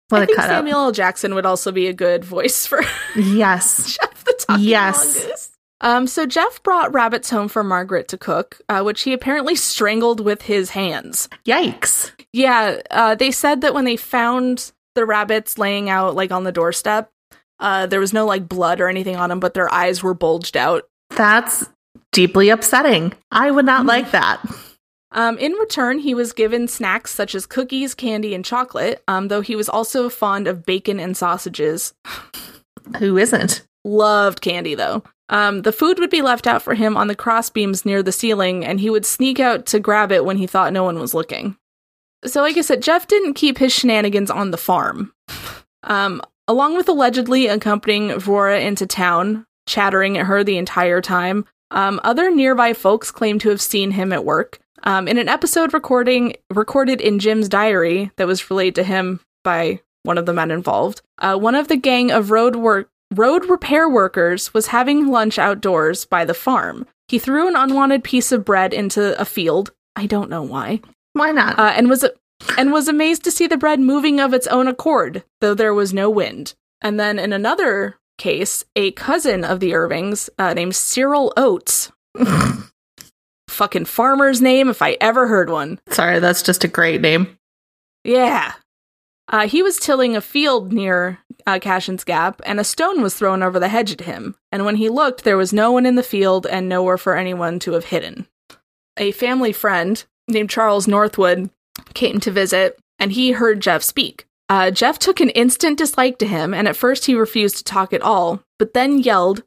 What 0.09 0.21
I 0.21 0.25
think 0.25 0.39
Samuel 0.39 0.79
L. 0.85 0.91
Jackson 0.93 1.35
would 1.35 1.45
also 1.45 1.71
be 1.71 1.87
a 1.87 1.93
good 1.93 2.23
voice 2.23 2.65
for 2.65 2.81
Yes. 3.15 3.97
Gef 3.97 4.23
the 4.23 4.33
Talking 4.47 4.63
Yes. 4.65 5.19
Mongoose. 5.19 5.49
Um, 5.81 6.07
so 6.07 6.25
Gef 6.25 6.63
brought 6.63 6.93
rabbits 6.93 7.29
home 7.29 7.47
for 7.49 7.63
Margaret 7.63 8.07
to 8.07 8.17
cook, 8.17 8.59
uh, 8.69 8.81
which 8.81 9.01
he 9.03 9.13
apparently 9.13 9.55
strangled 9.55 10.19
with 10.21 10.43
his 10.43 10.71
hands. 10.71 11.29
Yikes. 11.45 12.11
Yeah, 12.33 12.81
uh, 12.89 13.13
they 13.15 13.29
said 13.29 13.61
that 13.61 13.73
when 13.75 13.85
they 13.85 13.95
found 13.97 14.71
the 14.95 15.05
rabbits 15.05 15.59
laying 15.59 15.89
out 15.89 16.15
like 16.15 16.31
on 16.31 16.45
the 16.45 16.51
doorstep, 16.51 17.11
uh, 17.59 17.85
there 17.85 17.99
was 17.99 18.11
no 18.13 18.25
like 18.25 18.47
blood 18.49 18.79
or 18.81 18.87
anything 18.87 19.17
on 19.17 19.29
them, 19.29 19.39
but 19.39 19.53
their 19.53 19.71
eyes 19.71 20.01
were 20.01 20.15
bulged 20.15 20.57
out. 20.57 20.83
That's 21.11 21.67
deeply 22.11 22.49
upsetting. 22.49 23.13
I 23.31 23.51
would 23.51 23.65
not 23.65 23.85
like 23.85 24.11
that. 24.11 24.43
Um, 25.11 25.37
in 25.37 25.53
return, 25.53 25.99
he 25.99 26.13
was 26.13 26.33
given 26.33 26.67
snacks 26.67 27.13
such 27.13 27.33
as 27.33 27.45
cookies, 27.45 27.93
candy, 27.93 28.35
and 28.35 28.43
chocolate, 28.43 29.03
um, 29.07 29.29
though 29.29 29.41
he 29.41 29.55
was 29.55 29.69
also 29.69 30.09
fond 30.09 30.47
of 30.47 30.65
bacon 30.65 30.99
and 30.99 31.15
sausages. 31.15 31.93
Who 32.99 33.17
isn't? 33.17 33.65
Loved 33.83 34.41
candy, 34.41 34.75
though. 34.75 35.03
Um, 35.29 35.63
the 35.63 35.71
food 35.71 35.99
would 35.99 36.09
be 36.09 36.21
left 36.21 36.47
out 36.47 36.61
for 36.61 36.73
him 36.73 36.95
on 36.95 37.07
the 37.07 37.15
crossbeams 37.15 37.85
near 37.85 38.01
the 38.01 38.11
ceiling, 38.11 38.65
and 38.65 38.79
he 38.79 38.89
would 38.89 39.05
sneak 39.05 39.39
out 39.39 39.65
to 39.67 39.79
grab 39.79 40.11
it 40.11 40.25
when 40.25 40.37
he 40.37 40.47
thought 40.47 40.73
no 40.73 40.83
one 40.83 40.99
was 40.99 41.13
looking. 41.13 41.57
So, 42.25 42.41
like 42.41 42.57
I 42.57 42.61
said, 42.61 42.81
Gef 42.81 43.07
didn't 43.07 43.35
keep 43.35 43.57
his 43.57 43.73
shenanigans 43.73 44.31
on 44.31 44.51
the 44.51 44.57
farm. 44.57 45.13
Um, 45.83 46.21
along 46.49 46.75
with 46.75 46.89
allegedly 46.89 47.47
accompanying 47.47 48.09
Vora 48.09 48.61
into 48.61 48.85
town, 48.85 49.45
chattering 49.67 50.17
at 50.17 50.25
her 50.25 50.43
the 50.43 50.57
entire 50.57 50.99
time, 50.99 51.45
um, 51.71 52.01
other 52.03 52.29
nearby 52.29 52.73
folks 52.73 53.09
claimed 53.09 53.39
to 53.41 53.49
have 53.49 53.61
seen 53.61 53.91
him 53.91 54.11
at 54.11 54.25
work. 54.25 54.59
Um, 54.83 55.07
in 55.07 55.17
an 55.17 55.29
episode 55.29 55.73
recording 55.73 56.35
recorded 56.53 57.01
in 57.01 57.19
Jim's 57.19 57.49
diary 57.49 58.11
that 58.17 58.27
was 58.27 58.49
relayed 58.49 58.75
to 58.75 58.83
him 58.83 59.19
by 59.43 59.81
one 60.03 60.17
of 60.17 60.25
the 60.25 60.33
men 60.33 60.51
involved, 60.51 61.01
uh, 61.19 61.37
one 61.37 61.55
of 61.55 61.67
the 61.67 61.75
gang 61.75 62.11
of 62.11 62.31
road 62.31 62.55
work 62.55 62.89
road 63.13 63.45
repair 63.45 63.89
workers 63.89 64.53
was 64.53 64.67
having 64.67 65.07
lunch 65.07 65.39
outdoors 65.39 66.05
by 66.05 66.25
the 66.25 66.33
farm. 66.33 66.85
He 67.07 67.19
threw 67.19 67.47
an 67.47 67.55
unwanted 67.55 68.03
piece 68.03 68.31
of 68.31 68.45
bread 68.45 68.73
into 68.73 69.19
a 69.19 69.25
field. 69.25 69.71
I 69.95 70.05
don't 70.05 70.29
know 70.29 70.43
why. 70.43 70.81
Why 71.13 71.31
not? 71.31 71.57
Uh, 71.57 71.73
and 71.75 71.89
was 71.89 72.05
and 72.57 72.71
was 72.71 72.87
amazed 72.87 73.23
to 73.23 73.31
see 73.31 73.47
the 73.47 73.57
bread 73.57 73.79
moving 73.79 74.19
of 74.19 74.33
its 74.33 74.47
own 74.47 74.67
accord, 74.67 75.23
though 75.41 75.53
there 75.53 75.73
was 75.73 75.93
no 75.93 76.09
wind. 76.09 76.53
And 76.81 76.99
then 76.99 77.17
in 77.17 77.33
another 77.33 77.97
case, 78.17 78.63
a 78.75 78.91
cousin 78.91 79.43
of 79.43 79.59
the 79.59 79.73
Irvings 79.73 80.29
uh, 80.37 80.53
named 80.53 80.75
Cyril 80.75 81.33
Oates. 81.35 81.91
Fucking 83.57 83.85
farmer's 83.85 84.39
name 84.39 84.69
if 84.69 84.83
I 84.83 84.97
ever 85.01 85.25
heard 85.25 85.49
one. 85.49 85.79
Sorry, 85.89 86.19
that's 86.19 86.43
just 86.43 86.63
a 86.63 86.67
great 86.67 87.01
name. 87.01 87.39
Yeah. 88.03 88.53
Uh, 89.29 89.47
he 89.47 89.63
was 89.63 89.79
tilling 89.79 90.15
a 90.15 90.21
field 90.21 90.71
near 90.71 91.17
uh, 91.47 91.57
Cashen's 91.57 92.03
Gap, 92.03 92.39
and 92.45 92.59
a 92.59 92.63
stone 92.63 93.01
was 93.01 93.15
thrown 93.15 93.41
over 93.41 93.59
the 93.59 93.67
hedge 93.67 93.91
at 93.91 94.01
him. 94.01 94.35
And 94.51 94.63
when 94.63 94.75
he 94.75 94.89
looked, 94.89 95.23
there 95.23 95.37
was 95.37 95.53
no 95.53 95.71
one 95.71 95.87
in 95.87 95.95
the 95.95 96.03
field 96.03 96.45
and 96.45 96.69
nowhere 96.69 96.99
for 96.99 97.17
anyone 97.17 97.57
to 97.61 97.71
have 97.71 97.85
hidden. 97.85 98.27
A 98.95 99.11
family 99.13 99.53
friend 99.53 100.05
named 100.27 100.51
Charles 100.51 100.87
Northwood 100.87 101.49
came 101.95 102.19
to 102.19 102.29
visit, 102.29 102.77
and 102.99 103.11
he 103.11 103.31
heard 103.31 103.59
Gef 103.59 103.81
speak. 103.81 104.27
Uh, 104.49 104.69
Gef 104.69 104.99
took 104.99 105.19
an 105.19 105.31
instant 105.31 105.79
dislike 105.79 106.19
to 106.19 106.27
him, 106.27 106.53
and 106.53 106.67
at 106.67 106.77
first 106.77 107.07
he 107.07 107.15
refused 107.15 107.57
to 107.57 107.63
talk 107.63 107.91
at 107.91 108.03
all, 108.03 108.43
but 108.59 108.75
then 108.75 108.99
yelled, 108.99 109.41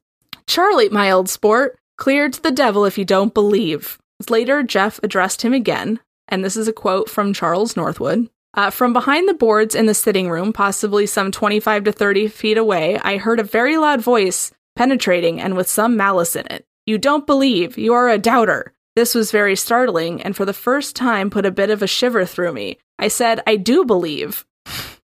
Charlie, 0.48 0.88
my 0.88 1.12
old 1.12 1.28
sport, 1.28 1.78
clear 1.96 2.28
to 2.28 2.42
the 2.42 2.50
devil 2.50 2.84
if 2.84 2.98
you 2.98 3.04
don't 3.04 3.32
believe. 3.32 3.99
Later, 4.28 4.62
Gef 4.62 5.00
addressed 5.02 5.42
him 5.42 5.54
again, 5.54 6.00
and 6.28 6.44
this 6.44 6.56
is 6.56 6.68
a 6.68 6.72
quote 6.72 7.08
from 7.08 7.32
Charles 7.32 7.76
Northwood. 7.76 8.28
Uh, 8.54 8.70
from 8.70 8.92
behind 8.92 9.28
the 9.28 9.34
boards 9.34 9.74
in 9.74 9.86
the 9.86 9.94
sitting 9.94 10.28
room, 10.28 10.52
possibly 10.52 11.06
some 11.06 11.30
25 11.30 11.84
to 11.84 11.92
30 11.92 12.28
feet 12.28 12.58
away, 12.58 12.98
I 12.98 13.16
heard 13.16 13.38
a 13.38 13.44
very 13.44 13.76
loud 13.76 14.00
voice, 14.00 14.52
penetrating 14.76 15.40
and 15.40 15.56
with 15.56 15.68
some 15.68 15.96
malice 15.96 16.34
in 16.34 16.46
it. 16.50 16.66
You 16.84 16.98
don't 16.98 17.26
believe, 17.26 17.78
you 17.78 17.94
are 17.94 18.08
a 18.08 18.18
doubter. 18.18 18.72
This 18.96 19.14
was 19.14 19.30
very 19.30 19.54
startling, 19.54 20.20
and 20.22 20.34
for 20.34 20.44
the 20.44 20.52
first 20.52 20.96
time 20.96 21.30
put 21.30 21.46
a 21.46 21.52
bit 21.52 21.70
of 21.70 21.80
a 21.80 21.86
shiver 21.86 22.26
through 22.26 22.52
me. 22.52 22.78
I 22.98 23.08
said, 23.08 23.40
I 23.46 23.56
do 23.56 23.84
believe. 23.84 24.44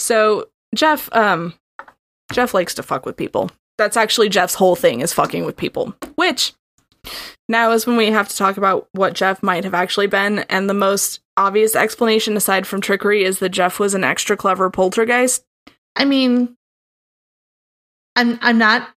So, 0.00 0.46
Gef, 0.74 1.14
um, 1.14 1.52
Gef 2.32 2.54
likes 2.54 2.74
to 2.76 2.82
fuck 2.82 3.04
with 3.04 3.16
people. 3.16 3.50
That's 3.76 3.96
actually 3.96 4.30
Gef's 4.30 4.54
whole 4.54 4.76
thing 4.76 5.00
is 5.00 5.12
fucking 5.12 5.44
with 5.44 5.56
people. 5.56 5.94
Which 6.14 6.54
now 7.48 7.72
is 7.72 7.86
when 7.86 7.96
we 7.96 8.06
have 8.06 8.28
to 8.28 8.36
talk 8.36 8.56
about 8.56 8.88
what 8.92 9.14
Gef 9.14 9.42
might 9.42 9.64
have 9.64 9.74
actually 9.74 10.06
been, 10.06 10.40
and 10.40 10.68
the 10.68 10.74
most 10.74 11.20
obvious 11.36 11.76
explanation 11.76 12.36
aside 12.36 12.66
from 12.66 12.80
trickery 12.80 13.24
is 13.24 13.38
that 13.38 13.52
Gef 13.52 13.78
was 13.78 13.94
an 13.94 14.04
extra 14.04 14.36
clever 14.36 14.70
poltergeist. 14.70 15.44
I 15.96 16.04
mean, 16.04 16.56
I'm 18.16 18.38
I'm 18.42 18.58
not 18.58 18.88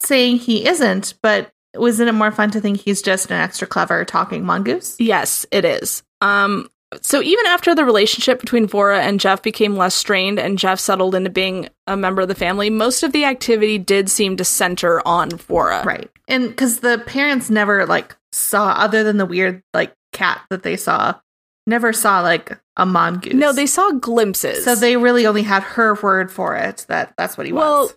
saying 0.00 0.38
he 0.38 0.66
isn't, 0.66 1.14
but 1.22 1.52
wasn't 1.74 2.08
it 2.08 2.12
more 2.12 2.32
fun 2.32 2.50
to 2.52 2.60
think 2.60 2.80
he's 2.80 3.02
just 3.02 3.30
an 3.30 3.40
extra 3.40 3.66
clever 3.66 4.04
talking 4.04 4.44
mongoose? 4.44 4.96
Yes, 4.98 5.46
it 5.50 5.64
is. 5.64 6.02
Um 6.20 6.70
so 7.02 7.20
even 7.20 7.46
after 7.46 7.74
the 7.74 7.84
relationship 7.84 8.40
between 8.40 8.68
Vora 8.68 9.00
and 9.00 9.20
Gef 9.20 9.42
became 9.42 9.76
less 9.76 9.94
strained 9.94 10.38
and 10.38 10.58
Gef 10.58 10.78
settled 10.78 11.14
into 11.14 11.30
being 11.30 11.68
a 11.86 11.96
member 11.96 12.22
of 12.22 12.28
the 12.28 12.34
family, 12.34 12.70
most 12.70 13.02
of 13.02 13.12
the 13.12 13.24
activity 13.24 13.76
did 13.76 14.08
seem 14.08 14.36
to 14.36 14.44
center 14.44 15.06
on 15.06 15.30
Vora. 15.30 15.84
Right. 15.84 16.08
And 16.28 16.48
because 16.48 16.80
the 16.80 17.02
parents 17.06 17.50
never 17.50 17.86
like 17.86 18.16
saw, 18.32 18.70
other 18.70 19.02
than 19.02 19.16
the 19.16 19.26
weird 19.26 19.62
like 19.74 19.92
cat 20.12 20.42
that 20.50 20.62
they 20.62 20.76
saw, 20.76 21.14
never 21.66 21.92
saw 21.92 22.20
like 22.20 22.56
a 22.76 22.86
mongoose. 22.86 23.34
No, 23.34 23.52
they 23.52 23.66
saw 23.66 23.90
glimpses. 23.92 24.64
So 24.64 24.74
they 24.74 24.96
really 24.96 25.26
only 25.26 25.42
had 25.42 25.62
her 25.62 25.94
word 25.94 26.30
for 26.30 26.56
it 26.56 26.86
that 26.88 27.14
that's 27.18 27.36
what 27.36 27.46
he 27.46 27.52
well, 27.52 27.82
was. 27.82 27.88
Well, 27.88 27.96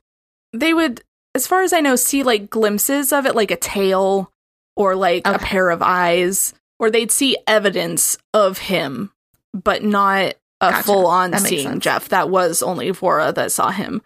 they 0.53 0.73
would, 0.73 1.03
as 1.35 1.45
far 1.45 1.61
as 1.61 1.73
I 1.73 1.79
know, 1.79 1.95
see 1.95 2.23
like 2.23 2.49
glimpses 2.49 3.13
of 3.13 3.25
it, 3.27 3.35
like 3.35 3.51
a 3.51 3.57
tail 3.57 4.31
or 4.75 4.95
like 4.95 5.27
a 5.27 5.37
pair 5.37 5.69
of 5.69 5.81
eyes, 5.81 6.53
or 6.79 6.89
they'd 6.89 7.11
see 7.11 7.37
evidence 7.45 8.17
of 8.33 8.57
him, 8.57 9.11
but 9.53 9.83
not 9.83 10.33
a 10.61 10.71
Gotcha. 10.71 10.83
full 10.83 11.05
on 11.05 11.37
seeing 11.37 11.67
sense. 11.67 11.83
Gef. 11.83 12.09
That 12.09 12.29
was 12.29 12.63
only 12.63 12.89
Vora 12.91 13.33
that 13.35 13.51
saw 13.51 13.69
him. 13.69 14.01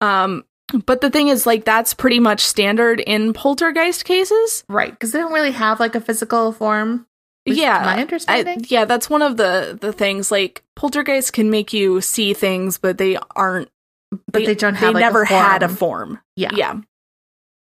Um, 0.00 0.44
but 0.86 1.00
the 1.00 1.10
thing 1.10 1.28
is, 1.28 1.46
like, 1.46 1.64
that's 1.64 1.94
pretty 1.94 2.20
much 2.20 2.40
standard 2.40 3.00
in 3.00 3.32
poltergeist 3.32 4.04
cases. 4.04 4.64
Right. 4.68 4.90
Because 4.90 5.12
they 5.12 5.18
don't 5.18 5.32
really 5.32 5.52
have 5.52 5.80
like 5.80 5.94
a 5.94 6.00
physical 6.00 6.52
form. 6.52 7.06
Yeah, 7.46 8.06
My 8.06 8.18
I, 8.26 8.56
yeah, 8.68 8.86
that's 8.86 9.10
one 9.10 9.20
of 9.20 9.36
the 9.36 9.76
the 9.78 9.92
things. 9.92 10.30
Like 10.30 10.64
poltergeists 10.76 11.30
can 11.30 11.50
make 11.50 11.74
you 11.74 12.00
see 12.00 12.32
things, 12.32 12.78
but 12.78 12.96
they 12.96 13.18
aren't. 13.36 13.68
but 14.10 14.46
they 14.46 14.54
don't 14.54 14.74
have 14.74 14.94
They 14.94 14.94
like, 14.94 15.00
never 15.02 15.26
had 15.26 15.62
a 15.62 15.68
form. 15.68 16.20
Yeah. 16.36 16.52
Yeah. 16.54 16.80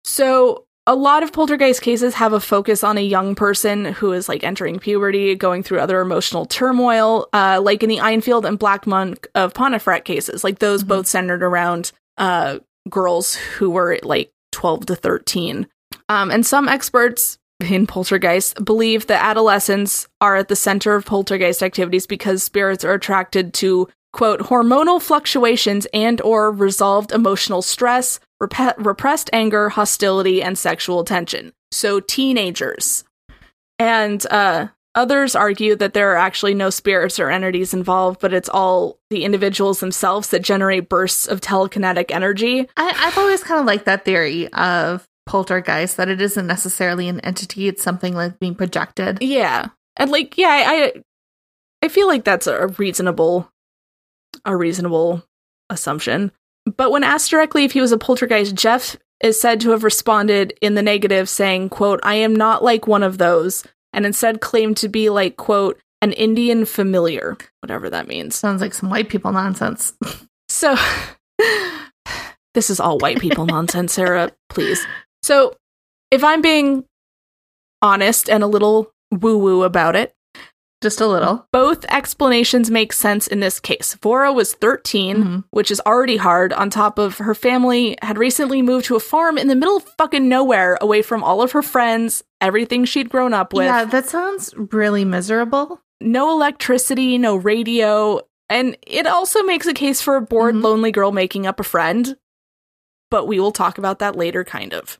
So 0.03 0.67
a 0.87 0.95
lot 0.95 1.23
of 1.23 1.33
poltergeist 1.33 1.83
cases 1.83 2.15
have 2.15 2.33
a 2.33 2.41
focus 2.41 2.83
on 2.83 2.99
a 2.99 3.03
young 3.03 3.35
person 3.35 3.85
who 3.87 4.13
is 4.13 4.29
like 4.29 4.43
entering 4.43 4.79
puberty, 4.79 5.35
going 5.35 5.63
through 5.63 5.79
other 5.79 6.01
emotional 6.01 6.47
turmoil, 6.47 7.29
uh, 7.33 7.61
like 7.63 7.83
in 7.83 7.89
the 7.89 7.99
Enfield 8.01 8.45
and 8.47 8.59
Black 8.59 8.87
Monk 8.87 9.29
of 9.35 9.55
Pontefract 9.55 10.05
cases. 10.05 10.43
Like 10.43 10.59
those 10.59 10.83
Mhm. 10.83 10.89
both 10.89 11.07
centered 11.07 11.43
around 11.43 11.93
uh, 12.19 12.59
girls 12.89 13.35
who 13.35 13.71
were 13.71 13.99
like 14.03 14.31
12 14.53 14.87
to 14.87 14.97
13. 14.97 15.67
Um, 16.09 16.31
and 16.31 16.45
some 16.45 16.69
experts 16.69 17.39
in 17.61 17.87
poltergeist 17.87 18.63
believe 18.65 19.07
that 19.07 19.23
adolescents 19.25 20.09
are 20.21 20.37
at 20.37 20.49
the 20.49 20.57
center 20.57 20.95
of 20.97 21.05
poltergeist 21.05 21.63
activities 21.63 22.07
because 22.07 22.43
spirits 22.43 22.85
are 22.85 22.95
attracted 22.95 23.53
to 23.55 23.87
quote 24.13 24.41
hormonal 24.41 25.01
fluctuations 25.01 25.87
and 25.95 26.21
or 26.23 26.51
resolved 26.51 27.13
emotional 27.13 27.63
stress 27.63 28.19
rep- 28.41 28.77
repressed 28.79 29.31
anger 29.33 29.69
hostility 29.69 30.43
and 30.43 30.59
sexual 30.59 31.05
tension 31.05 31.53
so 31.73 32.01
teenagers 32.01 33.05
and 33.79 34.27
uh, 34.31 34.69
others 34.95 35.35
argue 35.35 35.77
that 35.77 35.95
there 35.95 36.13
are 36.13 36.17
actually 36.17 36.55
no 36.55 36.71
spirits 36.71 37.21
or 37.21 37.31
entities 37.31 37.73
involved 37.75 38.21
but 38.21 38.33
it's 38.33 38.49
all 38.49 38.99
the 39.11 39.25
individuals 39.25 39.81
themselves 39.81 40.29
that 40.29 40.43
generate 40.43 40.89
bursts 40.89 41.27
of 41.29 41.41
telekinetic 41.41 42.11
energy 42.11 42.69
I, 42.77 42.95
I've 42.97 43.19
always 43.19 43.43
kind 43.43 43.61
of 43.61 43.67
liked 43.67 43.85
that 43.85 44.05
theory 44.05 44.53
of 44.53 45.07
poltergeist 45.31 45.97
that 45.97 46.09
it 46.09 46.21
isn't 46.21 46.49
necessarily 46.49 47.09
an 47.09 47.21
entity; 47.21 47.69
it's 47.69 47.85
something 47.85 48.15
like 48.17 48.41
being 48.41 48.57
projected. 48.57 49.19
Yeah. 49.21 49.69
And 49.97 50.11
like, 50.11 50.37
yeah, 50.37 50.65
I 50.67 50.93
I 51.83 51.89
feel 51.89 52.09
like 52.09 52.25
that's 52.25 52.49
a 52.49 52.67
reasonable 52.67 53.49
a 54.45 54.57
reasonable 54.57 55.23
assumption. 55.71 56.33
But 56.77 56.91
when 56.91 57.05
asked 57.05 57.31
directly 57.31 57.65
if 57.65 57.73
he 57.73 57.81
was 57.81 57.93
a 57.93 57.99
poltergeist, 57.99 58.55
Gef 58.55 58.97
is 59.21 59.41
said 59.41 59.61
to 59.61 59.71
have 59.71 59.85
responded 59.85 60.55
in 60.61 60.75
the 60.75 60.83
negative, 60.83 61.29
saying, 61.29 61.69
quote, 61.69 62.01
I 62.03 62.15
am 62.15 62.35
not 62.35 62.65
like 62.65 62.87
one 62.87 63.03
of 63.03 63.19
those, 63.19 63.65
and 63.93 64.07
instead 64.07 64.41
claimed 64.41 64.77
to 64.79 64.89
be 64.89 65.11
like, 65.11 65.37
quote, 65.37 65.79
an 66.03 66.13
Indian 66.13 66.65
familiar, 66.65 67.37
whatever 67.61 67.91
that 67.91 68.09
means. 68.09 68.35
Sounds 68.35 68.63
like 68.63 68.73
some 68.73 68.91
white 68.91 69.09
people 69.09 69.33
nonsense. 69.33 69.95
So 70.51 70.75
this 72.55 72.71
is 72.71 72.81
all 72.81 72.99
white 72.99 73.21
people 73.21 73.47
nonsense, 73.47 73.93
Sarah, 73.93 74.33
please. 74.49 74.85
So 75.23 75.55
if 76.11 76.25
I'm 76.25 76.43
being 76.43 76.85
honest 77.81 78.29
and 78.29 78.43
a 78.43 78.49
little 78.49 78.93
woo 79.13 79.39
woo 79.39 79.63
about 79.63 79.95
it, 79.95 80.13
Just 80.83 81.01
a 81.01 81.07
little. 81.07 81.47
both 81.53 81.85
explanations 81.91 82.71
make 82.71 82.93
sense 82.95 83.27
in 83.27 83.41
this 83.41 83.61
case. 83.61 83.97
Vora 84.01 84.35
was 84.35 84.55
13, 84.55 85.17
Mhm. 85.25 85.45
which 85.51 85.71
is 85.71 85.81
already 85.85 86.17
hard, 86.17 86.53
on 86.55 86.71
top 86.71 86.99
of 86.99 87.19
her 87.19 87.35
family 87.35 87.99
had 88.01 88.17
recently 88.17 88.63
moved 88.63 88.87
to 88.87 88.97
a 88.97 89.01
farm 89.01 89.37
in 89.37 89.49
the 89.49 89.55
middle 89.55 89.77
of 89.77 89.85
fucking 89.99 90.27
nowhere, 90.27 90.79
away 90.81 91.03
from 91.03 91.23
all 91.23 91.43
of 91.43 91.53
her 91.53 91.61
friends, 91.63 92.25
everything 92.41 92.87
she'd 92.87 93.11
grown 93.11 93.35
up 93.35 93.53
with. 93.53 93.67
yeah, 93.67 93.85
that 93.85 94.09
sounds 94.09 94.55
really 94.73 95.05
miserable. 95.05 95.81
No 96.01 96.31
electricity, 96.31 97.19
no 97.19 97.37
radio. 97.37 98.21
And 98.49 98.77
it 98.87 99.07
also 99.07 99.43
makes 99.43 99.67
a 99.67 99.75
case 99.75 100.01
for 100.01 100.17
a 100.17 100.23
bored, 100.23 100.55
Mhm. 100.55 100.63
lonely 100.63 100.91
girl 100.93 101.13
making 101.13 101.47
up 101.47 101.61
a 101.61 101.65
friend. 101.65 102.17
But 103.11 103.27
we 103.27 103.39
will 103.39 103.53
talk 103.53 103.77
about 103.77 103.99
that 103.99 104.17
later, 104.17 104.45
kind 104.45 104.73
of. 104.73 104.99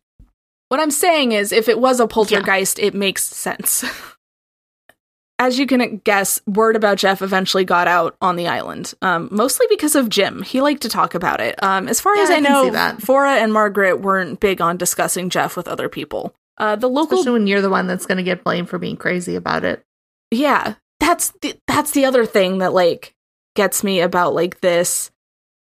What 0.69 0.79
I'm 0.79 0.91
saying 0.91 1.33
is, 1.33 1.53
if 1.53 1.69
it 1.69 1.81
was 1.81 2.01
a 2.01 2.07
poltergeist, 2.07 2.79
it 2.79 2.93
makes 2.95 3.25
sense. 3.25 3.83
As 5.41 5.59
you 5.59 5.67
can 5.67 5.97
guess, 6.05 6.41
word 6.47 6.77
about 6.77 6.99
Gef 6.99 7.23
eventually 7.23 7.65
got 7.65 7.89
out 7.89 8.15
on 8.21 8.37
the 8.37 8.47
island, 8.47 8.93
um, 9.01 9.29
mostly 9.33 9.67
because 9.71 9.97
of 9.97 10.11
Jim. 10.11 10.43
He 10.43 10.61
liked 10.61 10.83
to 10.83 10.89
talk 10.91 11.15
about 11.15 11.41
it. 11.41 11.61
Um, 11.63 11.89
as 11.89 11.99
far 12.01 12.15
Yeah, 12.15 12.23
as 12.25 12.31
I 12.31 12.37
I, 12.37 12.41
know, 12.41 12.71
that. 12.71 12.99
Vora 12.99 13.39
and 13.43 13.51
Margaret 13.53 14.03
weren't 14.03 14.39
big 14.39 14.61
on 14.61 14.77
discussing 14.77 15.31
Gef 15.31 15.57
with 15.57 15.67
other 15.67 15.89
people. 15.89 16.35
Uh, 16.59 16.77
the 16.77 16.89
local 16.91 17.19
Especially 17.19 17.33
when 17.33 17.47
you're 17.47 17.63
the 17.63 17.71
one 17.71 17.87
that's 17.87 18.05
going 18.05 18.19
to 18.19 18.23
get 18.23 18.45
blamed 18.45 18.69
for 18.69 18.79
being 18.79 18.99
crazy 18.99 19.35
about 19.35 19.65
it. 19.65 19.83
yeah 20.31 20.75
that's 21.01 21.33
the, 21.41 21.59
that's 21.67 21.93
the 21.93 22.05
other 22.05 22.27
thing 22.27 22.59
that 22.59 22.75
like 22.75 23.15
gets 23.57 23.83
me 23.83 24.01
about 24.03 24.35
like 24.35 24.61
this 24.61 25.11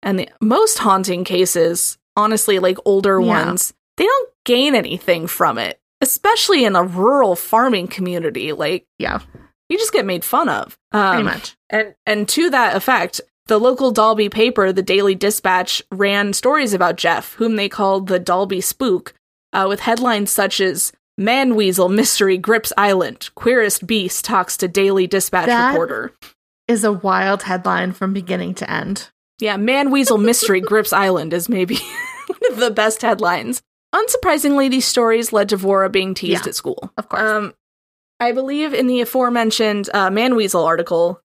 and 0.03 0.19
the 0.19 0.29
most 0.39 0.77
haunting 0.77 1.23
cases 1.23 1.97
honestly 2.15 2.59
like 2.59 2.77
older 2.85 3.19
Yeah. 3.19 3.25
ones 3.47 3.73
they 3.97 4.05
don't 4.05 4.29
gain 4.45 4.75
anything 4.75 5.25
from 5.25 5.57
it 5.57 5.79
especially 6.01 6.63
in 6.65 6.75
a 6.75 6.83
rural 6.83 7.35
farming 7.35 7.87
community 7.87 8.53
like 8.53 8.85
Yeah, 8.99 9.21
you 9.69 9.77
just 9.77 9.93
get 9.93 10.05
made 10.05 10.23
fun 10.23 10.49
of 10.49 10.77
um, 10.91 11.13
pretty 11.15 11.23
much. 11.23 11.55
and 11.69 11.95
and 12.05 12.27
to 12.29 12.49
that 12.49 12.75
effect 12.75 13.21
the 13.47 13.59
local 13.59 13.91
Dalby 13.91 14.27
paper, 14.27 14.71
the 14.73 14.81
Daily 14.81 15.13
Dispatch, 15.13 15.79
ran 15.91 16.33
stories 16.33 16.73
about 16.73 16.95
Gef, 16.97 17.35
whom 17.35 17.57
they 17.57 17.69
called 17.69 18.07
the 18.07 18.17
Dalby 18.17 18.59
Spook, 18.59 19.13
uh, 19.53 19.67
with 19.69 19.81
headlines 19.81 20.31
such 20.31 20.59
as 20.59 20.91
"Man 21.17 21.53
Weasel 21.55 21.87
Mystery 21.89 22.37
Grips 22.39 22.73
Island, 22.75 23.29
Queerest 23.35 23.85
Beast 23.85 24.25
Talks 24.25 24.57
to 24.57 24.67
Daily 24.67 25.05
Dispatch 25.05 25.45
That- 25.45 25.69
Reporter." 25.69 26.11
Is 26.67 26.83
a 26.83 26.91
wild 26.91 27.43
headline 27.43 27.91
from 27.91 28.11
beginning 28.13 28.55
to 28.55 28.67
end. 28.71 29.11
Yeah, 29.39 29.55
Man 29.57 29.91
Weasel 29.91 30.17
Mystery 30.17 30.59
Grips 30.71 30.91
Island 30.91 31.31
is 31.31 31.47
maybe 31.47 31.75
one 32.27 32.51
of 32.51 32.57
the 32.57 32.71
best 32.71 33.03
headlines. 33.03 33.61
Unsurprisingly, 33.93 34.71
these 34.71 34.85
stories 34.85 35.31
led 35.31 35.49
to 35.49 35.57
Vora 35.57 35.91
being 35.91 36.15
teased 36.15 36.45
Yeah. 36.45 36.49
at 36.49 36.55
school. 36.55 36.91
Of 36.97 37.07
course. 37.09 37.21
Um, 37.21 37.53
I 38.19 38.31
believe 38.31 38.73
in 38.73 38.87
the 38.87 39.01
aforementioned 39.01 39.89
uh, 39.93 40.09
Man 40.09 40.35
Weasel 40.35 40.63
article, 40.63 41.21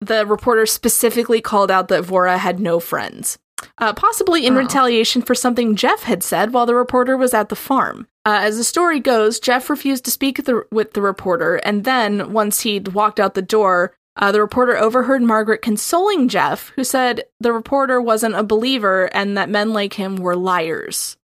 the 0.00 0.24
reporter 0.26 0.66
specifically 0.66 1.40
called 1.40 1.70
out 1.70 1.88
that 1.88 2.04
Vora 2.04 2.38
had 2.38 2.60
no 2.60 2.80
friends, 2.80 3.38
uh, 3.78 3.92
possibly 3.92 4.46
in 4.46 4.54
Oh. 4.54 4.58
retaliation 4.58 5.22
for 5.22 5.34
something 5.34 5.74
Gef 5.76 6.00
had 6.04 6.22
said 6.22 6.52
while 6.52 6.66
the 6.66 6.74
reporter 6.74 7.16
was 7.16 7.34
at 7.34 7.48
the 7.50 7.56
farm. 7.56 8.08
Uh, 8.26 8.40
as 8.42 8.56
the 8.56 8.64
story 8.64 9.00
goes, 9.00 9.38
Gef 9.38 9.68
refused 9.68 10.04
to 10.06 10.10
speak 10.10 10.38
with 10.38 10.46
the, 10.46 10.62
with 10.72 10.94
the 10.94 11.02
reporter, 11.02 11.56
and 11.56 11.84
then, 11.84 12.32
once 12.32 12.60
he'd 12.60 12.88
walked 12.88 13.20
out 13.20 13.34
the 13.34 13.42
door, 13.42 13.94
uh, 14.16 14.32
the 14.32 14.40
reporter 14.40 14.76
overheard 14.78 15.22
Margaret 15.22 15.60
consoling 15.60 16.28
Gef, 16.28 16.70
who 16.76 16.84
said 16.84 17.24
the 17.40 17.52
reporter 17.52 18.00
wasn't 18.00 18.34
a 18.36 18.42
believer 18.44 19.10
and 19.12 19.36
that 19.36 19.50
men 19.50 19.72
like 19.72 19.94
him 19.94 20.16
were 20.16 20.36
liars. 20.36 21.16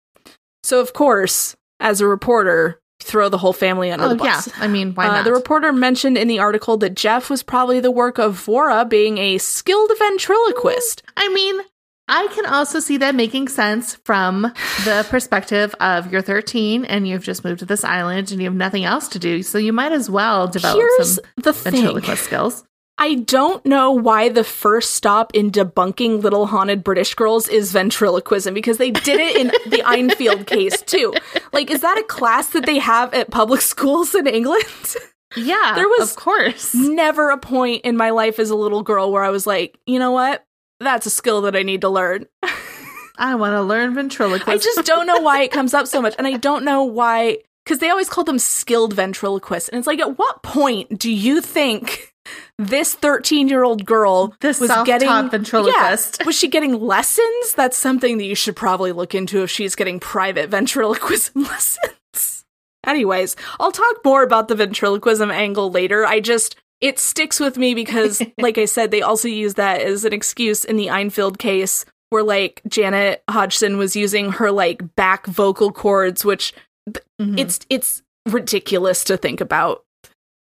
So, 0.63 0.81
of 0.81 0.91
course, 0.91 1.55
as 1.79 2.01
a 2.01 2.07
reporter, 2.07 2.81
throw 3.01 3.29
the 3.29 3.37
whole 3.37 3.53
family 3.53 3.91
under 3.91 4.05
oh, 4.05 4.09
the 4.09 4.23
yeah. 4.23 4.35
bus. 4.35 4.49
I 4.57 4.67
mean, 4.67 4.93
why 4.93 5.07
Uh, 5.07 5.11
not? 5.17 5.25
the 5.25 5.31
reporter 5.33 5.71
mentioned 5.71 6.17
in 6.17 6.27
the 6.27 6.39
article 6.39 6.77
that 6.77 6.95
Gef 6.95 7.29
was 7.29 7.43
probably 7.43 7.79
the 7.79 7.91
work 7.91 8.17
of 8.17 8.35
Vora 8.45 8.87
being 8.87 9.17
a 9.17 9.37
skilled 9.37 9.91
ventriloquist. 9.97 11.01
I 11.17 11.29
mean, 11.29 11.61
I 12.07 12.27
can 12.33 12.45
also 12.45 12.79
see 12.79 12.97
that 12.97 13.15
making 13.15 13.47
sense 13.49 13.95
from 14.03 14.41
the 14.83 15.05
perspective 15.09 15.75
of 15.79 16.11
you're 16.11 16.21
13 16.21 16.85
and 16.85 17.07
you've 17.07 17.23
just 17.23 17.43
moved 17.43 17.59
to 17.59 17.65
this 17.65 17.83
island 17.83 18.31
and 18.31 18.41
you 18.41 18.47
have 18.47 18.55
nothing 18.55 18.83
else 18.83 19.07
to 19.09 19.19
do. 19.19 19.43
So 19.43 19.57
you 19.57 19.71
might 19.73 19.91
as 19.91 20.09
well 20.09 20.47
develop 20.47 20.79
Here's 20.79 21.15
some 21.15 21.23
the 21.37 21.53
thing. 21.53 21.73
ventriloquist 21.73 22.23
skills. 22.23 22.63
I 23.01 23.15
don't 23.15 23.65
know 23.65 23.91
why 23.91 24.27
the 24.29 24.43
first 24.43 24.93
stop 24.95 25.33
in 25.33 25.51
debunking 25.51 26.21
little 26.21 26.45
haunted 26.47 26.83
British 26.83 27.13
girls 27.15 27.47
is 27.47 27.71
ventriloquism 27.71 28.53
because 28.53 28.77
they 28.77 28.91
did 28.91 29.19
it 29.19 29.37
in 29.37 29.47
the 29.71 29.83
Enfield 29.87 30.45
case 30.45 30.81
too. 30.81 31.13
Like, 31.53 31.71
is 31.71 31.79
that 31.81 31.97
a 31.97 32.03
class 32.03 32.49
that 32.49 32.65
they 32.65 32.77
have 32.79 33.13
at 33.13 33.31
public 33.31 33.61
schools 33.73 34.13
in 34.13 34.27
England? 34.27 34.65
Yeah, 35.35 35.73
There 35.75 35.87
was- 35.87 36.11
of 36.11 36.17
course. 36.17 36.75
Never 36.75 37.29
a 37.29 37.37
point 37.37 37.85
in 37.85 37.95
my 37.95 38.09
life 38.09 38.37
as 38.37 38.49
a 38.49 38.55
little 38.55 38.83
girl 38.83 39.11
where 39.11 39.23
I 39.23 39.29
was 39.29 39.47
like, 39.47 39.79
you 39.85 39.97
know 39.99 40.11
what? 40.11 40.45
That's 40.81 41.05
a 41.05 41.09
skill 41.11 41.41
that 41.43 41.55
I 41.55 41.63
need 41.63 41.81
to 41.81 41.89
learn. 41.89 42.25
I 43.17 43.35
want 43.35 43.53
to 43.53 43.61
learn 43.61 43.93
ventriloquism. 43.95 44.49
I 44.53 44.57
just 44.57 44.85
don't 44.85 45.05
know 45.07 45.19
why 45.19 45.41
it 45.43 45.51
comes 45.51 45.73
up 45.73 45.87
so 45.87 46.01
much. 46.01 46.15
And 46.17 46.25
I 46.27 46.37
don't 46.37 46.63
know 46.65 46.83
why, 46.83 47.39
because 47.63 47.79
they 47.79 47.89
always 47.89 48.09
call 48.09 48.23
them 48.23 48.39
skilled 48.39 48.93
ventriloquists. 48.93 49.69
And 49.69 49.77
it's 49.77 49.87
like, 49.87 49.99
at 49.99 50.17
what 50.17 50.41
point 50.41 50.97
do 50.99 51.11
you 51.11 51.41
think 51.41 52.13
this 52.57 52.93
13 52.93 53.47
year 53.47 53.63
old 53.63 53.85
girl 53.85 54.33
This 54.41 54.59
was 54.59 54.71
getting 54.85 55.09
ventriloquist. 55.29 56.17
Yeah, 56.19 56.25
was 56.25 56.37
she 56.37 56.47
getting 56.47 56.79
lessons? 56.79 57.53
That's 57.55 57.77
something 57.77 58.17
that 58.17 58.25
you 58.25 58.35
should 58.35 58.55
probably 58.55 58.91
look 58.91 59.15
into 59.15 59.41
if 59.43 59.49
she's 59.49 59.75
getting 59.75 59.99
private 59.99 60.49
ventriloquism 60.49 61.43
lessons. 61.43 62.45
Anyways, 62.85 63.35
I'll 63.59 63.71
talk 63.71 63.97
more 64.05 64.23
about 64.23 64.47
the 64.47 64.55
ventriloquism 64.55 65.31
angle 65.31 65.69
later. 65.71 66.05
I 66.05 66.19
just 66.19 66.55
it 66.81 66.97
sticks 66.97 67.39
with 67.39 67.57
me 67.57 67.73
because, 67.73 68.21
like 68.39 68.57
I 68.57 68.65
said, 68.65 68.91
they 68.91 69.01
also 69.01 69.27
use 69.27 69.55
that 69.55 69.81
as 69.81 70.05
an 70.05 70.13
excuse 70.13 70.63
in 70.63 70.77
the 70.77 70.89
Enfield 70.89 71.39
case 71.39 71.85
where 72.09 72.23
like 72.23 72.61
Janet 72.67 73.23
Hodgson 73.29 73.77
was 73.77 73.95
using 73.95 74.31
her 74.33 74.51
like 74.51 74.95
back 74.95 75.25
vocal 75.27 75.71
cords, 75.71 76.23
which 76.25 76.53
Mhm. 77.21 77.39
it's 77.39 77.59
it's 77.69 78.01
ridiculous 78.27 79.03
to 79.03 79.17
think 79.17 79.41
about. 79.41 79.83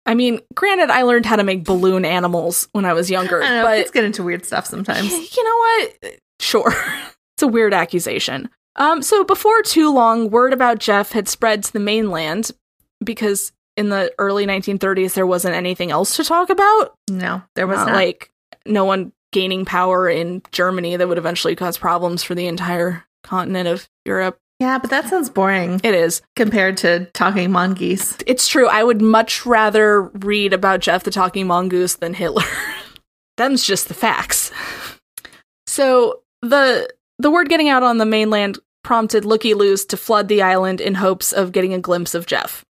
I 0.06 0.16
mean, 0.16 0.40
granted, 0.56 0.90
I 0.90 1.04
learned 1.04 1.26
how 1.26 1.36
to 1.36 1.44
make 1.44 1.64
balloon 1.64 2.06
animals 2.06 2.68
when 2.72 2.86
I 2.86 2.94
was 2.94 3.12
younger, 3.12 3.44
I 3.44 3.50
know, 3.50 3.64
but 3.64 3.78
let's 3.78 3.92
get 3.92 4.04
into 4.04 4.24
weird 4.24 4.46
stuff 4.46 4.66
sometimes. 4.66 5.12
you 5.36 5.44
know 5.44 5.58
what? 5.58 6.20
Sure. 6.40 6.74
it's 7.36 7.44
a 7.44 7.48
weird 7.48 7.74
accusation. 7.74 8.50
Um, 8.78 9.02
so 9.02 9.24
before 9.24 9.62
too 9.62 9.94
long, 9.94 10.30
word 10.30 10.54
about 10.54 10.80
Gef 10.80 11.12
had 11.12 11.28
spread 11.28 11.64
to 11.64 11.74
the 11.74 11.80
mainland 11.80 12.52
because 13.04 13.52
in 13.78 13.90
the 13.90 14.14
early 14.18 14.46
1930s 14.46 15.14
there 15.14 15.28
wasn't 15.28 15.56
anything 15.56 15.92
else 15.92 16.16
to 16.16 16.24
talk 16.24 16.50
about. 16.50 16.96
No, 17.10 17.44
there 17.56 17.68
was 17.68 17.78
Not 17.78 17.88
not. 17.88 17.96
like 17.96 18.32
no 18.66 18.86
one 18.86 19.12
gaining 19.32 19.66
power 19.66 20.10
in 20.10 20.42
Germany 20.52 20.96
that 20.98 21.08
would 21.08 21.18
eventually 21.18 21.56
cause 21.56 21.78
problems 21.78 22.24
for 22.24 22.36
the 22.36 22.48
entire 22.48 23.06
continent 23.24 23.68
of 23.68 23.88
Europe. 24.06 24.38
Yeah, 24.62 24.78
but 24.78 24.92
that 24.92 25.08
sounds 25.08 25.32
boring 25.32 25.82
It 25.84 25.96
is. 25.96 26.22
compared 26.36 26.78
to 26.78 27.06
talking 27.14 27.52
mongoose. 27.52 28.16
It's 28.28 28.48
true. 28.48 28.68
I 28.68 28.84
would 28.84 29.02
much 29.02 29.44
rather 29.44 30.04
read 30.04 30.54
about 30.54 30.82
Gef 30.82 31.02
the 31.02 31.10
Talking 31.10 31.48
Mongoose 31.48 31.96
than 31.96 32.14
Hitler. 32.14 32.44
Them's 33.38 33.64
just 33.64 33.88
the 33.88 33.96
facts. 33.96 34.52
So 35.66 36.22
the 36.44 36.88
the 37.18 37.32
word 37.32 37.50
getting 37.50 37.70
out 37.70 37.82
on 37.82 37.98
the 37.98 38.06
mainland 38.06 38.60
prompted 38.84 39.26
Looky 39.26 39.56
Loos 39.56 39.84
to 39.86 39.98
flood 39.98 40.28
the 40.28 40.44
island 40.44 40.80
in 40.80 40.94
hopes 40.94 41.34
of 41.34 41.52
getting 41.52 41.74
a 41.74 41.80
glimpse 41.80 42.14
of 42.14 42.28
Gef. 42.28 42.64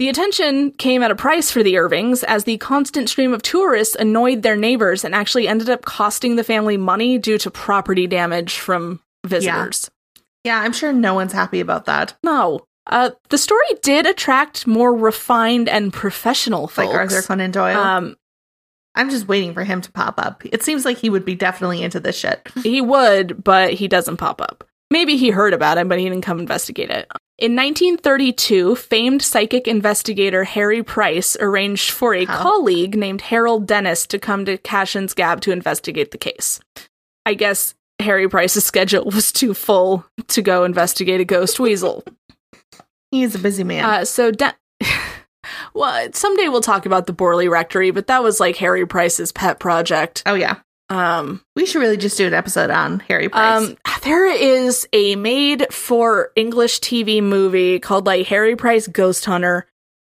The 0.00 0.08
attention 0.08 0.72
came 0.72 1.04
at 1.04 1.12
a 1.12 1.16
price 1.16 1.48
for 1.52 1.62
the 1.62 1.78
Irvings, 1.78 2.24
as 2.24 2.42
the 2.42 2.58
constant 2.58 3.08
stream 3.08 3.32
of 3.32 3.42
tourists 3.42 3.94
annoyed 3.94 4.42
their 4.42 4.56
neighbors 4.56 5.04
and 5.04 5.14
actually 5.14 5.46
ended 5.46 5.70
up 5.70 5.84
costing 5.84 6.34
the 6.34 6.44
family 6.44 6.76
money 6.76 7.18
due 7.18 7.38
to 7.38 7.52
property 7.52 8.08
damage 8.08 8.58
from 8.58 8.98
visitors. 9.24 9.88
Yeah, 10.48 10.60
I'm 10.60 10.72
sure 10.72 10.94
no 10.94 11.12
one's 11.12 11.34
happy 11.34 11.60
about 11.60 11.84
that. 11.84 12.14
No. 12.24 12.60
Uh, 12.86 13.10
the 13.28 13.36
story 13.36 13.66
did 13.82 14.06
attract 14.06 14.66
more 14.66 14.96
refined 14.96 15.68
and 15.68 15.92
professional 15.92 16.68
folks. 16.68 16.88
Like 16.88 16.96
Arthur 16.96 17.20
Conan 17.20 17.50
Doyle. 17.50 17.76
Um, 17.76 18.16
I'm 18.94 19.10
just 19.10 19.28
waiting 19.28 19.52
for 19.52 19.62
him 19.62 19.82
to 19.82 19.92
pop 19.92 20.14
up. 20.16 20.42
It 20.46 20.62
seems 20.62 20.86
like 20.86 20.96
he 20.96 21.10
would 21.10 21.26
be 21.26 21.34
definitely 21.34 21.82
into 21.82 22.00
this 22.00 22.16
shit. 22.16 22.48
he 22.62 22.80
would, 22.80 23.44
but 23.44 23.74
he 23.74 23.88
doesn't 23.88 24.16
pop 24.16 24.40
up. 24.40 24.64
Maybe 24.90 25.18
he 25.18 25.28
heard 25.28 25.52
about 25.52 25.76
it, 25.76 25.86
but 25.86 25.98
he 25.98 26.08
didn't 26.08 26.24
come 26.24 26.40
investigate 26.40 26.88
it. 26.88 27.06
In 27.36 27.54
1932, 27.54 28.74
famed 28.74 29.20
psychic 29.20 29.68
investigator 29.68 30.44
Harry 30.44 30.82
Price 30.82 31.36
arranged 31.40 31.90
for 31.90 32.14
a 32.14 32.24
How? 32.24 32.42
colleague 32.42 32.96
named 32.96 33.20
Harold 33.20 33.66
Dennis 33.66 34.06
to 34.06 34.18
come 34.18 34.46
to 34.46 34.56
Cashen's 34.56 35.12
Gap 35.12 35.40
to 35.40 35.52
investigate 35.52 36.10
the 36.10 36.16
case. 36.16 36.58
I 37.26 37.34
guess 37.34 37.74
Harry 38.00 38.28
Price's 38.28 38.64
schedule 38.64 39.04
was 39.14 39.32
too 39.32 39.54
full 39.54 40.04
to 40.28 40.42
go 40.42 40.64
investigate 40.64 41.20
a 41.20 41.24
ghost 41.24 41.58
weasel. 41.60 42.04
He 43.10 43.22
is 43.22 43.34
a 43.34 43.38
busy 43.38 43.64
man. 43.64 43.84
Uh, 43.84 44.04
so, 44.04 44.30
De- 44.30 44.54
well, 45.74 46.08
someday 46.12 46.48
we'll 46.48 46.60
talk 46.60 46.86
about 46.86 47.06
the 47.06 47.12
Borley 47.14 47.50
Rectory, 47.50 47.90
but 47.90 48.06
that 48.08 48.22
was 48.22 48.40
like 48.40 48.56
Harry 48.56 48.86
Price's 48.86 49.32
pet 49.32 49.58
project. 49.58 50.22
oh 50.26 50.34
yeah, 50.34 50.56
Um, 50.90 51.42
we 51.56 51.64
should 51.66 51.80
really 51.80 51.96
just 51.96 52.18
do 52.18 52.26
an 52.26 52.34
episode 52.34 52.70
on 52.70 53.00
Harry 53.00 53.28
Price. 53.28 53.68
Um, 53.68 53.76
there 54.02 54.26
is 54.26 54.86
a 54.92 55.16
made 55.16 55.72
for 55.72 56.30
English 56.36 56.80
TV 56.80 57.22
movie 57.22 57.78
called 57.78 58.06
like 58.06 58.26
Harry 58.26 58.56
Price 58.56 58.86
Ghost 58.86 59.24
Hunter, 59.24 59.66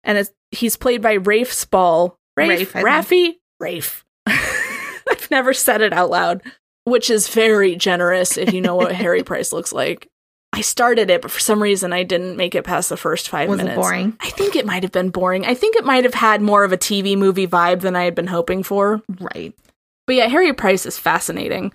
and 0.05 0.19
it's 0.19 0.31
he's 0.51 0.77
played 0.77 1.01
by 1.03 1.13
Rafe 1.15 1.53
Spall. 1.53 2.19
Rafe, 2.37 2.75
Rafe, 2.75 2.85
Raffy, 2.85 3.35
Rafe. 3.61 4.05
I've 4.27 5.29
never 5.31 5.53
said 5.55 5.81
it 5.81 5.93
out 5.93 6.11
loud, 6.11 6.43
which 6.91 7.09
is 7.09 7.29
very 7.29 7.77
generous 7.77 8.37
if 8.37 8.53
you 8.53 8.61
know 8.61 8.77
what 8.77 8.93
Harry 8.93 9.23
Price 9.31 9.53
looks 9.53 9.73
like. 9.73 10.09
I 10.53 10.63
started 10.63 11.11
it, 11.11 11.23
but 11.23 11.31
for 11.31 11.39
some 11.39 11.63
reason 11.63 11.93
I 11.93 12.03
didn't 12.03 12.37
make 12.37 12.55
it 12.57 12.65
past 12.65 12.89
the 12.89 12.97
first 12.97 13.29
five 13.29 13.49
was 13.49 13.59
minutes. 13.59 13.79
it 13.79 13.81
boring? 13.81 14.17
I 14.21 14.31
think 14.31 14.57
it 14.57 14.67
might 14.67 14.83
have 14.83 14.93
been 14.93 15.11
boring. 15.11 15.47
I 15.47 15.55
think 15.55 15.77
it 15.77 15.85
might 15.85 16.05
have 16.05 16.15
had 16.15 16.43
more 16.43 16.65
of 16.65 16.73
a 16.73 16.77
TV 16.77 17.17
movie 17.17 17.47
vibe 17.47 17.81
than 17.81 17.95
I 17.95 18.05
had 18.05 18.17
been 18.17 18.27
hoping 18.27 18.65
for. 18.65 19.01
Right. 19.21 19.55
But 20.07 20.17
yeah, 20.17 20.27
Harry 20.27 20.53
Price 20.53 20.87
is 20.87 20.99
fascinating. 20.99 21.73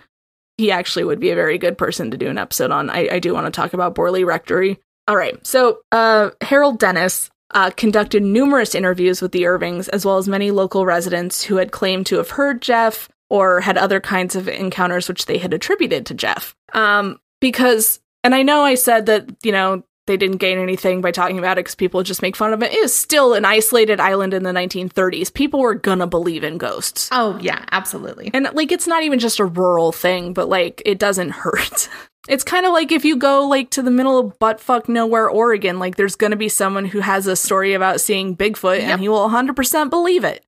He 0.58 0.70
actually 0.70 1.04
would 1.04 1.20
be 1.20 1.30
a 1.30 1.34
very 1.34 1.56
good 1.56 1.78
person 1.78 2.10
to 2.10 2.18
do 2.18 2.28
an 2.28 2.38
episode 2.38 2.70
on. 2.70 2.90
I, 2.90 3.08
I 3.12 3.18
do 3.18 3.32
want 3.32 3.46
to 3.46 3.50
talk 3.50 3.72
about 3.72 3.94
Borley 3.94 4.26
Rectory. 4.26 4.78
All 5.08 5.16
right. 5.16 5.44
So, 5.46 5.78
uh, 5.92 6.30
Harold 6.42 6.78
Dennis 6.78 7.30
uh, 7.52 7.70
conducted 7.70 8.22
numerous 8.22 8.74
interviews 8.74 9.22
with 9.22 9.32
the 9.32 9.46
Irvings, 9.46 9.88
as 9.88 10.04
well 10.04 10.18
as 10.18 10.28
many 10.28 10.50
local 10.50 10.84
residents 10.84 11.44
who 11.44 11.56
had 11.56 11.72
claimed 11.72 12.06
to 12.06 12.16
have 12.16 12.30
heard 12.30 12.60
Gef 12.60 13.08
or 13.30 13.60
had 13.60 13.76
other 13.78 14.00
kinds 14.00 14.36
of 14.36 14.48
encounters 14.48 15.08
which 15.08 15.26
they 15.26 15.38
had 15.38 15.52
attributed 15.52 16.06
to 16.06 16.14
Gef. 16.14 16.54
Um, 16.72 17.18
because, 17.40 18.00
and 18.24 18.34
I 18.34 18.42
know 18.42 18.62
I 18.62 18.74
said 18.76 19.06
that, 19.06 19.26
you 19.42 19.52
know, 19.52 19.82
they 20.06 20.16
didn't 20.16 20.36
gain 20.36 20.58
anything 20.58 21.00
by 21.00 21.10
talking 21.10 21.36
about 21.36 21.58
it 21.58 21.64
because 21.64 21.74
people 21.74 22.04
just 22.04 22.22
make 22.22 22.36
fun 22.36 22.52
of 22.52 22.62
it. 22.62 22.72
It 22.72 22.78
is 22.78 22.94
still 22.94 23.34
an 23.34 23.44
isolated 23.44 23.98
island 23.98 24.32
in 24.34 24.44
the 24.44 24.52
1930s. 24.52 25.34
People 25.34 25.58
were 25.58 25.74
gonna 25.74 26.06
believe 26.06 26.44
in 26.44 26.58
ghosts. 26.58 27.08
Oh 27.10 27.36
yeah, 27.42 27.64
absolutely. 27.72 28.30
And 28.32 28.48
like 28.54 28.70
it's 28.70 28.86
not 28.86 29.02
even 29.02 29.18
just 29.18 29.40
a 29.40 29.44
rural 29.44 29.90
thing, 29.90 30.32
but 30.32 30.48
like 30.48 30.80
it 30.86 30.98
doesn't 30.98 31.30
hurt. 31.30 31.88
It's 32.28 32.42
kind 32.42 32.66
of 32.66 32.72
like 32.72 32.90
if 32.90 33.04
you 33.04 33.14
go 33.16 33.46
like 33.46 33.70
to 33.70 33.82
the 33.82 33.90
middle 33.92 34.18
of 34.18 34.36
buttfuck 34.40 34.88
nowhere, 34.88 35.28
Oregon, 35.30 35.78
like 35.78 35.94
there's 35.94 36.16
gonna 36.16 36.34
be 36.34 36.48
someone 36.48 36.84
who 36.84 36.98
has 36.98 37.28
a 37.28 37.36
story 37.36 37.72
about 37.72 38.00
seeing 38.00 38.36
Bigfoot 38.36 38.78
Yep. 38.80 38.88
and 38.90 39.00
he 39.00 39.08
will 39.08 39.28
100% 39.28 39.90
believe 39.90 40.24
it. 40.24 40.44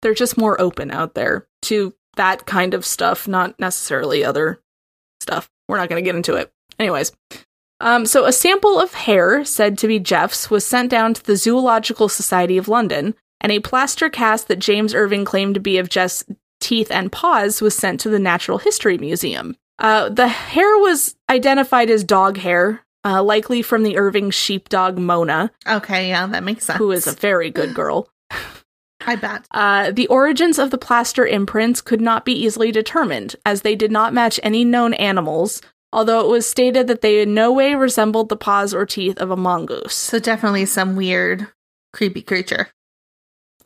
They're 0.00 0.14
just 0.14 0.38
more 0.38 0.58
open 0.58 0.90
out 0.90 1.14
there 1.14 1.46
to 1.64 1.92
that 2.16 2.46
kind 2.46 2.74
of 2.74 2.84
stuff, 2.84 3.26
not 3.26 3.58
necessarily 3.58 4.24
other 4.24 4.60
stuff. 5.20 5.50
We're 5.68 5.78
not 5.78 5.88
gonna 5.88 6.02
get 6.02 6.16
into 6.16 6.34
it. 6.34 6.52
Anyways. 6.78 7.12
Um, 7.80 8.06
so 8.06 8.26
a 8.26 8.32
sample 8.32 8.78
of 8.80 8.94
hair 8.94 9.44
said 9.44 9.76
to 9.78 9.88
be 9.88 9.98
Gef's 9.98 10.48
was 10.50 10.64
sent 10.64 10.88
down 10.90 11.14
to 11.14 11.24
the 11.24 11.36
Zoological 11.36 12.08
Society 12.08 12.56
of 12.56 12.68
London, 12.68 13.14
and 13.40 13.50
a 13.50 13.58
plaster 13.58 14.08
cast 14.08 14.46
that 14.48 14.60
James 14.60 14.94
Irving 14.94 15.24
claimed 15.24 15.54
to 15.54 15.60
be 15.60 15.78
of 15.78 15.88
Gef's 15.88 16.24
teeth 16.60 16.92
and 16.92 17.10
paws 17.10 17.60
was 17.60 17.74
sent 17.74 17.98
to 18.00 18.08
the 18.08 18.20
Natural 18.20 18.58
History 18.58 18.98
Museum. 18.98 19.56
Uh, 19.80 20.08
the 20.10 20.28
hair 20.28 20.78
was 20.78 21.16
identified 21.28 21.90
as 21.90 22.04
dog 22.04 22.36
hair, 22.36 22.84
uh, 23.04 23.20
likely 23.20 23.62
from 23.62 23.82
the 23.82 23.96
Irving 23.96 24.30
sheepdog 24.30 24.96
Mona, 24.96 25.50
Okay, 25.66 26.08
yeah, 26.08 26.24
that 26.28 26.44
makes 26.44 26.66
sense. 26.66 26.78
who 26.78 26.92
is 26.92 27.08
a 27.08 27.12
very 27.12 27.50
good 27.50 27.74
girl. 27.74 28.08
I 29.06 29.16
bet. 29.16 29.46
Uh, 29.50 29.90
the 29.90 30.06
origins 30.08 30.58
of 30.58 30.70
the 30.70 30.78
plaster 30.78 31.26
imprints 31.26 31.80
could 31.80 32.00
not 32.00 32.24
be 32.24 32.32
easily 32.32 32.72
determined, 32.72 33.36
as 33.44 33.62
they 33.62 33.74
did 33.74 33.90
not 33.92 34.14
match 34.14 34.38
any 34.42 34.64
known 34.64 34.94
animals, 34.94 35.60
although 35.92 36.20
it 36.20 36.28
was 36.28 36.48
stated 36.48 36.86
that 36.86 37.00
they 37.00 37.22
in 37.22 37.34
no 37.34 37.52
way 37.52 37.74
resembled 37.74 38.28
the 38.28 38.36
paws 38.36 38.72
or 38.74 38.86
teeth 38.86 39.18
of 39.18 39.30
a 39.30 39.36
mongoose. 39.36 39.94
So 39.94 40.18
definitely 40.18 40.66
some 40.66 40.96
weird, 40.96 41.48
creepy 41.92 42.22
creature. 42.22 42.68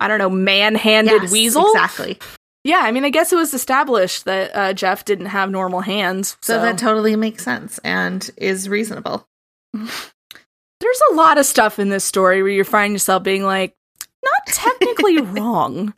I 0.01 0.09
don't 0.09 0.19
know, 0.19 0.31
man-handed 0.31 1.23
Yes, 1.23 1.33
weasel. 1.33 1.71
Exactly. 1.71 2.19
Yeah, 2.65 2.81
I 2.83 2.91
mean, 2.91 3.05
I 3.05 3.11
guess 3.11 3.33
it 3.33 3.37
was 3.37 3.55
established 3.55 4.25
that 4.25 4.51
uh, 4.53 4.73
Gef 4.75 5.05
didn't 5.05 5.27
have 5.27 5.51
normal 5.51 5.81
hands. 5.81 6.37
So, 6.41 6.55
So, 6.55 6.63
that 6.63 6.79
totally 6.79 7.15
makes 7.15 7.45
sense 7.45 7.79
and 7.79 8.29
is 8.37 8.69
reasonable. 8.69 9.27
there's 9.73 11.01
a 11.13 11.15
lot 11.15 11.39
of 11.39 11.47
stuff 11.47 11.79
in 11.79 11.91
this 11.91 12.05
story 12.05 12.43
where 12.43 12.51
you 12.51 12.65
find 12.65 12.93
yourself 12.93 13.23
being 13.23 13.45
like, 13.45 13.75
not 14.33 14.47
technically 14.55 15.21
wrong, 15.23 15.95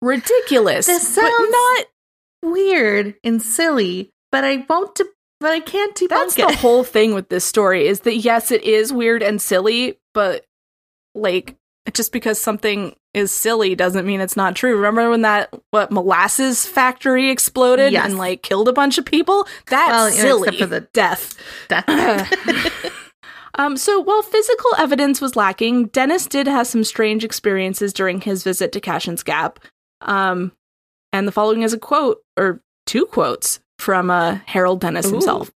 ridiculous, 0.00 0.86
This 0.86 1.14
but 1.14 1.22
not. 1.30 1.86
Weird 2.42 3.14
and 3.24 3.40
silly, 3.42 4.12
but 4.30 4.44
I 4.44 4.66
won't. 4.68 4.94
De- 4.96 5.04
but 5.40 5.52
I 5.52 5.60
can't 5.60 5.94
debunk 5.94 6.08
That's 6.08 6.38
it. 6.38 6.46
the 6.48 6.56
whole 6.56 6.84
thing 6.84 7.14
with 7.14 7.28
this 7.30 7.44
story 7.44 7.86
is 7.86 8.00
that 8.00 8.16
yes, 8.16 8.50
it 8.50 8.62
is 8.64 8.92
weird 8.92 9.22
and 9.22 9.40
silly, 9.40 9.98
but 10.12 10.44
like 11.14 11.56
just 11.92 12.12
because 12.12 12.38
something 12.38 12.94
is 13.14 13.30
silly 13.30 13.74
doesn't 13.74 14.06
mean 14.06 14.20
it's 14.20 14.36
not 14.36 14.56
true. 14.56 14.76
Remember 14.76 15.08
when 15.10 15.22
that 15.22 15.50
what 15.70 15.90
molasses 15.90 16.66
factory 16.66 17.30
exploded 17.30 17.92
Yes. 17.92 18.04
and 18.06 18.18
like 18.18 18.42
killed 18.42 18.68
a 18.68 18.72
bunch 18.72 18.98
of 18.98 19.04
people? 19.06 19.46
That's 19.68 19.90
Well, 19.90 20.10
silly. 20.10 20.48
except 20.48 20.58
for 20.62 20.66
the- 20.66 20.88
death. 20.92 21.34
Death. 21.68 22.92
Um, 23.56 23.76
so 23.76 24.00
while 24.00 24.22
physical 24.22 24.70
evidence 24.78 25.20
was 25.20 25.36
lacking, 25.36 25.86
Dennis 25.86 26.26
did 26.26 26.46
have 26.46 26.66
some 26.66 26.84
strange 26.84 27.24
experiences 27.24 27.92
during 27.92 28.20
his 28.20 28.42
visit 28.42 28.72
to 28.72 28.80
Cashen's 28.80 29.22
Gap. 29.22 29.60
Um, 30.00 30.52
and 31.12 31.28
the 31.28 31.32
following 31.32 31.62
is 31.62 31.72
a 31.72 31.78
quote, 31.78 32.18
or 32.36 32.60
two 32.86 33.06
quotes, 33.06 33.60
from 33.78 34.10
uh, 34.10 34.38
Harold 34.46 34.80
Dennis 34.80 35.06
Ooh. 35.06 35.12
himself. 35.12 35.52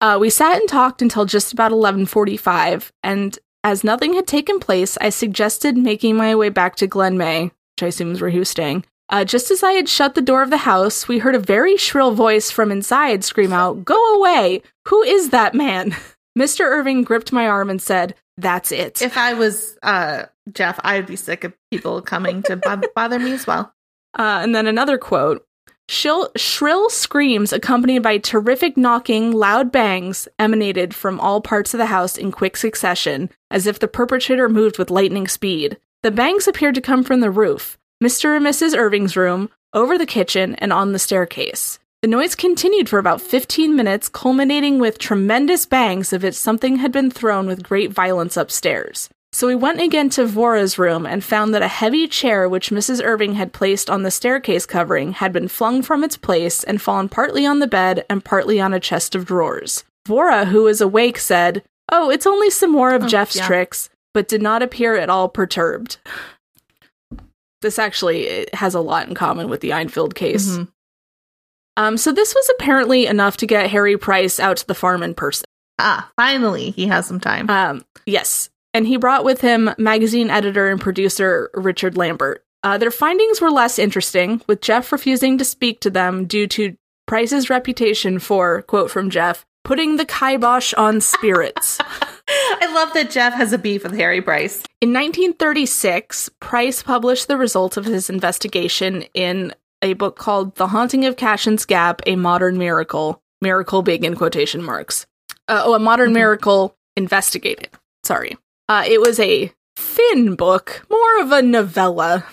Uh, 0.00 0.18
we 0.20 0.30
sat 0.30 0.60
and 0.60 0.68
talked 0.68 1.02
until 1.02 1.24
just 1.24 1.52
about 1.52 1.72
11:45, 1.72 2.92
and 3.02 3.38
as 3.64 3.84
nothing 3.84 4.12
had 4.12 4.26
taken 4.26 4.60
place, 4.60 4.98
I 5.00 5.08
suggested 5.08 5.76
making 5.76 6.16
my 6.16 6.34
way 6.34 6.50
back 6.50 6.76
to 6.76 6.86
Glen 6.86 7.16
Maye, 7.16 7.44
which 7.44 7.82
I 7.82 7.86
assume 7.86 8.12
is 8.12 8.20
where 8.20 8.30
he 8.30 8.38
was 8.38 8.48
staying. 8.48 8.84
Uh, 9.08 9.24
just 9.24 9.50
as 9.50 9.62
I 9.62 9.72
had 9.72 9.88
shut 9.88 10.14
the 10.14 10.22
door 10.22 10.42
of 10.42 10.50
the 10.50 10.58
house, 10.58 11.08
we 11.08 11.18
heard 11.18 11.34
a 11.34 11.38
very 11.38 11.76
shrill 11.76 12.12
voice 12.12 12.50
from 12.50 12.70
inside 12.70 13.24
scream 13.24 13.52
out, 13.52 13.84
"Go 13.84 14.14
away! 14.14 14.62
Who 14.88 15.02
is 15.02 15.30
that 15.30 15.54
man?" 15.54 15.96
Mr. 16.38 16.64
Irving 16.64 17.02
gripped 17.02 17.32
my 17.32 17.46
arm 17.46 17.70
and 17.70 17.80
said, 17.80 18.14
"That's 18.36 18.72
it." 18.72 19.02
if 19.02 19.16
I 19.16 19.34
was 19.34 19.78
uh, 19.82 20.24
Gef, 20.52 20.78
I 20.82 20.96
would 20.96 21.06
be 21.06 21.16
sick 21.16 21.44
of 21.44 21.54
people 21.70 22.02
coming 22.02 22.42
to 22.44 22.56
bo- 22.56 22.82
bother 22.94 23.18
me 23.18 23.32
as 23.32 23.46
well. 23.46 23.72
Uh, 24.18 24.40
and 24.42 24.54
then 24.54 24.66
another 24.66 24.98
quote 24.98 25.46
Shrill, 25.88 26.30
shrill 26.36 26.88
screams 26.88 27.52
accompanied 27.52 28.02
by 28.02 28.16
terrific 28.18 28.76
knocking, 28.76 29.32
loud 29.32 29.70
bangs 29.70 30.28
emanated 30.38 30.94
from 30.94 31.20
all 31.20 31.42
parts 31.42 31.74
of 31.74 31.78
the 31.78 31.86
house 31.86 32.16
in 32.16 32.32
quick 32.32 32.56
succession, 32.56 33.30
as 33.50 33.66
if 33.66 33.78
the 33.78 33.88
perpetrator 33.88 34.48
moved 34.48 34.78
with 34.78 34.90
lightning 34.90 35.28
speed. 35.28 35.76
The 36.02 36.10
bangs 36.10 36.48
appeared 36.48 36.74
to 36.76 36.80
come 36.80 37.04
from 37.04 37.20
the 37.20 37.30
roof, 37.30 37.78
Mr. 38.02 38.36
and 38.36 38.46
Mrs. 38.46 38.76
Irving's 38.76 39.16
room, 39.16 39.50
over 39.74 39.98
the 39.98 40.06
kitchen, 40.06 40.54
and 40.56 40.72
on 40.72 40.92
the 40.92 40.98
staircase. 40.98 41.78
The 42.04 42.08
noise 42.08 42.34
continued 42.34 42.90
for 42.90 42.98
about 42.98 43.22
15 43.22 43.74
minutes, 43.74 44.10
culminating 44.10 44.78
with 44.78 44.98
tremendous 44.98 45.64
bangs 45.64 46.12
of 46.12 46.22
if 46.22 46.34
something 46.34 46.76
had 46.76 46.92
been 46.92 47.10
thrown 47.10 47.46
with 47.46 47.62
great 47.62 47.90
violence 47.92 48.36
upstairs. 48.36 49.08
So 49.32 49.46
we 49.46 49.54
went 49.54 49.80
again 49.80 50.10
to 50.10 50.26
Vora's 50.26 50.78
room 50.78 51.06
and 51.06 51.24
found 51.24 51.54
that 51.54 51.62
a 51.62 51.66
heavy 51.66 52.06
chair 52.06 52.46
which 52.46 52.68
Mrs. 52.68 53.02
Irving 53.02 53.36
had 53.36 53.54
placed 53.54 53.88
on 53.88 54.02
the 54.02 54.10
staircase 54.10 54.66
covering 54.66 55.12
had 55.12 55.32
been 55.32 55.48
flung 55.48 55.80
from 55.80 56.04
its 56.04 56.18
place 56.18 56.62
and 56.62 56.82
fallen 56.82 57.08
partly 57.08 57.46
on 57.46 57.60
the 57.60 57.66
bed 57.66 58.04
and 58.10 58.22
partly 58.22 58.60
on 58.60 58.74
a 58.74 58.80
chest 58.80 59.14
of 59.14 59.24
drawers. 59.24 59.82
Vora, 60.06 60.48
who 60.48 60.64
was 60.64 60.82
awake, 60.82 61.16
said, 61.16 61.62
Oh, 61.90 62.10
it's 62.10 62.26
only 62.26 62.50
some 62.50 62.70
more 62.70 62.92
of 62.92 63.04
Oh, 63.04 63.08
Gef's 63.08 63.36
yeah. 63.36 63.46
tricks, 63.46 63.88
but 64.12 64.28
did 64.28 64.42
not 64.42 64.62
appear 64.62 64.94
at 64.94 65.08
all 65.08 65.30
perturbed. 65.30 65.96
This 67.62 67.78
actually 67.78 68.46
has 68.52 68.74
a 68.74 68.80
lot 68.80 69.08
in 69.08 69.14
common 69.14 69.48
with 69.48 69.62
the 69.62 69.72
Enfield 69.72 70.14
case. 70.14 70.48
Mhm. 70.58 70.68
Um, 71.76 71.96
so 71.96 72.12
this 72.12 72.34
was 72.34 72.50
apparently 72.58 73.06
enough 73.06 73.36
to 73.38 73.46
get 73.46 73.70
Harry 73.70 73.96
Price 73.96 74.38
out 74.38 74.58
to 74.58 74.66
the 74.66 74.74
farm 74.74 75.02
in 75.02 75.14
person. 75.14 75.44
Ah, 75.78 76.10
finally, 76.16 76.70
he 76.70 76.86
has 76.86 77.06
some 77.06 77.20
time. 77.20 77.50
Um, 77.50 77.84
yes. 78.06 78.50
And 78.72 78.86
he 78.86 78.96
brought 78.96 79.24
with 79.24 79.40
him 79.40 79.70
magazine 79.78 80.30
editor 80.30 80.68
and 80.68 80.80
producer 80.80 81.50
Richard 81.54 81.96
Lambert. 81.96 82.44
Uh, 82.62 82.78
their 82.78 82.90
findings 82.90 83.40
were 83.40 83.50
less 83.50 83.78
interesting, 83.78 84.40
with 84.46 84.60
Gef 84.60 84.90
refusing 84.90 85.36
to 85.38 85.44
speak 85.44 85.80
to 85.80 85.90
them 85.90 86.26
due 86.26 86.46
to 86.48 86.76
Price's 87.06 87.50
reputation 87.50 88.18
for, 88.18 88.62
quote 88.62 88.90
from 88.90 89.10
Gef, 89.10 89.44
putting 89.64 89.96
the 89.96 90.06
kibosh 90.06 90.72
on 90.74 91.00
spirits. 91.00 91.78
I 92.28 92.72
love 92.74 92.94
that 92.94 93.10
Gef 93.10 93.34
has 93.34 93.52
a 93.52 93.58
beef 93.58 93.82
with 93.82 93.94
Harry 93.94 94.22
Price. 94.22 94.62
In 94.80 94.92
1936, 94.92 96.30
Price 96.40 96.82
published 96.82 97.28
the 97.28 97.36
results 97.36 97.76
of 97.76 97.84
his 97.84 98.08
investigation 98.08 99.02
in 99.12 99.52
a 99.82 99.92
book 99.94 100.16
called 100.16 100.54
The 100.56 100.68
Haunting 100.68 101.04
of 101.04 101.16
Cashen's 101.16 101.64
Gap, 101.64 102.00
A 102.06 102.16
Modern 102.16 102.58
Miracle. 102.58 103.20
Miracle 103.40 103.82
big 103.82 104.04
in 104.04 104.16
quotation 104.16 104.62
marks. 104.62 105.06
Uh, 105.48 105.62
oh, 105.64 105.74
a 105.74 105.78
modern 105.78 106.10
Mhm. 106.10 106.14
miracle 106.14 106.76
investigated. 106.96 107.68
Sorry. 108.02 108.38
Uh, 108.68 108.84
it 108.86 109.00
was 109.00 109.20
a 109.20 109.52
thin 109.76 110.34
book, 110.36 110.86
more 110.90 111.20
of 111.20 111.32
a 111.32 111.42
novella, 111.42 112.24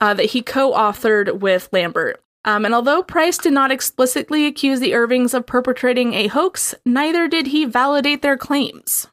uh, 0.00 0.14
that 0.14 0.26
he 0.26 0.40
co 0.42 0.72
authored 0.72 1.40
with 1.40 1.68
Lambert. 1.72 2.22
Um, 2.44 2.64
and 2.64 2.74
although 2.74 3.02
Price 3.02 3.38
did 3.38 3.52
not 3.52 3.70
explicitly 3.70 4.46
accuse 4.46 4.80
the 4.80 4.94
Irvings 4.94 5.34
of 5.34 5.46
perpetrating 5.46 6.14
a 6.14 6.26
hoax, 6.28 6.74
neither 6.86 7.28
did 7.28 7.48
he 7.48 7.64
validate 7.66 8.22
their 8.22 8.36
claims. 8.38 9.06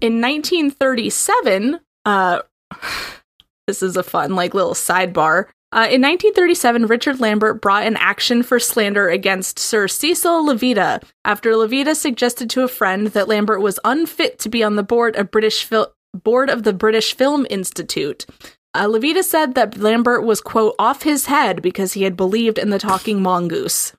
In 0.00 0.20
1937, 0.20 1.80
uh, 2.04 2.42
this 3.66 3.82
is 3.82 3.96
a 3.96 4.02
fun, 4.02 4.34
like, 4.34 4.54
little 4.54 4.74
sidebar. 4.74 5.46
Uh, 5.72 5.88
in 5.88 6.02
1937, 6.02 6.86
Richard 6.86 7.18
Lambert 7.18 7.62
brought 7.62 7.86
an 7.86 7.96
action 7.96 8.42
for 8.42 8.60
slander 8.60 9.08
against 9.08 9.58
Sir 9.58 9.88
Cecil 9.88 10.46
Levita 10.46 11.02
after 11.24 11.52
Levita 11.52 11.96
suggested 11.96 12.50
to 12.50 12.62
a 12.62 12.68
friend 12.68 13.06
that 13.08 13.26
Lambert 13.26 13.62
was 13.62 13.80
unfit 13.82 14.38
to 14.40 14.50
be 14.50 14.62
on 14.62 14.76
the 14.76 14.82
board 14.82 15.16
of 15.16 15.30
British 15.30 15.64
Fil- 15.64 15.94
board 16.12 16.50
of 16.50 16.64
the 16.64 16.74
British 16.74 17.16
Film 17.16 17.46
Institute. 17.48 18.26
Uh, 18.74 18.86
Levita 18.86 19.22
said 19.22 19.54
that 19.54 19.78
Lambert 19.78 20.24
was 20.24 20.42
quote 20.42 20.74
off 20.78 21.04
his 21.04 21.26
head 21.26 21.62
because 21.62 21.94
he 21.94 22.02
had 22.02 22.18
believed 22.18 22.58
in 22.58 22.68
the 22.68 22.78
talking 22.78 23.22
mongoose. 23.22 23.94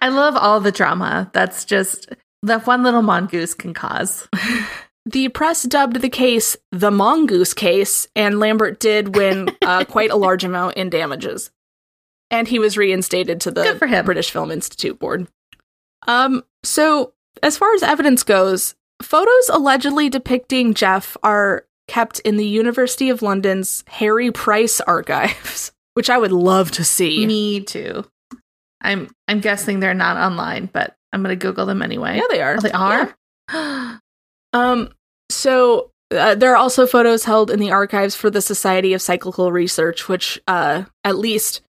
I 0.00 0.08
love 0.08 0.36
all 0.36 0.60
the 0.60 0.72
drama. 0.72 1.30
That's 1.34 1.66
just 1.66 2.14
that 2.42 2.66
one 2.66 2.82
little 2.82 3.02
mongoose 3.02 3.52
can 3.52 3.74
cause. 3.74 4.26
The 5.06 5.28
press 5.28 5.64
dubbed 5.64 6.00
the 6.00 6.08
case 6.08 6.56
the 6.72 6.90
mongoose 6.90 7.52
case, 7.52 8.08
and 8.16 8.40
Lambert 8.40 8.80
did 8.80 9.14
win 9.14 9.50
uh, 9.62 9.84
quite 9.84 10.10
a 10.10 10.16
large 10.16 10.44
amount 10.44 10.76
in 10.76 10.88
damages. 10.88 11.50
And 12.30 12.48
he 12.48 12.58
was 12.58 12.78
reinstated 12.78 13.40
to 13.42 13.50
the. 13.50 14.02
British 14.04 14.30
Film 14.30 14.50
Institute 14.50 14.98
board. 14.98 15.28
Um, 16.06 16.42
so 16.62 17.12
as 17.42 17.58
far 17.58 17.74
as 17.74 17.82
evidence 17.82 18.22
goes, 18.22 18.74
photos 19.02 19.50
allegedly 19.50 20.08
depicting 20.08 20.72
Gef 20.72 21.16
are 21.22 21.66
kept 21.86 22.20
in 22.20 22.38
the 22.38 22.46
University 22.46 23.10
of 23.10 23.20
London's 23.20 23.84
Harry 23.88 24.32
Price 24.32 24.80
archives, 24.80 25.70
which 25.94 26.08
I 26.08 26.16
would 26.16 26.32
love 26.32 26.70
to 26.72 26.84
see. 26.84 27.26
Me 27.26 27.60
too. 27.60 28.06
I'm 28.80 29.10
I'm 29.28 29.40
guessing 29.40 29.80
they're 29.80 29.94
not 29.94 30.16
online, 30.16 30.70
but 30.72 30.96
I'm 31.12 31.22
gonna 31.22 31.36
Google 31.36 31.66
them 31.66 31.82
anyway. 31.82 32.16
Yeah, 32.16 32.26
they 32.30 32.42
are. 32.42 32.56
Oh, 32.56 32.60
they 32.60 32.72
are. 32.72 34.00
Um, 34.54 34.88
so 35.30 35.90
uh, 36.10 36.34
there 36.34 36.52
are 36.52 36.56
also 36.56 36.86
photos 36.86 37.24
held 37.24 37.50
in 37.50 37.60
the 37.60 37.72
archives 37.72 38.14
for 38.14 38.30
the 38.30 38.40
Society 38.40 38.94
of 38.94 39.02
Psychical 39.02 39.52
Research, 39.52 40.08
which, 40.08 40.40
uh, 40.46 40.84
at 41.02 41.18
least 41.18 41.60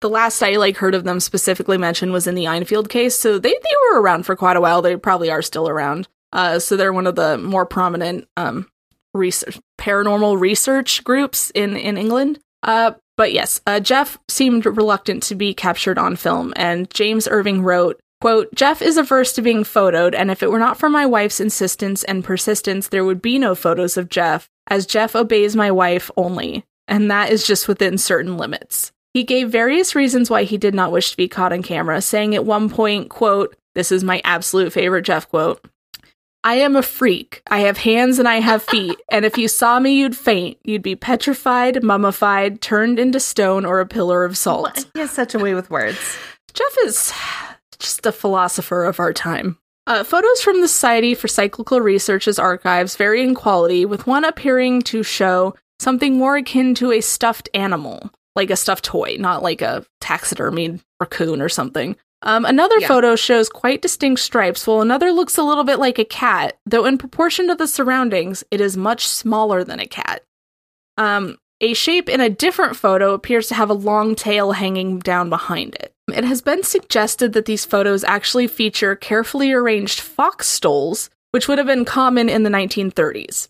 the 0.00 0.08
last 0.08 0.42
I 0.42 0.56
like 0.56 0.76
heard 0.76 0.94
of 0.94 1.04
them 1.04 1.18
specifically 1.18 1.78
mentioned 1.78 2.12
was 2.12 2.26
in 2.26 2.34
the 2.34 2.46
Enfield 2.46 2.88
case. 2.88 3.18
So 3.18 3.38
they 3.38 3.50
they 3.50 3.74
were 3.90 4.00
around 4.00 4.24
for 4.24 4.36
quite 4.36 4.56
a 4.56 4.60
while. 4.60 4.82
They 4.82 4.96
probably 4.96 5.30
are 5.30 5.42
still 5.42 5.68
around. 5.68 6.08
Uh, 6.32 6.58
so 6.58 6.76
they're 6.76 6.92
one 6.92 7.06
of 7.06 7.16
the 7.16 7.38
more 7.38 7.66
prominent 7.66 8.28
um 8.36 8.68
research 9.12 9.58
paranormal 9.80 10.38
research 10.38 11.02
groups 11.04 11.50
in 11.50 11.76
in 11.76 11.96
England. 11.96 12.38
Uh, 12.62 12.92
but 13.16 13.32
yes, 13.32 13.60
uh, 13.66 13.80
Gef 13.80 14.18
seemed 14.28 14.64
reluctant 14.64 15.22
to 15.24 15.34
be 15.34 15.52
captured 15.52 15.98
on 15.98 16.16
film, 16.16 16.52
and 16.56 16.90
James 16.90 17.28
Irving 17.28 17.62
wrote, 17.62 18.00
quote, 18.20 18.54
Gef 18.54 18.82
is 18.82 18.96
averse 18.96 19.32
to 19.32 19.42
being 19.42 19.64
photoed, 19.64 20.14
and 20.14 20.30
if 20.30 20.42
it 20.42 20.50
were 20.50 20.58
not 20.58 20.78
for 20.78 20.88
my 20.88 21.06
wife's 21.06 21.40
insistence 21.40 22.04
and 22.04 22.24
persistence, 22.24 22.88
there 22.88 23.04
would 23.04 23.22
be 23.22 23.38
no 23.38 23.54
photos 23.54 23.96
of 23.96 24.08
Gef, 24.08 24.48
as 24.68 24.86
Gef 24.86 25.16
obeys 25.16 25.56
my 25.56 25.70
wife 25.70 26.10
only, 26.16 26.64
and 26.86 27.10
that 27.10 27.30
is 27.30 27.46
just 27.46 27.68
within 27.68 27.98
certain 27.98 28.36
limits. 28.36 28.92
He 29.12 29.24
gave 29.24 29.50
various 29.50 29.94
reasons 29.94 30.30
why 30.30 30.44
he 30.44 30.56
did 30.56 30.74
not 30.74 30.92
wish 30.92 31.10
to 31.10 31.16
be 31.16 31.28
caught 31.28 31.52
on 31.52 31.62
camera, 31.62 32.00
saying 32.00 32.34
at 32.34 32.44
one 32.44 32.70
point, 32.70 33.08
quote, 33.10 33.56
this 33.74 33.92
is 33.92 34.04
my 34.04 34.20
absolute 34.24 34.72
favorite 34.72 35.04
Gef 35.04 35.28
quote. 35.28 35.64
I 36.42 36.54
am 36.54 36.74
a 36.74 36.82
freak. 36.82 37.42
I 37.48 37.60
have 37.60 37.76
hands 37.76 38.18
and 38.18 38.26
I 38.26 38.40
have 38.40 38.62
feet, 38.62 38.98
and 39.10 39.24
if 39.24 39.36
you 39.36 39.48
saw 39.48 39.78
me, 39.78 39.94
you'd 39.94 40.16
faint. 40.16 40.58
You'd 40.64 40.82
be 40.82 40.96
petrified, 40.96 41.82
mummified, 41.82 42.60
turned 42.60 42.98
into 42.98 43.20
stone, 43.20 43.64
or 43.64 43.80
a 43.80 43.86
pillar 43.86 44.24
of 44.24 44.36
salt. 44.36 44.86
He 44.94 45.00
has 45.00 45.10
such 45.10 45.34
a 45.34 45.38
way 45.38 45.54
with 45.54 45.70
words. 45.70 45.98
Gef 46.54 46.76
is 46.84 47.12
just 47.80 48.06
a 48.06 48.12
philosopher 48.12 48.84
of 48.84 49.00
our 49.00 49.12
time. 49.12 49.58
Uh, 49.86 50.04
photos 50.04 50.40
from 50.40 50.60
the 50.60 50.68
Society 50.68 51.14
for 51.14 51.26
Psychical 51.26 51.80
Research's 51.80 52.38
archives 52.38 52.94
vary 52.96 53.22
in 53.22 53.34
quality, 53.34 53.84
with 53.84 54.06
one 54.06 54.24
appearing 54.24 54.82
to 54.82 55.02
show 55.02 55.54
something 55.80 56.16
more 56.16 56.36
akin 56.36 56.74
to 56.76 56.92
a 56.92 57.00
stuffed 57.00 57.48
animal, 57.54 58.10
like 58.36 58.50
a 58.50 58.56
stuffed 58.56 58.84
toy, 58.84 59.16
not 59.18 59.42
like 59.42 59.62
a 59.62 59.84
taxidermied 60.00 60.80
raccoon 61.00 61.40
or 61.42 61.48
something. 61.48 61.96
Um, 62.22 62.44
another 62.44 62.78
Yeah. 62.78 62.88
photo 62.88 63.16
shows 63.16 63.48
quite 63.48 63.80
distinct 63.80 64.20
stripes, 64.20 64.66
while 64.66 64.82
another 64.82 65.10
looks 65.10 65.38
a 65.38 65.42
little 65.42 65.64
bit 65.64 65.78
like 65.78 65.98
a 65.98 66.04
cat, 66.04 66.58
though 66.66 66.84
in 66.84 66.98
proportion 66.98 67.48
to 67.48 67.54
the 67.54 67.66
surroundings, 67.66 68.44
it 68.50 68.60
is 68.60 68.76
much 68.76 69.08
smaller 69.08 69.64
than 69.64 69.80
a 69.80 69.86
cat. 69.86 70.22
Um, 70.98 71.38
a 71.62 71.72
shape 71.74 72.08
in 72.10 72.20
a 72.20 72.28
different 72.30 72.76
photo 72.76 73.14
appears 73.14 73.48
to 73.48 73.54
have 73.54 73.70
a 73.70 73.74
long 73.74 74.14
tail 74.14 74.52
hanging 74.52 74.98
down 74.98 75.30
behind 75.30 75.74
it. 75.76 75.94
It 76.12 76.24
has 76.24 76.40
been 76.40 76.62
suggested 76.62 77.32
that 77.32 77.46
these 77.46 77.64
photos 77.64 78.04
actually 78.04 78.46
feature 78.46 78.96
carefully 78.96 79.52
arranged 79.52 80.00
fox 80.00 80.48
stoles, 80.48 81.10
which 81.30 81.48
would 81.48 81.58
have 81.58 81.66
been 81.66 81.84
common 81.84 82.28
in 82.28 82.42
the 82.42 82.50
1930s. 82.50 83.48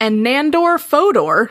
And 0.00 0.24
Nandor 0.24 0.78
Fodor, 0.78 1.50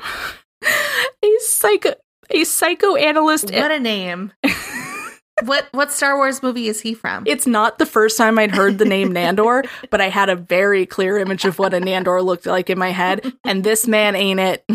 a 1.23 1.39
psycho 1.39 1.93
a 2.29 2.43
psychoanalyst 2.43 3.51
What 3.51 3.71
a 3.71 3.79
name. 3.79 4.33
what 5.43 5.67
what 5.71 5.91
Star 5.91 6.15
Wars 6.15 6.41
movie 6.41 6.67
is 6.67 6.81
he 6.81 6.93
from? 6.93 7.23
It's 7.25 7.47
not 7.47 7.77
the 7.77 7.85
first 7.85 8.17
time 8.17 8.39
I'd 8.39 8.51
heard 8.51 8.77
the 8.77 8.85
name 8.85 9.13
Nandor, 9.13 9.67
but 9.89 10.01
I 10.01 10.09
had 10.09 10.29
a 10.29 10.35
very 10.35 10.85
clear 10.85 11.17
image 11.17 11.45
of 11.45 11.59
what 11.59 11.73
a 11.73 11.79
Nandor 11.79 12.23
looked 12.23 12.45
like 12.45 12.69
in 12.69 12.77
my 12.77 12.89
head, 12.89 13.33
and 13.43 13.63
this 13.63 13.87
man 13.87 14.15
ain't 14.15 14.39
it. 14.39 14.65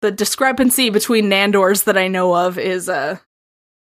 the 0.00 0.10
discrepancy 0.10 0.90
between 0.90 1.30
Nandors 1.30 1.84
that 1.84 1.98
I 1.98 2.08
know 2.08 2.34
of 2.34 2.58
is 2.58 2.88
uh 2.88 3.18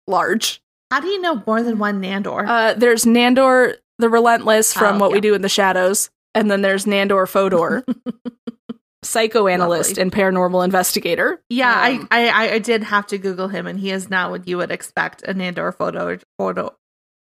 large. 0.08 0.60
How 0.90 1.00
do 1.00 1.06
you 1.08 1.20
know 1.20 1.42
more 1.46 1.62
than 1.62 1.78
one 1.78 2.00
Nandor? 2.02 2.44
Uh 2.48 2.74
there's 2.74 3.04
Nandor 3.04 3.74
the 3.98 4.08
Relentless 4.08 4.72
from 4.72 4.96
Oh, 4.96 4.98
What 5.00 5.12
We. 5.12 5.20
Do 5.20 5.34
in 5.34 5.42
the 5.42 5.48
Shadows, 5.48 6.08
and 6.34 6.50
then 6.50 6.62
there's 6.62 6.84
Nandor 6.86 7.28
Fodor, 7.28 7.84
psychoanalyst 9.02 9.90
Lovely. 9.90 10.02
and 10.02 10.12
paranormal 10.12 10.64
investigator. 10.64 11.42
yeah, 11.48 11.88
Um, 12.00 12.08
I, 12.10 12.28
I 12.28 12.52
I 12.54 12.58
did 12.58 12.84
have 12.84 13.06
to 13.08 13.18
Google 13.18 13.48
him, 13.48 13.66
and 13.66 13.78
he 13.78 13.90
is 13.90 14.08
not 14.10 14.30
what 14.30 14.46
you 14.48 14.56
would 14.58 14.70
expect 14.70 15.22
a 15.22 15.34
Nandor 15.34 15.74
Fodor. 15.76 16.20
photo. 16.38 16.74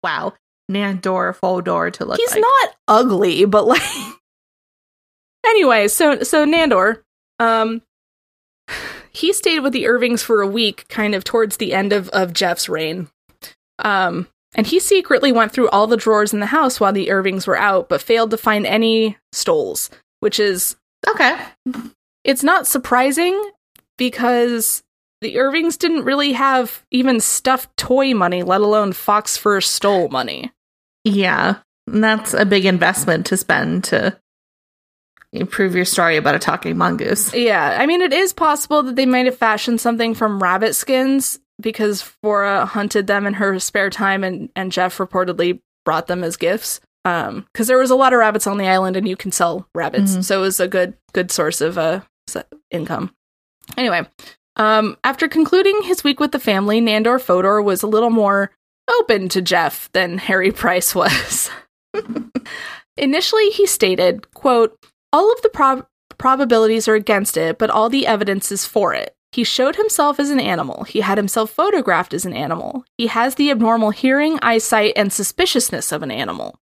Wow, 0.03 0.33
Nandor 0.71 1.35
Fodor 1.35 1.91
to 1.91 2.05
look 2.05 2.17
he's 2.17 2.31
like. 2.31 2.41
not 2.41 2.75
ugly, 2.87 3.45
but 3.45 3.65
like 3.67 3.81
anyway, 5.45 5.87
so 5.87 6.21
so 6.23 6.45
Nandor, 6.45 7.01
um 7.39 7.81
he 9.17 9.33
stayed 9.33 9.59
with 9.59 9.73
the 9.73 9.87
Irvings 9.87 10.21
for 10.21 10.41
a 10.41 10.47
week, 10.47 10.85
kind 10.89 11.15
of 11.15 11.23
towards 11.23 11.57
the 11.57 11.73
end 11.73 11.91
of, 11.91 12.09
of 12.09 12.33
Gef's 12.33 12.69
reign. 12.69 13.09
Um 13.79 14.27
and 14.55 14.65
he 14.65 14.79
secretly 14.79 15.31
went 15.31 15.51
through 15.51 15.69
all 15.69 15.87
the 15.87 15.97
drawers 15.97 16.33
in 16.33 16.39
the 16.39 16.47
house 16.47 16.79
while 16.79 16.93
the 16.93 17.11
Irvings 17.11 17.45
were 17.45 17.57
out, 17.57 17.89
but 17.89 18.01
failed 18.01 18.31
to 18.31 18.37
find 18.37 18.65
any 18.65 19.17
stoles, 19.31 19.89
which 20.19 20.39
is 20.39 20.75
okay. 21.07 21.37
it's 22.23 22.43
not 22.43 22.65
surprising 22.65 23.51
because 23.97 24.83
the 25.21 25.37
Irvings 25.37 25.77
didn't 25.77 26.05
really 26.05 26.33
have 26.33 26.83
even 26.91 27.19
stuffed 27.19 27.75
toy 27.77 28.13
money, 28.13 28.43
let 28.43 28.61
alone 28.61 28.93
fox 28.93 29.35
fur 29.37 29.61
stole 29.61 30.09
money. 30.09 30.51
Yeah, 31.03 31.57
and 31.87 32.03
that's 32.03 32.33
a 32.33 32.45
big 32.45 32.65
investment 32.65 33.25
to 33.27 33.37
spend 33.37 33.83
to 33.85 34.19
improve 35.33 35.75
your 35.75 35.85
story 35.85 36.17
about 36.17 36.35
a 36.35 36.39
talking 36.39 36.77
mongoose. 36.77 37.33
Yeah, 37.33 37.77
I 37.79 37.85
mean, 37.85 38.01
it 38.01 38.13
is 38.13 38.33
possible 38.33 38.83
that 38.83 38.95
they 38.95 39.05
might 39.05 39.25
have 39.25 39.37
fashioned 39.37 39.81
something 39.81 40.13
from 40.15 40.41
rabbit 40.41 40.75
skins 40.75 41.39
because 41.59 42.03
Vora 42.23 42.65
hunted 42.67 43.07
them 43.07 43.25
in 43.25 43.33
her 43.35 43.59
spare 43.59 43.89
time, 43.89 44.23
and 44.23 44.49
and 44.55 44.71
Gef 44.71 44.97
reportedly 44.97 45.59
brought 45.85 46.07
them 46.07 46.23
as 46.23 46.37
gifts. 46.37 46.79
Um, 47.05 47.45
because 47.53 47.67
there 47.67 47.77
was 47.77 47.89
a 47.89 47.95
lot 47.95 48.11
of 48.13 48.19
rabbits 48.19 48.47
on 48.47 48.57
the 48.57 48.67
island, 48.67 48.97
and 48.97 49.07
you 49.07 49.15
can 49.15 49.31
sell 49.31 49.67
rabbits, 49.73 50.17
Mhm. 50.17 50.23
so 50.25 50.39
it 50.39 50.41
was 50.41 50.59
a 50.59 50.67
good 50.67 50.93
good 51.13 51.31
source 51.31 51.61
of 51.61 51.77
uh 51.77 52.01
income. 52.69 53.13
Anyway, 53.77 54.05
um, 54.57 54.97
after 55.03 55.27
concluding 55.27 55.81
his 55.83 56.03
week 56.03 56.19
with 56.19 56.31
the 56.33 56.39
family, 56.39 56.81
Nandor 56.81 57.19
Fodor 57.21 57.61
was 57.61 57.81
a 57.83 57.87
little 57.87 58.09
more 58.09 58.51
open 58.99 59.29
to 59.29 59.41
Gef 59.41 59.89
than 59.93 60.17
Harry 60.17 60.51
Price 60.63 60.93
was. 60.95 61.49
Initially, 62.97 63.49
he 63.51 63.65
stated, 63.67 64.31
quote, 64.33 64.77
all 65.11 65.31
of 65.31 65.41
the 65.41 65.49
prob- 65.49 65.87
probabilities 66.17 66.87
are 66.87 66.95
against 66.95 67.37
it, 67.37 67.57
but 67.57 67.69
all 67.69 67.89
the 67.89 68.07
evidence 68.07 68.51
is 68.51 68.65
for 68.65 68.93
it. 68.93 69.15
He 69.31 69.43
showed 69.43 69.75
himself 69.75 70.19
as 70.19 70.29
an 70.29 70.39
animal. 70.39 70.83
He 70.85 71.01
had 71.01 71.17
himself 71.17 71.51
photographed 71.51 72.13
as 72.13 72.25
an 72.25 72.33
animal. 72.33 72.85
He 72.97 73.07
has 73.07 73.35
the 73.35 73.51
abnormal 73.51 73.91
hearing, 73.91 74.39
eyesight, 74.41 74.93
and 74.95 75.11
suspiciousness 75.11 75.91
of 75.91 76.01
an 76.01 76.11
animal. 76.11 76.59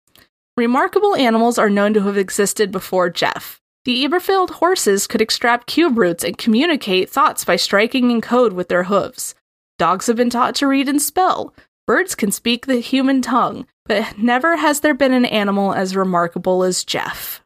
Remarkable 0.55 1.15
animals 1.15 1.57
are 1.57 1.69
known 1.69 1.93
to 1.93 2.01
have 2.01 2.17
existed 2.17 2.71
before 2.71 3.09
Gef. 3.09 3.59
The 3.83 4.05
Elberfeld 4.05 4.51
horses 4.51 5.07
could 5.07 5.21
extract 5.21 5.65
cube 5.65 5.97
roots 5.97 6.23
and 6.23 6.37
communicate 6.37 7.09
thoughts 7.09 7.43
by 7.43 7.55
striking 7.55 8.11
in 8.11 8.21
code 8.21 8.53
with 8.53 8.69
their 8.69 8.83
hooves. 8.83 9.33
Dogs 9.79 10.05
have 10.05 10.15
been 10.15 10.29
taught 10.29 10.53
to 10.55 10.67
read 10.67 10.87
and 10.87 11.01
spell. 11.01 11.55
Birds 11.87 12.13
can 12.13 12.31
speak 12.31 12.67
the 12.67 12.79
human 12.79 13.23
tongue, 13.23 13.65
but 13.85 14.19
never 14.19 14.57
has 14.57 14.81
there 14.81 14.93
been 14.93 15.13
an 15.13 15.25
animal 15.25 15.73
as 15.73 15.95
remarkable 15.95 16.63
as 16.63 16.85
Gef. 16.85 17.41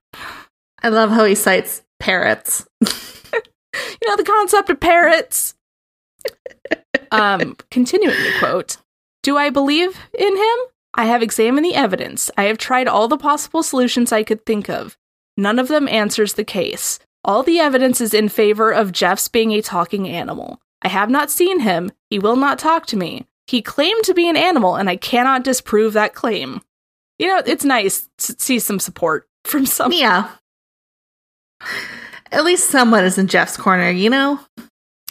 I 0.85 0.89
love 0.89 1.09
how 1.09 1.25
he 1.25 1.33
cites 1.33 1.81
parrots. 1.99 2.63
you 2.83 4.07
know 4.07 4.15
the 4.15 4.23
concept 4.23 4.69
of 4.69 4.79
parrots. 4.79 5.55
um, 7.11 7.57
continuing 7.71 8.15
the 8.15 8.33
quote 8.37 8.77
Do 9.23 9.35
I 9.35 9.49
believe 9.49 9.97
in 10.13 10.37
him? 10.37 10.57
I 10.93 11.05
have 11.05 11.23
examined 11.23 11.65
the 11.65 11.73
evidence. 11.73 12.29
I 12.37 12.43
have 12.43 12.59
tried 12.59 12.87
all 12.87 13.07
the 13.07 13.17
possible 13.17 13.63
solutions 13.63 14.11
I 14.11 14.21
could 14.21 14.45
think 14.45 14.69
of. 14.69 14.95
None 15.35 15.57
of 15.57 15.69
them 15.69 15.87
answers 15.87 16.35
the 16.35 16.43
case. 16.43 16.99
All 17.23 17.41
the 17.41 17.57
evidence 17.57 17.99
is 17.99 18.13
in 18.13 18.29
favor 18.29 18.71
of 18.71 18.91
Gef's 18.91 19.27
being 19.27 19.53
a 19.53 19.63
talking 19.63 20.07
animal. 20.07 20.61
I 20.83 20.89
have 20.89 21.09
not 21.09 21.31
seen 21.31 21.61
him. 21.61 21.91
He 22.11 22.19
will 22.19 22.35
not 22.35 22.59
talk 22.59 22.85
to 22.87 22.95
me. 22.95 23.25
He 23.47 23.63
claimed 23.63 24.03
to 24.03 24.13
be 24.13 24.29
an 24.29 24.37
animal, 24.37 24.75
and 24.75 24.87
I 24.87 24.97
cannot 24.97 25.43
disprove 25.43 25.93
that 25.93 26.13
claim. 26.13 26.61
You 27.17 27.29
know, 27.29 27.41
it's 27.43 27.65
nice 27.65 28.07
to 28.19 28.35
see 28.37 28.59
some 28.59 28.79
support 28.79 29.27
from 29.45 29.65
some. 29.65 29.91
Yeah. 29.91 30.29
At 32.31 32.43
least 32.43 32.69
someone 32.69 33.05
is 33.05 33.17
in 33.17 33.27
Gef's 33.27 33.57
corner, 33.57 33.89
you 33.89 34.09
know? 34.09 34.39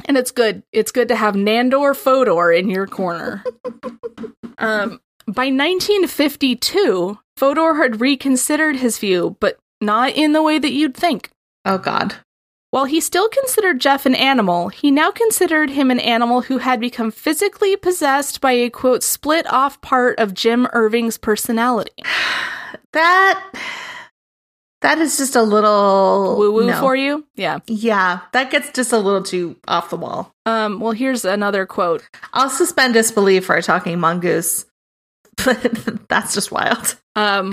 And 0.06 0.16
it's 0.16 0.30
good. 0.30 0.62
It's 0.72 0.92
good 0.92 1.08
to 1.08 1.16
have 1.16 1.34
Nandor 1.34 1.96
Fodor 1.96 2.52
in 2.52 2.68
your 2.68 2.86
corner. 2.86 3.44
um, 4.58 5.00
by 5.26 5.46
1952, 5.46 7.18
Fodor 7.36 7.74
had 7.74 8.00
reconsidered 8.00 8.76
his 8.76 8.98
view, 8.98 9.36
but 9.40 9.58
not 9.80 10.12
in 10.12 10.32
the 10.32 10.42
way 10.42 10.58
that 10.58 10.72
you'd 10.72 10.96
think. 10.96 11.30
Oh, 11.64 11.78
God. 11.78 12.16
While 12.70 12.86
he 12.86 13.00
still 13.00 13.28
considered 13.28 13.80
Gef 13.80 14.04
an 14.04 14.16
animal, 14.16 14.68
he 14.68 14.90
now 14.90 15.12
considered 15.12 15.70
him 15.70 15.92
an 15.92 16.00
animal 16.00 16.42
who 16.42 16.58
had 16.58 16.80
become 16.80 17.12
physically 17.12 17.76
possessed 17.76 18.40
by 18.40 18.50
a 18.50 18.68
quote, 18.68 19.04
split 19.04 19.46
off 19.50 19.80
part 19.80 20.18
of 20.18 20.34
Jim 20.34 20.66
Irving's 20.72 21.16
personality. 21.16 21.92
That. 22.92 23.52
That 24.84 24.98
is 24.98 25.16
just 25.16 25.34
a 25.34 25.42
little 25.42 26.36
Woo 26.36 26.52
woo 26.52 26.66
no. 26.66 26.78
for 26.78 26.94
you? 26.94 27.26
Yeah. 27.36 27.60
Yeah, 27.66 28.20
that 28.32 28.50
gets 28.50 28.70
just 28.70 28.92
a 28.92 28.98
little 28.98 29.22
too 29.22 29.56
off 29.66 29.88
the 29.88 29.96
wall. 29.96 30.34
Um, 30.44 30.78
well, 30.78 30.92
here's 30.92 31.24
another 31.24 31.64
quote. 31.64 32.06
I'll 32.34 32.50
suspend 32.50 32.92
disbelief 32.92 33.46
for 33.46 33.56
a 33.56 33.62
talking 33.62 33.98
mongoose, 33.98 34.66
but 35.42 36.06
that's 36.08 36.34
just 36.34 36.52
wild. 36.52 36.96
Um, 37.16 37.52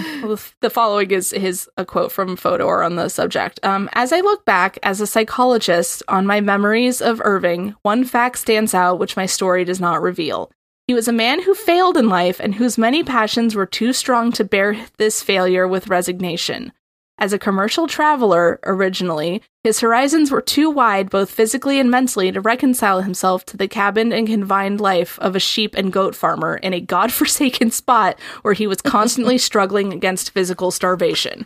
the 0.59 0.69
following 0.69 1.11
is 1.11 1.29
his 1.29 1.69
a 1.77 1.85
quote 1.85 2.11
from 2.11 2.35
Fodor 2.35 2.83
on 2.83 2.97
the 2.97 3.07
subject. 3.07 3.61
Um, 3.63 3.89
as 3.93 4.11
I 4.11 4.19
look 4.19 4.43
back 4.43 4.77
as 4.83 4.99
a 4.99 5.07
psychologist 5.07 6.03
on 6.09 6.27
my 6.27 6.41
memories 6.41 7.01
of 7.01 7.21
Irving, 7.23 7.75
one 7.83 8.03
fact 8.03 8.39
stands 8.39 8.73
out 8.73 8.99
which 8.99 9.15
my 9.15 9.25
story 9.25 9.63
does 9.63 9.79
not 9.79 10.01
reveal. 10.01 10.51
He 10.85 10.93
was 10.93 11.07
a 11.07 11.13
man 11.13 11.41
who 11.41 11.55
failed 11.55 11.95
in 11.95 12.09
life 12.09 12.41
and 12.41 12.55
whose 12.55 12.77
many 12.77 13.05
passions 13.05 13.55
were 13.55 13.65
too 13.65 13.93
strong 13.93 14.33
to 14.33 14.43
bear 14.43 14.75
this 14.97 15.23
failure 15.23 15.65
with 15.65 15.87
resignation. 15.87 16.73
As 17.17 17.33
a 17.33 17.39
commercial 17.39 17.85
traveler 17.87 18.59
originally, 18.65 19.43
his 19.63 19.79
horizons 19.79 20.31
were 20.31 20.41
too 20.41 20.71
wide 20.71 21.09
both 21.11 21.29
physically 21.29 21.79
and 21.79 21.91
mentally 21.91 22.31
to 22.31 22.41
reconcile 22.41 23.01
himself 23.01 23.45
to 23.45 23.57
the 23.57 23.67
cabined 23.67 24.11
and 24.11 24.25
confined 24.27 24.81
life 24.81 25.19
of 25.19 25.35
a 25.35 25.39
sheep 25.39 25.75
and 25.75 25.93
goat 25.93 26.15
farmer 26.15 26.55
in 26.57 26.73
a 26.73 26.81
godforsaken 26.81 27.69
spot 27.71 28.17
where 28.41 28.55
he 28.55 28.65
was 28.65 28.81
constantly 28.81 29.37
struggling 29.49 29.93
against 29.93 30.31
physical 30.31 30.71
starvation. 30.71 31.45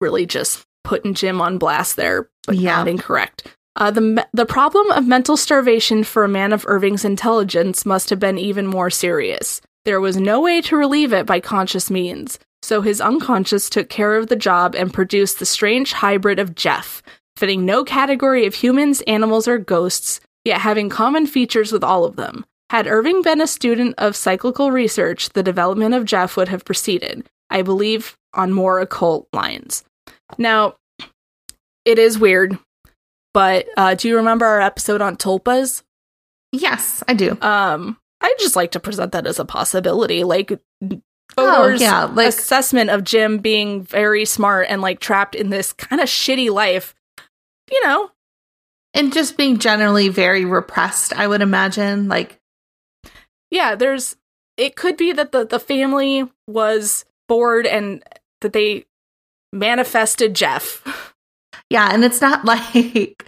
Really 0.00 0.26
just 0.26 0.66
putting 0.82 1.14
Jim 1.14 1.40
on 1.40 1.58
blast 1.58 1.94
there, 1.94 2.28
but 2.46 2.56
Yeah. 2.56 2.76
not 2.78 2.88
incorrect. 2.88 3.46
Uh, 3.76 3.90
the 3.90 4.26
the 4.34 4.44
problem 4.44 4.90
of 4.90 5.06
mental 5.06 5.36
starvation 5.36 6.02
for 6.04 6.24
a 6.24 6.28
man 6.28 6.52
of 6.52 6.66
Irving's 6.66 7.04
intelligence 7.06 7.86
must 7.86 8.10
have 8.10 8.18
been 8.18 8.36
even 8.38 8.66
more 8.66 8.90
serious. 8.90 9.62
There 9.84 10.00
was 10.00 10.16
no 10.16 10.40
way 10.40 10.60
to 10.62 10.76
relieve 10.76 11.12
it 11.12 11.24
by 11.26 11.40
conscious 11.40 11.90
means, 11.90 12.38
so 12.62 12.80
his 12.80 13.00
unconscious 13.00 13.68
took 13.68 13.88
care 13.88 14.16
of 14.16 14.28
the 14.28 14.36
job 14.36 14.74
and 14.74 14.94
produced 14.94 15.38
the 15.38 15.46
strange 15.46 15.92
hybrid 15.92 16.38
of 16.38 16.54
Gef, 16.54 17.02
fitting 17.36 17.64
no 17.66 17.84
category 17.84 18.46
of 18.46 18.54
humans, 18.54 19.00
animals, 19.02 19.48
or 19.48 19.58
ghosts, 19.58 20.20
yet 20.44 20.60
having 20.60 20.88
common 20.88 21.26
features 21.26 21.72
with 21.72 21.84
all 21.84 22.04
of 22.04 22.16
them. 22.16 22.44
Had 22.70 22.86
Irving 22.86 23.20
been 23.22 23.40
a 23.40 23.46
student 23.46 23.94
of 23.98 24.16
psychical 24.16 24.70
research, 24.70 25.30
the 25.30 25.42
development 25.42 25.94
of 25.94 26.04
Gef 26.04 26.36
would 26.36 26.48
have 26.48 26.64
proceeded, 26.64 27.28
I 27.50 27.62
believe, 27.62 28.16
on 28.32 28.52
more 28.52 28.80
occult 28.80 29.28
lines. 29.32 29.84
Now, 30.38 30.76
it 31.84 31.98
is 31.98 32.18
weird, 32.18 32.58
but 33.34 33.66
uh, 33.76 33.94
do 33.94 34.08
you 34.08 34.16
remember 34.16 34.46
our 34.46 34.60
episode 34.60 35.02
on 35.02 35.16
tulpas? 35.16 35.82
Yes, 36.52 37.02
I 37.08 37.14
do. 37.14 37.36
Um, 37.42 37.98
I'd 38.20 38.38
just 38.38 38.56
like 38.56 38.70
to 38.72 38.80
present 38.80 39.12
that 39.12 39.26
as 39.26 39.38
a 39.38 39.44
possibility. 39.44 40.22
Like, 40.22 40.58
Oh, 41.38 41.68
yeah, 41.68 42.04
like- 42.04 42.28
assessment 42.28 42.90
of 42.90 43.04
Jim 43.04 43.38
being 43.38 43.82
very 43.82 44.24
smart 44.24 44.66
and 44.68 44.82
like 44.82 45.00
trapped 45.00 45.34
in 45.34 45.50
this 45.50 45.72
kind 45.72 46.00
of 46.00 46.08
shitty 46.08 46.50
life. 46.50 46.94
You 47.70 47.86
know, 47.86 48.10
And 48.92 49.12
just 49.12 49.38
being 49.38 49.58
generally 49.58 50.08
very 50.10 50.44
repressed, 50.44 51.14
I 51.14 51.26
would 51.26 51.40
imagine. 51.40 52.08
Like, 52.08 52.38
yeah, 53.50 53.74
there's 53.74 54.16
it 54.58 54.76
could 54.76 54.96
be 54.96 55.12
that 55.12 55.32
the 55.32 55.46
the 55.46 55.58
family 55.60 56.28
was 56.46 57.04
bored 57.28 57.66
and 57.66 58.02
that 58.42 58.52
they 58.52 58.84
manifested 59.52 60.34
Gef. 60.34 60.82
yeah, 61.70 61.88
and 61.92 62.04
it's 62.04 62.20
not 62.20 62.44
like 62.44 63.24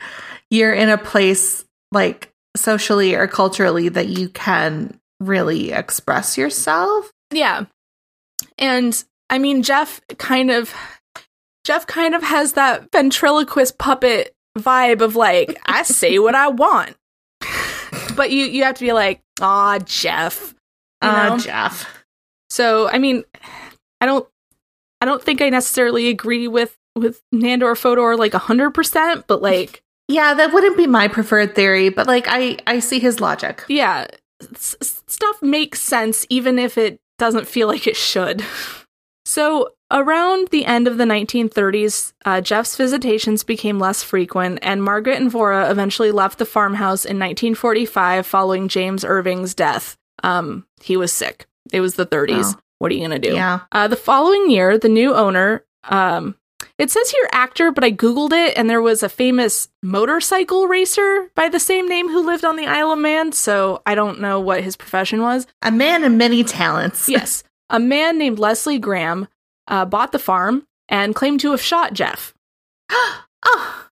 you're 0.50 0.74
in 0.74 0.90
a 0.90 0.98
place 0.98 1.64
like 1.92 2.30
socially 2.56 3.14
or 3.14 3.26
culturally 3.26 3.88
that 3.88 4.08
you 4.08 4.28
can 4.28 5.00
really 5.20 5.72
express 5.72 6.36
yourself. 6.36 7.10
Yeah. 7.30 7.64
And 8.58 9.02
I 9.30 9.38
mean 9.38 9.62
Gef 9.62 10.00
kind 10.18 10.50
of 10.50 10.74
Gef 11.66 11.86
kind 11.86 12.14
of 12.14 12.22
has 12.22 12.52
that 12.52 12.90
ventriloquist 12.92 13.78
puppet 13.78 14.34
vibe 14.58 15.00
of 15.00 15.16
like 15.16 15.58
I 15.66 15.82
say 15.82 16.18
what 16.18 16.34
I 16.34 16.48
want. 16.48 16.96
But 18.16 18.30
you 18.30 18.44
you 18.46 18.64
have 18.64 18.76
to 18.76 18.84
be 18.84 18.92
like, 18.92 19.20
"Ah, 19.40 19.78
Gef." 19.84 20.54
You 21.02 21.08
Uh. 21.08 21.38
Gef. 21.38 21.86
So, 22.50 22.88
I 22.88 22.98
mean, 22.98 23.24
I 24.00 24.06
don't 24.06 24.26
I 25.00 25.06
don't 25.06 25.22
think 25.22 25.42
I 25.42 25.48
necessarily 25.48 26.08
agree 26.08 26.46
with 26.48 26.76
with 26.94 27.20
Nandor 27.34 27.76
Fodor 27.76 28.16
like 28.16 28.32
100%, 28.32 29.24
but 29.26 29.42
like 29.42 29.82
Yeah, 30.08 30.34
that 30.34 30.52
wouldn't 30.52 30.76
be 30.76 30.86
my 30.86 31.08
preferred 31.08 31.54
theory, 31.56 31.88
but 31.88 32.06
like 32.06 32.26
I 32.28 32.58
I 32.66 32.78
see 32.78 33.00
his 33.00 33.20
logic. 33.20 33.64
yeah, 33.68 34.06
s- 34.54 34.76
stuff 35.08 35.42
makes 35.42 35.80
sense 35.80 36.24
even 36.30 36.58
if 36.58 36.78
it 36.78 37.00
doesn't 37.18 37.48
feel 37.48 37.68
like 37.68 37.86
it 37.86 37.96
should. 37.96 38.44
So, 39.26 39.70
around 39.90 40.48
the 40.48 40.66
end 40.66 40.86
of 40.86 40.98
the 40.98 41.04
1930s, 41.04 42.12
uh, 42.24 42.40
Gef's 42.42 42.76
visitations 42.76 43.42
became 43.42 43.78
less 43.78 44.02
frequent, 44.02 44.58
and 44.62 44.82
Margaret 44.82 45.20
and 45.20 45.30
Vora 45.30 45.70
eventually 45.70 46.10
left 46.10 46.38
the 46.38 46.44
farmhouse 46.44 47.04
in 47.04 47.18
1945 47.18 48.26
following 48.26 48.68
James 48.68 49.04
Irving's 49.04 49.54
death. 49.54 49.96
Um, 50.22 50.66
he 50.82 50.96
was 50.96 51.12
sick. 51.12 51.46
It 51.72 51.80
was 51.80 51.94
the 51.94 52.06
30s. 52.06 52.54
Oh. 52.54 52.60
What 52.78 52.90
are 52.90 52.94
you 52.94 53.06
going 53.06 53.20
to 53.20 53.28
do? 53.30 53.34
Yeah. 53.34 53.60
Uh, 53.72 53.88
the 53.88 53.96
following 53.96 54.50
year, 54.50 54.76
the 54.76 54.88
new 54.88 55.14
owner, 55.14 55.64
um, 55.84 56.34
it 56.78 56.90
says 56.90 57.10
here 57.10 57.28
actor, 57.32 57.70
but 57.70 57.84
I 57.84 57.92
Googled 57.92 58.32
it 58.32 58.56
and 58.56 58.68
there 58.68 58.82
was 58.82 59.02
a 59.02 59.08
famous 59.08 59.68
motorcycle 59.82 60.66
racer 60.66 61.30
by 61.34 61.48
the 61.48 61.60
same 61.60 61.88
name 61.88 62.08
who 62.08 62.24
lived 62.24 62.44
on 62.44 62.56
the 62.56 62.66
Isle 62.66 62.92
of 62.92 62.98
Man. 62.98 63.32
So 63.32 63.82
I 63.86 63.94
don't 63.94 64.20
know 64.20 64.40
what 64.40 64.64
his 64.64 64.76
profession 64.76 65.22
was. 65.22 65.46
A 65.62 65.70
man 65.70 66.04
of 66.04 66.12
many 66.12 66.42
talents. 66.44 67.08
yes. 67.08 67.44
A 67.70 67.80
man 67.80 68.18
named 68.18 68.38
Leslie 68.38 68.78
Graham 68.78 69.28
uh, 69.68 69.84
bought 69.84 70.12
the 70.12 70.18
farm 70.18 70.66
and 70.88 71.14
claimed 71.14 71.40
to 71.40 71.52
have 71.52 71.62
shot 71.62 71.94
Gef. 71.94 72.34
oh, 72.90 73.24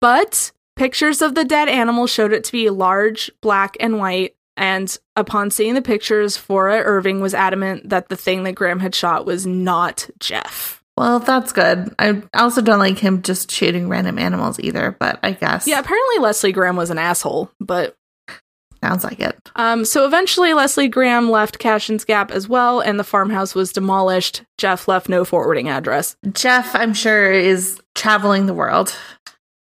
But 0.00 0.52
pictures 0.76 1.22
of 1.22 1.34
the 1.34 1.44
dead 1.44 1.68
animal 1.68 2.06
showed 2.06 2.32
it 2.32 2.44
to 2.44 2.52
be 2.52 2.70
large, 2.70 3.30
black, 3.40 3.76
and 3.80 3.98
white. 3.98 4.36
And 4.56 4.96
upon 5.16 5.50
seeing 5.50 5.74
the 5.74 5.82
pictures, 5.82 6.36
Vora 6.36 6.82
Irving 6.84 7.20
was 7.20 7.34
adamant 7.34 7.88
that 7.88 8.08
the 8.08 8.16
thing 8.16 8.42
that 8.44 8.54
Graham 8.54 8.80
had 8.80 8.94
shot 8.94 9.24
was 9.24 9.46
not 9.46 10.08
Gef. 10.18 10.77
Well, 10.98 11.20
that's 11.20 11.52
good. 11.52 11.94
I 11.98 12.22
also 12.34 12.60
don't 12.60 12.80
like 12.80 12.98
him 12.98 13.22
just 13.22 13.50
shooting 13.50 13.88
random 13.88 14.18
animals 14.18 14.58
either, 14.58 14.96
but 14.98 15.20
I 15.22 15.32
guess. 15.32 15.66
Yeah, 15.66 15.78
apparently 15.78 16.18
Leslie 16.18 16.52
Graham 16.52 16.76
was 16.76 16.90
an 16.90 16.98
asshole, 16.98 17.50
but 17.60 17.94
Sounds 18.82 19.02
like 19.02 19.18
it. 19.18 19.36
Um, 19.56 19.84
so 19.84 20.06
eventually, 20.06 20.54
Leslie 20.54 20.88
Graham 20.88 21.30
left 21.30 21.58
Cashen's 21.58 22.04
Gap 22.04 22.30
as 22.30 22.48
well, 22.48 22.80
and 22.80 22.98
the 22.98 23.04
farmhouse 23.04 23.54
was 23.54 23.72
demolished. 23.72 24.42
Gef 24.56 24.86
left 24.86 25.08
no 25.08 25.24
forwarding 25.24 25.68
address. 25.68 26.16
Gef, 26.32 26.74
I'm 26.74 26.94
sure, 26.94 27.32
is 27.32 27.80
traveling 27.96 28.46
the 28.46 28.54
world. 28.54 28.94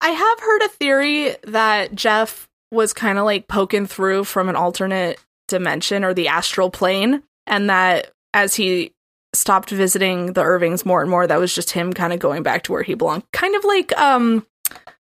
I 0.02 0.10
have 0.10 0.40
heard 0.40 0.62
a 0.64 0.70
theory 0.70 1.36
that 1.44 1.94
Gef 1.94 2.48
was 2.72 2.92
kind 2.92 3.20
of 3.20 3.26
like 3.26 3.48
poking 3.48 3.86
through 3.86 4.24
from 4.24 4.50
an 4.50 4.56
alternate 4.56 5.20
dimension 5.48 6.04
or 6.04 6.16
the 6.16 6.30
astral 6.30 6.72
plane, 6.72 7.22
and 7.46 7.70
that 7.70 8.12
as 8.34 8.56
he 8.56 8.93
stopped 9.34 9.70
visiting 9.72 10.34
the 10.34 10.44
Irvings 10.44 10.86
more 10.86 11.02
and 11.02 11.10
more, 11.10 11.26
that 11.28 11.40
was 11.40 11.54
just 11.54 11.72
him 11.72 11.92
kind 11.94 12.14
of 12.14 12.20
going 12.20 12.44
back 12.44 12.64
to 12.64 12.72
where 12.72 12.84
he 12.84 12.94
belonged. 12.94 13.24
Kind 13.34 13.56
of 13.56 13.64
like 13.66 13.98
um 13.98 14.46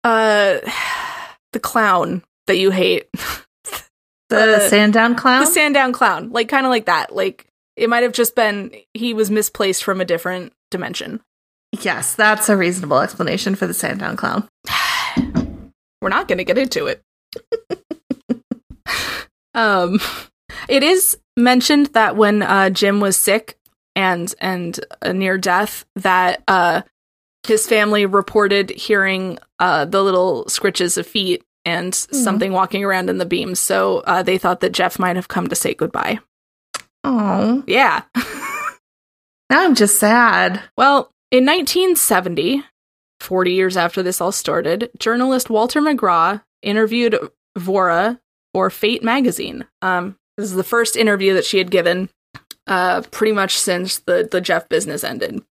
uh 0.04 0.58
the 1.52 1.60
clown 1.60 2.22
that 2.46 2.56
you 2.58 2.70
hate. 2.70 3.08
The, 4.30 4.36
The- 4.36 4.68
Sandown 4.68 5.16
clown? 5.16 5.40
The 5.40 5.46
Sandown 5.50 5.92
clown. 5.92 6.30
Like 6.30 6.48
kind 6.48 6.64
of 6.64 6.70
like 6.70 6.86
that. 6.86 7.12
Like 7.12 7.46
it 7.74 7.90
might 7.90 8.04
have 8.04 8.12
just 8.12 8.36
been 8.36 8.70
he 8.94 9.12
was 9.12 9.28
misplaced 9.28 9.82
from 9.82 10.00
a 10.00 10.04
different 10.04 10.52
dimension. 10.70 11.20
yes, 11.80 12.14
that's 12.14 12.48
a 12.48 12.56
reasonable 12.56 13.00
explanation 13.00 13.56
for 13.56 13.66
the 13.66 13.74
Sandown 13.74 14.16
clown. 14.16 14.48
We're 16.00 16.10
not 16.10 16.28
going 16.28 16.38
to 16.38 16.44
get 16.44 16.58
into 16.58 16.86
it. 16.86 17.02
um, 19.54 19.98
it 20.68 20.82
is 20.82 21.18
mentioned 21.36 21.86
that 21.86 22.14
when 22.16 22.42
uh, 22.42 22.70
Jim 22.70 23.00
was 23.00 23.16
sick 23.16 23.58
and 24.00 24.34
and 24.40 24.80
near 25.12 25.38
death, 25.38 25.84
that 25.96 26.42
uh, 26.48 26.82
his 27.46 27.66
family 27.66 28.06
reported 28.06 28.70
hearing 28.70 29.38
uh, 29.58 29.84
the 29.84 30.02
little 30.02 30.44
scritches 30.46 30.98
of 30.98 31.06
feet 31.06 31.44
and 31.64 31.94
something 31.94 32.52
walking 32.52 32.84
around 32.84 33.10
in 33.10 33.18
the 33.18 33.26
beams. 33.26 33.60
So 33.60 33.98
uh, 34.06 34.22
they 34.22 34.38
thought 34.38 34.60
that 34.60 34.72
Gef 34.72 34.98
might 34.98 35.16
have 35.16 35.28
come 35.28 35.48
to 35.48 35.54
say 35.54 35.74
goodbye. 35.74 36.20
Oh, 37.04 37.62
Yeah. 37.66 38.02
now 39.50 39.64
I'm 39.64 39.74
just 39.74 39.98
sad. 39.98 40.62
Well, 40.76 41.12
in 41.30 41.44
1970, 41.46 42.64
40 43.20 43.52
years 43.52 43.76
after 43.76 44.02
this 44.02 44.20
all 44.20 44.32
started, 44.32 44.90
journalist 44.98 45.50
Walter 45.50 45.80
McGraw 45.80 46.42
interviewed 46.62 47.18
Vora 47.58 48.18
for 48.54 48.70
Fate 48.70 49.02
magazine. 49.02 49.66
Um, 49.82 50.16
this 50.36 50.46
is 50.46 50.54
the 50.54 50.64
first 50.64 50.96
interview 50.96 51.34
that 51.34 51.44
she 51.44 51.58
had 51.58 51.70
given, 51.70 52.08
uh, 52.70 53.02
pretty 53.10 53.32
much 53.32 53.58
since 53.58 53.98
the 53.98 54.26
the 54.30 54.40
Gef 54.40 54.68
business 54.70 55.04
ended. 55.04 55.42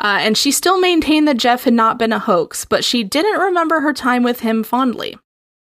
Uh, 0.00 0.18
and 0.20 0.36
she 0.36 0.50
still 0.50 0.80
maintained 0.80 1.28
that 1.28 1.36
Gef 1.36 1.64
had 1.64 1.74
not 1.74 1.98
been 1.98 2.12
a 2.12 2.18
hoax, 2.18 2.64
but 2.64 2.84
she 2.84 3.04
didn't 3.04 3.38
remember 3.38 3.80
her 3.80 3.92
time 3.92 4.24
with 4.24 4.40
him 4.40 4.64
fondly. 4.64 5.16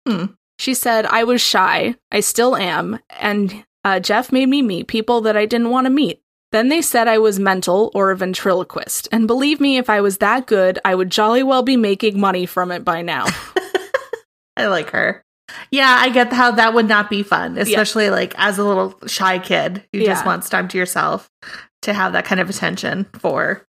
Hmm. 0.06 0.26
She 0.58 0.74
said, 0.74 1.06
"I 1.06 1.24
was 1.24 1.40
shy. 1.40 1.94
I 2.12 2.20
still 2.20 2.54
am, 2.56 2.98
and 3.18 3.64
uh, 3.84 4.00
Gef 4.00 4.30
made 4.30 4.48
me 4.50 4.60
meet 4.60 4.88
people 4.88 5.22
that 5.22 5.36
I 5.36 5.46
didn't 5.46 5.70
want 5.70 5.86
to 5.86 5.90
meet." 5.90 6.20
Then 6.52 6.68
they 6.68 6.82
said 6.82 7.06
I 7.06 7.18
was 7.18 7.38
mental 7.38 7.92
or 7.94 8.10
a 8.10 8.16
ventriloquist. 8.16 9.08
And 9.12 9.28
believe 9.28 9.60
me, 9.60 9.78
if 9.78 9.88
I 9.88 10.00
was 10.00 10.18
that 10.18 10.46
good, 10.46 10.80
I 10.84 10.96
would 10.96 11.08
jolly 11.08 11.44
well 11.44 11.62
be 11.62 11.76
making 11.76 12.18
money 12.18 12.44
from 12.44 12.72
it 12.72 12.84
by 12.84 13.02
now. 13.02 13.26
I 14.56 14.66
like 14.66 14.90
her. 14.90 15.24
Yeah, 15.70 15.96
I 16.00 16.08
get 16.10 16.32
how 16.32 16.50
that 16.52 16.74
would 16.74 16.88
not 16.88 17.10
be 17.10 17.22
fun, 17.22 17.56
especially 17.58 18.10
like 18.10 18.34
as 18.36 18.58
a 18.58 18.64
little 18.64 18.98
shy 19.06 19.38
kid 19.38 19.82
who 19.92 20.00
just 20.04 20.26
wants 20.26 20.48
time 20.48 20.68
to 20.68 20.78
yourself 20.78 21.30
to 21.82 21.92
have 21.92 22.12
that 22.12 22.24
kind 22.24 22.40
of 22.40 22.50
attention 22.50 23.04
for. 23.18 23.66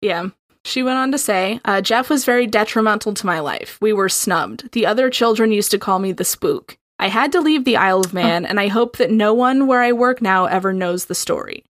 yeah. 0.00 0.28
She 0.66 0.82
went 0.82 0.98
on 0.98 1.10
to 1.12 1.18
say, 1.18 1.58
uh, 1.64 1.80
Gef 1.80 2.10
was 2.10 2.26
very 2.26 2.46
detrimental 2.46 3.14
to 3.14 3.26
my 3.26 3.40
life. 3.40 3.78
We 3.80 3.94
were 3.94 4.10
snubbed. 4.10 4.72
The 4.72 4.84
other 4.84 5.08
children 5.08 5.52
used 5.52 5.70
to 5.70 5.78
call 5.78 5.98
me 5.98 6.12
the 6.12 6.22
spook. 6.24 6.76
I 6.98 7.08
had 7.08 7.32
to 7.32 7.40
leave 7.40 7.64
the 7.64 7.78
Isle 7.78 8.00
of 8.00 8.12
Man, 8.12 8.44
and 8.44 8.60
I 8.60 8.68
hope 8.68 8.98
that 8.98 9.10
no 9.10 9.32
one 9.32 9.66
where 9.66 9.80
I 9.80 9.92
work 9.92 10.20
now 10.20 10.44
ever 10.44 10.74
knows 10.74 11.06
the 11.06 11.14
story. 11.14 11.64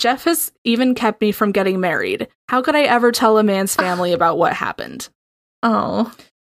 Gef 0.00 0.24
has 0.24 0.52
even 0.64 0.94
kept 0.94 1.20
me 1.20 1.32
from 1.32 1.52
getting 1.52 1.80
married. 1.80 2.28
How 2.48 2.62
could 2.62 2.74
I 2.74 2.84
ever 2.84 3.12
tell 3.12 3.36
a 3.36 3.42
man's 3.42 3.76
family 3.76 4.14
about 4.14 4.38
what 4.38 4.54
happened? 4.54 5.10
Oh, 5.62 6.10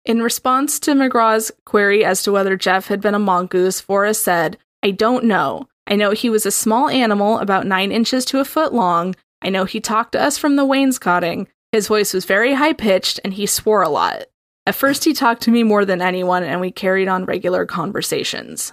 In 0.06 0.22
response 0.22 0.78
to 0.80 0.92
McGraw's 0.92 1.50
query 1.64 2.04
as 2.04 2.22
to 2.22 2.32
whether 2.32 2.56
Gef 2.56 2.86
had 2.86 3.00
been 3.00 3.16
a 3.16 3.18
mongoose, 3.18 3.80
Forrest 3.80 4.22
said, 4.22 4.56
I 4.80 4.92
don't 4.92 5.24
know. 5.24 5.68
I 5.88 5.96
know 5.96 6.12
he 6.12 6.30
was 6.30 6.46
a 6.46 6.52
small 6.52 6.88
animal, 6.88 7.38
about 7.38 7.66
nine 7.66 7.90
inches 7.90 8.24
to 8.26 8.38
a 8.38 8.44
foot 8.44 8.72
long. 8.72 9.16
I 9.42 9.50
know 9.50 9.64
he 9.64 9.80
talked 9.80 10.12
to 10.12 10.22
us 10.22 10.38
from 10.38 10.54
the 10.54 10.64
wainscoting. 10.64 11.48
His 11.72 11.88
voice 11.88 12.14
was 12.14 12.24
very 12.24 12.54
high 12.54 12.72
pitched 12.72 13.18
and 13.24 13.34
he 13.34 13.46
swore 13.46 13.82
a 13.82 13.88
lot. 13.88 14.26
At 14.64 14.76
first, 14.76 15.04
he 15.04 15.12
talked 15.12 15.42
to 15.42 15.50
me 15.50 15.64
more 15.64 15.84
than 15.84 16.00
anyone, 16.00 16.44
and 16.44 16.60
we 16.60 16.70
carried 16.70 17.08
on 17.08 17.24
regular 17.24 17.66
conversations. 17.66 18.72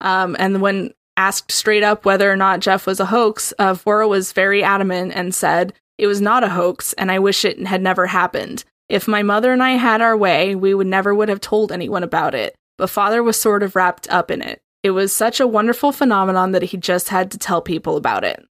Um, 0.00 0.34
and 0.38 0.62
when 0.62 0.94
asked 1.18 1.52
straight 1.52 1.82
up 1.82 2.04
whether 2.04 2.30
or 2.30 2.36
not 2.36 2.60
Gef 2.60 2.86
was 2.86 3.00
a 3.00 3.06
hoax, 3.06 3.52
uh, 3.58 3.76
was 3.84 4.32
very 4.32 4.62
adamant 4.62 5.12
and 5.14 5.34
said, 5.34 5.74
It 5.98 6.06
was 6.06 6.20
not 6.20 6.44
a 6.44 6.50
hoax, 6.50 6.94
and 6.94 7.10
I 7.10 7.18
wish 7.18 7.44
it 7.44 7.66
had 7.66 7.82
never 7.82 8.06
happened. 8.06 8.64
If 8.88 9.06
my 9.06 9.22
mother 9.22 9.52
and 9.52 9.62
I 9.62 9.72
had 9.72 10.00
our 10.00 10.16
way, 10.16 10.54
we 10.54 10.72
would 10.72 10.86
never 10.86 11.14
would 11.14 11.28
have 11.28 11.40
told 11.40 11.70
anyone 11.70 12.02
about 12.02 12.34
it. 12.34 12.54
But 12.78 12.90
father 12.90 13.22
was 13.22 13.36
sort 13.38 13.62
of 13.62 13.76
wrapped 13.76 14.08
up 14.08 14.30
in 14.30 14.40
it. 14.40 14.60
It 14.82 14.92
was 14.92 15.12
such 15.12 15.40
a 15.40 15.46
wonderful 15.46 15.92
phenomenon 15.92 16.52
that 16.52 16.62
he 16.62 16.76
just 16.76 17.08
had 17.08 17.30
to 17.32 17.38
tell 17.38 17.60
people 17.60 17.96
about 17.96 18.24
it. 18.24 18.46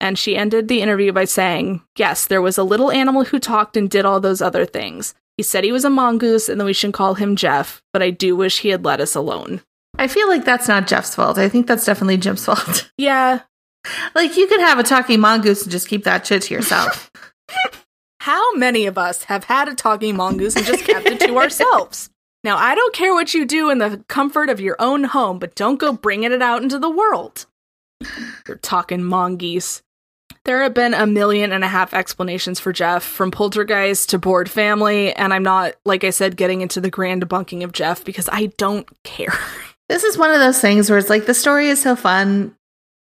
And 0.00 0.18
she 0.18 0.36
ended 0.36 0.68
the 0.68 0.82
interview 0.82 1.12
by 1.12 1.24
saying, 1.24 1.82
Yes, 1.96 2.26
there 2.26 2.42
was 2.42 2.58
a 2.58 2.62
little 2.64 2.90
animal 2.90 3.24
who 3.24 3.38
talked 3.38 3.76
and 3.76 3.88
did 3.88 4.04
all 4.04 4.20
those 4.20 4.42
other 4.42 4.66
things. 4.66 5.14
He 5.36 5.42
said 5.42 5.64
he 5.64 5.72
was 5.72 5.84
a 5.84 5.90
mongoose 5.90 6.48
and 6.48 6.60
that 6.60 6.64
we 6.64 6.72
should 6.72 6.92
call 6.92 7.14
him 7.14 7.34
Gef, 7.34 7.82
but 7.92 8.02
I 8.02 8.10
do 8.10 8.36
wish 8.36 8.60
he 8.60 8.68
had 8.68 8.84
let 8.84 9.00
us 9.00 9.14
alone. 9.14 9.62
I 9.98 10.06
feel 10.06 10.28
like 10.28 10.44
that's 10.44 10.68
not 10.68 10.86
Gef's 10.86 11.14
fault. 11.14 11.38
I 11.38 11.48
think 11.48 11.66
that's 11.66 11.84
definitely 11.84 12.18
Jim's 12.18 12.44
fault. 12.44 12.90
Yeah. 12.96 13.40
like 14.14 14.36
you 14.36 14.46
could 14.46 14.60
have 14.60 14.78
a 14.78 14.82
talking 14.82 15.20
mongoose 15.20 15.62
and 15.62 15.72
just 15.72 15.88
keep 15.88 16.04
that 16.04 16.26
shit 16.26 16.42
to 16.42 16.54
yourself. 16.54 17.10
How 18.24 18.54
many 18.54 18.86
of 18.86 18.96
us 18.96 19.24
have 19.24 19.44
had 19.44 19.68
a 19.68 19.74
talking 19.74 20.16
mongoose 20.16 20.56
and 20.56 20.64
just 20.64 20.86
kept 20.86 21.04
it 21.04 21.20
to 21.20 21.36
ourselves? 21.36 22.08
Now, 22.42 22.56
I 22.56 22.74
don't 22.74 22.94
care 22.94 23.12
what 23.12 23.34
you 23.34 23.44
do 23.44 23.68
in 23.68 23.76
the 23.76 24.02
comfort 24.08 24.48
of 24.48 24.62
your 24.62 24.76
own 24.78 25.04
home, 25.04 25.38
but 25.38 25.54
don't 25.54 25.78
go 25.78 25.92
bringing 25.92 26.32
it 26.32 26.40
out 26.40 26.62
into 26.62 26.78
the 26.78 26.88
world. 26.88 27.44
You're 28.48 28.56
talking 28.56 29.04
mongoose. 29.04 29.82
There 30.46 30.62
have 30.62 30.72
been 30.72 30.94
a 30.94 31.06
million 31.06 31.52
and 31.52 31.64
a 31.64 31.68
half 31.68 31.92
explanations 31.92 32.58
for 32.58 32.72
Gef, 32.72 33.02
from 33.02 33.30
poltergeist 33.30 34.08
to 34.08 34.18
bored 34.18 34.50
family, 34.50 35.12
and 35.12 35.34
I'm 35.34 35.42
not, 35.42 35.74
like 35.84 36.02
I 36.02 36.08
said, 36.08 36.38
getting 36.38 36.62
into 36.62 36.80
the 36.80 36.88
grand 36.88 37.28
debunking 37.28 37.62
of 37.62 37.72
Gef 37.72 38.06
because 38.06 38.30
I 38.32 38.46
don't 38.56 38.88
care. 39.02 39.38
this 39.90 40.02
is 40.02 40.16
one 40.16 40.30
of 40.30 40.40
those 40.40 40.62
things 40.62 40.88
where 40.88 40.98
it's 40.98 41.10
like 41.10 41.26
the 41.26 41.34
story 41.34 41.68
is 41.68 41.82
so 41.82 41.94
fun 41.94 42.56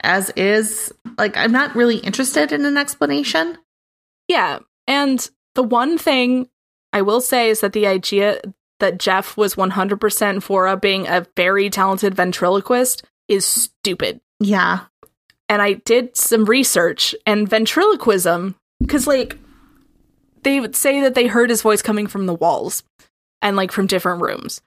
as 0.03 0.29
is. 0.37 0.93
Like 1.17 1.39
I'm 1.39 1.53
not 1.53 1.75
really 1.75 1.97
interested 1.97 2.53
in 2.53 2.67
an 2.67 2.77
explanation. 2.77 3.57
Yeah, 4.29 4.59
and 4.87 5.28
the 5.55 5.62
one 5.62 5.99
thing 5.99 6.49
I 6.93 7.03
will 7.03 7.20
say 7.20 7.49
is 7.51 7.61
that 7.61 7.72
the 7.72 7.87
idea 7.87 8.41
that 8.80 8.99
Gef 8.99 9.37
was 9.37 9.55
100% 9.55 10.43
for 10.43 10.66
a 10.66 10.76
being 10.76 11.07
a 11.07 11.26
very 11.37 11.70
talented 11.70 12.14
ventriloquist 12.14 13.03
is 13.28 13.45
stupid. 13.47 14.20
Yeah. 14.39 14.80
And 15.49 15.62
I 15.62 15.74
did 15.74 16.16
some 16.16 16.45
research 16.45 17.14
and 17.24 17.49
ventriloquism 17.49 18.55
cuz 18.89 19.07
like 19.07 19.39
they 20.43 20.61
would 20.61 20.76
say 20.76 21.01
that 21.01 21.14
they 21.14 21.26
heard 21.26 21.51
his 21.51 21.62
voice 21.62 21.80
coming 21.82 22.07
from 22.07 22.26
the 22.26 22.34
walls 22.34 22.82
and 23.43 23.57
like 23.57 23.72
from 23.72 23.87
different 23.87 24.20
rooms. 24.22 24.61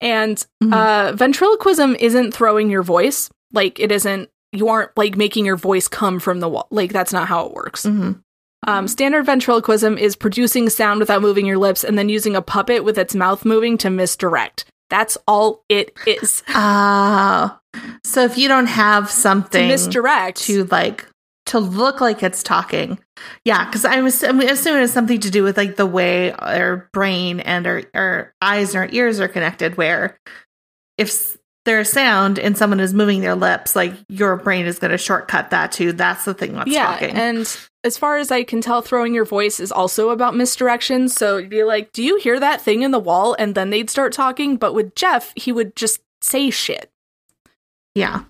And 0.00 0.44
Mhm. 0.62 0.72
uh 0.72 1.12
ventriloquism 1.12 1.96
isn't 1.96 2.32
throwing 2.32 2.70
your 2.70 2.82
voice. 2.82 3.28
Like 3.52 3.80
it 3.80 3.90
isn't 3.90 4.30
you 4.52 4.68
aren't 4.68 4.96
like 4.96 5.16
making 5.16 5.46
your 5.46 5.56
voice 5.56 5.88
come 5.88 6.20
from 6.20 6.40
the 6.40 6.48
wall. 6.48 6.68
Like 6.70 6.92
that's 6.92 7.12
not 7.12 7.26
how 7.28 7.46
it 7.46 7.54
works. 7.54 7.84
Mhm. 7.86 8.22
Um, 8.66 8.86
standard 8.86 9.26
ventriloquism 9.26 9.98
is 9.98 10.14
producing 10.16 10.68
sound 10.70 11.00
without 11.00 11.20
moving 11.22 11.46
your 11.46 11.58
lips 11.58 11.82
and 11.84 11.98
then 11.98 12.08
using 12.08 12.36
a 12.36 12.42
puppet 12.42 12.84
with 12.84 12.96
its 12.98 13.14
mouth 13.14 13.44
moving 13.44 13.76
to 13.78 13.90
misdirect. 13.90 14.64
That's 14.90 15.18
all 15.26 15.64
it 15.68 15.96
is. 16.06 16.42
Ah. 16.54 17.58
so 18.04 18.22
if 18.24 18.36
you 18.36 18.46
don't 18.48 18.66
have 18.66 19.10
something 19.10 19.62
To 19.62 19.68
misdirect. 19.68 20.38
to 20.42 20.64
like 20.66 21.06
to 21.46 21.58
look 21.58 22.00
like 22.00 22.22
it's 22.22 22.42
talking. 22.42 22.98
Yeah, 23.44 23.64
because 23.64 23.84
I 23.84 24.00
was 24.00 24.22
I'm 24.22 24.40
assuming 24.40 24.84
it's 24.84 24.92
something 24.92 25.18
to 25.20 25.30
do 25.30 25.42
with 25.42 25.56
like 25.56 25.76
the 25.76 25.86
way 25.86 26.30
our 26.32 26.88
brain 26.92 27.40
and 27.40 27.66
our, 27.66 27.82
our 27.94 28.34
eyes 28.40 28.74
and 28.74 28.84
our 28.84 28.88
ears 28.92 29.18
are 29.20 29.28
connected. 29.28 29.76
Where 29.76 30.18
if 30.98 31.36
there's 31.64 31.90
sound 31.90 32.38
and 32.38 32.56
someone 32.56 32.80
is 32.80 32.92
moving 32.92 33.20
their 33.20 33.34
lips, 33.34 33.76
like 33.76 33.92
your 34.08 34.36
brain 34.36 34.66
is 34.66 34.78
going 34.78 34.90
to 34.90 34.98
shortcut 34.98 35.50
that 35.50 35.72
too. 35.72 35.92
That's 35.92 36.24
the 36.24 36.34
thing 36.34 36.54
that's 36.54 36.70
yeah, 36.70 36.92
talking. 36.92 37.10
and 37.10 37.58
as 37.84 37.98
far 37.98 38.16
as 38.16 38.30
I 38.30 38.42
can 38.44 38.60
tell, 38.60 38.82
throwing 38.82 39.14
your 39.14 39.24
voice 39.24 39.60
is 39.60 39.72
also 39.72 40.10
about 40.10 40.36
misdirection. 40.36 41.08
So 41.08 41.36
you'd 41.36 41.50
be 41.50 41.64
like, 41.64 41.92
"Do 41.92 42.02
you 42.02 42.18
hear 42.18 42.38
that 42.40 42.62
thing 42.62 42.82
in 42.82 42.90
the 42.90 42.98
wall?" 42.98 43.34
And 43.38 43.54
then 43.54 43.70
they'd 43.70 43.90
start 43.90 44.12
talking. 44.12 44.56
But 44.56 44.74
with 44.74 44.94
Gef, 44.94 45.32
he 45.36 45.52
would 45.52 45.76
just 45.76 46.00
say 46.20 46.50
shit. 46.50 46.90
Yeah. 47.94 48.24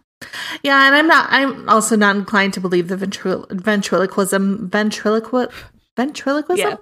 Yeah, 0.62 0.87
and 0.87 0.95
I'm 0.95 1.07
not 1.07 1.26
I'm 1.30 1.68
also 1.68 1.97
not 1.97 2.16
inclined 2.16 2.55
to 2.55 2.61
believe 2.61 2.89
the 2.89 2.97
ventrilo- 2.97 3.49
ventriloquism 3.51 4.70
ventriloqui 4.70 5.53
ventriloquism? 5.97 6.78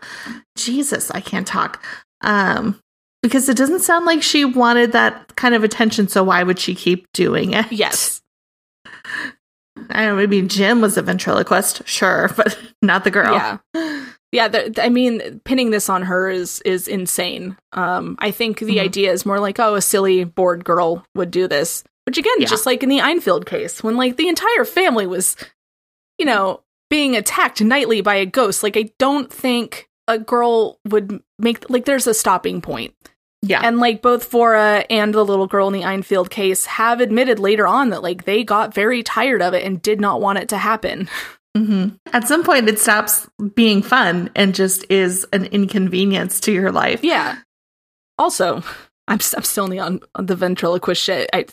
Jesus, 0.57 1.11
I 1.11 1.21
can't 1.21 1.47
talk. 1.47 1.83
Um 2.21 2.81
Because 3.23 3.49
it 3.49 3.57
doesn't 3.57 3.81
sound 3.81 4.07
like 4.07 4.23
she 4.23 4.45
wanted 4.45 4.93
that 4.93 5.37
kind 5.37 5.55
of 5.55 5.63
attention, 5.63 6.09
so 6.09 6.25
why 6.25 6.43
would 6.43 6.59
she 6.59 6.75
keep 6.75 7.11
doing 7.13 7.53
it? 7.53 7.71
Yes. 7.71 8.23
I 9.91 10.05
don't 10.05 10.09
know, 10.11 10.17
maybe 10.17 10.43
Jim 10.43 10.81
was 10.81 10.97
a 10.97 11.03
ventriloquist, 11.03 11.83
sure, 11.87 12.31
but 12.37 12.59
not 12.83 13.05
the 13.05 13.11
girl. 13.11 13.35
Yeah. 13.75 14.05
Yeah, 14.33 14.47
th- 14.49 14.79
I 14.79 14.89
mean, 14.91 15.41
pinning 15.45 15.71
this 15.71 15.89
on 15.89 16.03
her 16.03 16.31
is 16.31 16.61
is 16.65 16.87
insane. 16.87 17.57
Um, 17.73 18.15
I 18.21 18.31
think 18.31 18.61
the 18.61 18.77
Mhm. 18.77 18.83
idea 18.83 19.13
is 19.13 19.27
more 19.27 19.41
like, 19.41 19.59
oh, 19.59 19.75
a 19.75 19.83
silly 19.83 20.23
bored 20.23 20.65
girl 20.65 21.05
would 21.17 21.31
do 21.33 21.49
this, 21.49 21.83
which 22.07 22.17
again, 22.17 22.37
Yeah. 22.39 22.47
just 22.47 22.65
like 22.65 22.83
in 22.85 22.89
the 22.89 23.01
Enfield 23.01 23.45
case, 23.47 23.83
when 23.83 23.97
like 23.97 24.17
the 24.17 24.29
entire 24.29 24.65
family 24.65 25.07
was, 25.07 25.37
you 26.19 26.27
know, 26.27 26.61
being 26.91 27.17
attacked 27.17 27.61
nightly 27.61 28.03
by 28.03 28.15
a 28.17 28.27
ghost. 28.27 28.63
Like, 28.63 28.77
I 28.77 28.91
don't 29.01 29.33
think 29.33 29.89
a 30.11 30.19
girl 30.19 30.79
would 30.89 31.23
make 31.39 31.71
like 31.71 31.85
there's 31.85 32.07
a 32.07 32.15
stopping 32.15 32.61
point. 32.61 32.95
Yeah. 33.43 33.61
And 33.63 33.79
like 33.79 34.03
both 34.03 34.31
Vora 34.31 34.85
and 34.91 35.15
the 35.15 35.25
little 35.25 35.47
girl 35.47 35.69
in 35.69 35.73
the 35.73 35.83
Enfield 35.83 36.29
case 36.29 36.67
have 36.67 37.01
admitted 37.01 37.39
later 37.39 37.67
on 37.67 37.91
that 37.91 38.03
like 38.03 38.25
they 38.25 38.45
got 38.45 38.75
very 38.75 39.03
tired 39.03 39.41
of 39.41 39.55
it 39.55 39.65
and 39.65 39.81
did 39.81 40.01
not 40.01 40.21
want 40.21 40.39
it 40.39 40.51
to 40.51 40.59
happen. 40.59 41.09
hmm 41.57 41.89
At 42.13 42.29
some 42.29 42.45
point, 42.45 42.69
it 42.69 42.79
stops 42.79 43.29
being 43.55 43.83
fun 43.83 44.31
and 44.37 44.55
just 44.55 44.85
is 44.91 45.27
an 45.33 45.47
inconvenience 45.47 46.41
to 46.41 46.53
your 46.53 46.71
life. 46.71 47.03
Yeah. 47.03 47.39
Also, 48.19 48.57
I'm, 49.09 49.19
I'm 49.37 49.43
still 49.43 49.65
on 49.65 49.71
the, 49.71 49.79
on, 49.79 50.01
on 50.15 50.27
the 50.27 50.37
ventriloquist 50.37 51.03
shit. 51.03 51.31
I, 51.33 51.47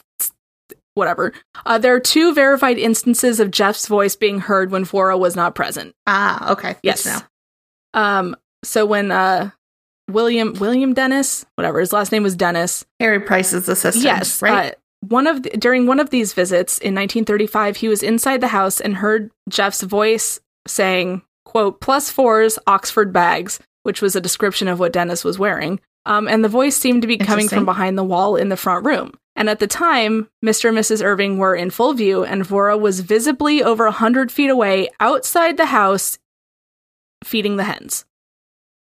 whatever. 0.95 1.31
Uh, 1.65 1.77
there 1.77 1.95
are 1.95 2.01
two 2.01 2.33
verified 2.33 2.77
instances 2.77 3.39
of 3.39 3.51
Gef's 3.51 3.87
voice 3.87 4.17
being 4.17 4.39
heard 4.41 4.71
when 4.71 4.83
Vora 4.83 5.17
was 5.17 5.37
not 5.37 5.55
present. 5.55 5.95
Ah, 6.05 6.51
okay. 6.51 6.75
Yes. 6.83 7.23
Um, 7.93 8.35
so 8.63 8.85
when 8.85 9.11
uh, 9.11 9.51
William 10.09 10.53
William 10.53 10.93
Dennis, 10.93 11.45
whatever 11.55 11.79
his 11.79 11.93
last 11.93 12.11
name 12.11 12.23
was 12.23 12.35
Dennis. 12.35 12.85
Harry 12.99 13.19
Price's 13.19 13.67
assistant. 13.67 14.03
yes, 14.03 14.41
Right. 14.41 14.73
Uh, 14.73 14.75
one 15.01 15.27
of 15.27 15.43
the, 15.43 15.51
during 15.51 15.85
one 15.85 15.99
of 15.99 16.09
these 16.09 16.33
visits 16.33 16.79
in 16.79 16.95
1935, 16.95 17.77
he 17.77 17.87
was 17.87 18.01
inside 18.01 18.41
the 18.41 18.47
house 18.47 18.81
and 18.81 18.95
heard 18.95 19.29
Gef's 19.49 19.83
voice 19.83 20.39
saying, 20.67 21.21
"quote 21.45 21.79
plus 21.81 22.09
fours 22.09 22.57
Oxford 22.65 23.13
bags," 23.13 23.59
which 23.83 24.01
was 24.01 24.15
a 24.15 24.21
description 24.21 24.67
of 24.67 24.79
what 24.79 24.93
Dennis 24.93 25.23
was 25.23 25.37
wearing. 25.37 25.79
Um, 26.07 26.27
and 26.27 26.43
the 26.43 26.49
voice 26.49 26.75
seemed 26.75 27.01
to 27.03 27.07
be 27.07 27.17
coming 27.17 27.47
from 27.47 27.65
behind 27.65 27.97
the 27.97 28.03
wall 28.03 28.37
in 28.37 28.49
the 28.49 28.57
front 28.57 28.85
room. 28.85 29.11
And 29.35 29.49
at 29.49 29.59
the 29.59 29.67
time, 29.67 30.29
Mr. 30.43 30.69
and 30.69 30.77
Mrs. 30.77 31.03
Irving 31.03 31.37
were 31.37 31.53
in 31.55 31.69
full 31.69 31.93
view, 31.93 32.23
and 32.23 32.43
Vora 32.43 32.79
was 32.79 33.01
visibly 33.01 33.61
over 33.61 33.85
a 33.85 33.91
hundred 33.91 34.31
feet 34.31 34.49
away 34.49 34.89
outside 34.99 35.57
the 35.57 35.67
house, 35.67 36.17
feeding 37.23 37.57
the 37.57 37.65
hens. 37.65 38.05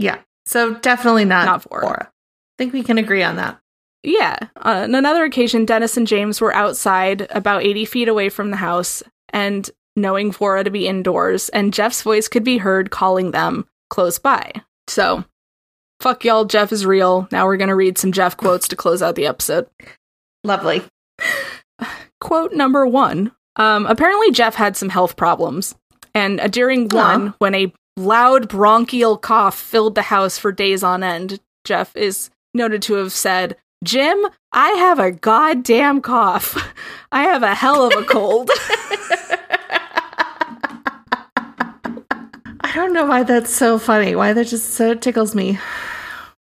Yeah. 0.02 0.20
So 0.46 0.76
definitely 0.76 1.26
not, 1.26 1.46
Not 1.46 1.64
Vora. 1.64 1.84
Vora. 1.84 2.02
I 2.08 2.10
think 2.58 2.74
we 2.74 2.84
can 2.84 2.98
agree 2.98 3.24
on 3.24 3.36
that. 3.38 3.60
Yeah. 4.04 4.38
Uh, 4.58 4.82
on 4.84 4.96
another 4.96 5.24
occasion, 5.24 5.66
Dennis 5.66 5.96
and 5.96 6.08
James 6.08 6.42
were 6.42 6.54
outside 6.54 7.28
about 7.30 7.64
80 7.64 7.86
feet 7.86 8.08
away 8.08 8.30
from 8.30 8.50
the 8.50 8.58
house 8.58 9.04
and 9.30 9.70
knowing 9.96 10.32
Vora 10.32 10.64
to 10.64 10.72
be 10.72 10.88
indoors, 10.88 11.50
and 11.50 11.74
Gef's 11.74 12.02
voice 12.02 12.28
could 12.28 12.44
be 12.44 12.58
heard 12.58 12.92
calling 12.92 13.32
them 13.32 13.68
close 13.90 14.20
by. 14.20 14.52
So, 14.88 15.26
fuck 16.00 16.24
y'all, 16.24 16.46
Gef 16.46 16.72
is 16.72 16.86
real. 16.86 17.28
Now 17.32 17.46
we're 17.46 17.58
going 17.58 17.70
to 17.70 17.76
read 17.76 17.98
some 17.98 18.12
Gef 18.12 18.38
quotes 18.38 18.68
to 18.70 18.76
close 18.76 19.02
out 19.02 19.16
the 19.16 19.28
episode. 19.28 19.68
Lovely. 20.44 20.82
Quote 22.20 22.54
number 22.54 22.86
one 22.86 23.32
um, 23.56 23.86
Apparently, 23.86 24.32
Gef 24.32 24.56
had 24.56 24.78
some 24.78 24.90
health 24.90 25.16
problems. 25.16 25.76
And 26.14 26.52
during 26.52 26.90
one, 26.90 27.34
when 27.38 27.56
a 27.56 27.74
loud 27.98 28.48
bronchial 28.50 29.18
cough 29.18 29.58
filled 29.58 29.96
the 29.96 30.04
house 30.04 30.38
for 30.38 30.52
days 30.52 30.84
on 30.84 31.04
end, 31.04 31.40
Gef 31.66 31.96
is 31.96 32.30
noted 32.54 32.82
to 32.84 32.96
have 32.96 33.12
said, 33.12 33.58
Jim, 33.84 34.28
I 34.52 34.70
have 34.72 35.00
a 35.00 35.12
goddamn 35.12 36.02
cough. 36.02 36.74
I 37.12 37.24
have 37.24 37.44
a 37.44 37.56
hell 37.56 37.86
of 37.86 37.94
a 37.94 38.06
cold. 38.06 38.50
I 42.64 42.76
don't 42.76 42.94
know 42.94 43.06
why 43.06 43.24
that's 43.24 43.54
so 43.54 43.78
funny. 43.78 44.16
Why 44.16 44.34
that 44.34 44.48
just 44.48 44.70
so 44.76 44.94
tickles 44.94 45.36
me. 45.36 45.60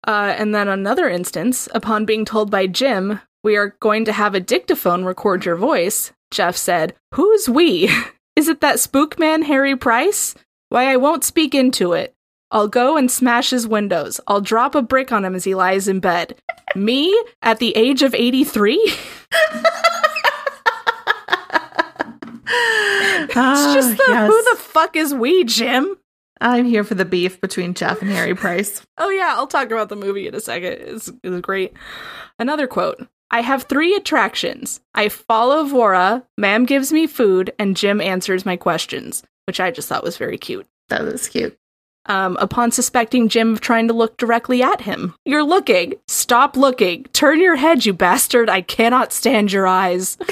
Uh, 0.07 0.33
and 0.37 0.55
then 0.55 0.67
another 0.67 1.09
instance, 1.09 1.67
upon 1.73 2.05
being 2.05 2.25
told 2.25 2.49
by 2.49 2.67
Jim, 2.67 3.19
we 3.43 3.55
are 3.55 3.75
going 3.79 4.05
to 4.05 4.11
have 4.11 4.33
a 4.33 4.39
dictaphone 4.39 5.03
record 5.05 5.45
your 5.45 5.55
voice, 5.55 6.11
Gef 6.31 6.55
said, 6.55 6.95
Who's 7.13 7.47
we? 7.49 7.89
Is 8.35 8.47
it 8.47 8.61
that 8.61 8.79
spook 8.79 9.19
man, 9.19 9.43
Harry 9.43 9.75
Price? 9.75 10.35
Why, 10.75 10.91
I 10.91 10.97
won't 10.97 11.23
speak 11.23 11.55
into 11.55 11.93
it. 11.93 12.13
I'll 12.51 12.67
go 12.67 12.97
and 12.97 13.09
smash 13.09 13.51
his 13.51 13.65
windows. 13.65 14.19
I'll 14.27 14.41
drop 14.41 14.75
a 14.75 14.81
brick 14.81 15.09
on 15.09 15.23
him 15.23 15.33
as 15.33 15.45
he 15.45 15.55
lies 15.55 15.87
in 15.87 16.01
bed. 16.01 16.35
Me 16.75 17.17
at 17.41 17.59
the 17.59 17.73
age 17.77 18.03
of 18.03 18.13
83? 18.13 18.75
It's 23.27 23.37
ah, 23.37 23.73
just 23.73 23.97
the 23.97 24.27
who 24.27 24.43
the 24.43 24.57
fuck 24.61 24.95
is 24.95 25.13
we, 25.13 25.43
Jim? 25.45 25.97
I'm 26.39 26.65
here 26.65 26.83
for 26.83 26.95
the 26.95 27.03
beef 27.03 27.41
between 27.41 27.73
Gef 27.73 28.01
and 28.01 28.11
Harry 28.11 28.35
Price. 28.35 28.81
Oh 28.97 29.09
yeah, 29.09 29.33
I'll 29.35 29.47
talk 29.47 29.71
about 29.71 29.89
the 29.89 29.95
movie 29.95 30.27
in 30.27 30.35
a 30.35 30.39
second. 30.39 30.73
It's, 30.73 31.11
it's 31.23 31.41
great. 31.41 31.73
Another 32.37 32.67
quote. 32.67 33.07
I 33.31 33.41
have 33.41 33.63
three 33.63 33.95
attractions. 33.95 34.79
I 34.93 35.09
follow 35.09 35.65
Vora, 35.65 36.23
Ma'am 36.37 36.65
gives 36.65 36.93
me 36.93 37.07
food, 37.07 37.51
and 37.59 37.75
Jim 37.75 37.99
answers 37.99 38.45
my 38.45 38.55
questions, 38.55 39.23
which 39.47 39.59
I 39.59 39.71
just 39.71 39.87
thought 39.87 40.03
was 40.03 40.17
very 40.17 40.37
cute. 40.37 40.67
That 40.89 41.03
was 41.03 41.27
cute. 41.27 41.57
Um, 42.07 42.37
upon 42.39 42.71
suspecting 42.71 43.29
Jim 43.29 43.53
of 43.53 43.61
trying 43.61 43.87
to 43.87 43.93
look 43.93 44.17
directly 44.17 44.61
at 44.61 44.81
him. 44.81 45.15
You're 45.25 45.43
looking. 45.43 45.95
Stop 46.07 46.55
looking. 46.55 47.05
Turn 47.13 47.39
your 47.39 47.55
head, 47.55 47.85
you 47.85 47.93
bastard. 47.93 48.47
I 48.47 48.61
cannot 48.61 49.11
stand 49.11 49.51
your 49.51 49.65
eyes. 49.65 50.17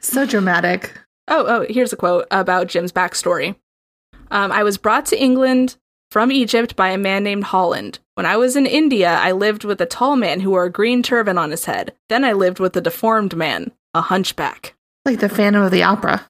So 0.00 0.26
dramatic. 0.26 0.92
Oh, 1.28 1.44
oh, 1.46 1.66
here's 1.68 1.92
a 1.92 1.96
quote 1.96 2.26
about 2.30 2.68
Jim's 2.68 2.92
backstory. 2.92 3.56
Um, 4.30 4.52
I 4.52 4.62
was 4.62 4.78
brought 4.78 5.06
to 5.06 5.20
England 5.20 5.76
from 6.10 6.30
Egypt 6.30 6.76
by 6.76 6.90
a 6.90 6.98
man 6.98 7.24
named 7.24 7.44
Holland. 7.44 7.98
When 8.14 8.26
I 8.26 8.36
was 8.36 8.56
in 8.56 8.66
India, 8.66 9.08
I 9.08 9.32
lived 9.32 9.64
with 9.64 9.80
a 9.80 9.86
tall 9.86 10.16
man 10.16 10.40
who 10.40 10.50
wore 10.50 10.64
a 10.64 10.70
green 10.70 11.02
turban 11.02 11.38
on 11.38 11.50
his 11.50 11.64
head. 11.64 11.92
Then 12.08 12.24
I 12.24 12.32
lived 12.32 12.60
with 12.60 12.76
a 12.76 12.80
deformed 12.80 13.36
man, 13.36 13.72
a 13.94 14.00
hunchback. 14.00 14.74
Like 15.04 15.20
the 15.20 15.28
Phantom 15.28 15.62
of 15.62 15.72
the 15.72 15.82
Opera. 15.82 16.26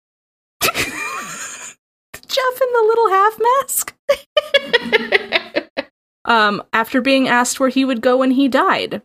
Gef 2.36 2.60
in 2.60 2.68
the 2.72 2.82
little 2.86 3.08
half 3.08 3.38
mask. 3.40 3.94
um, 6.24 6.62
after 6.72 7.00
being 7.00 7.28
asked 7.28 7.58
where 7.58 7.70
he 7.70 7.84
would 7.84 8.00
go 8.00 8.18
when 8.18 8.32
he 8.32 8.48
died, 8.48 9.02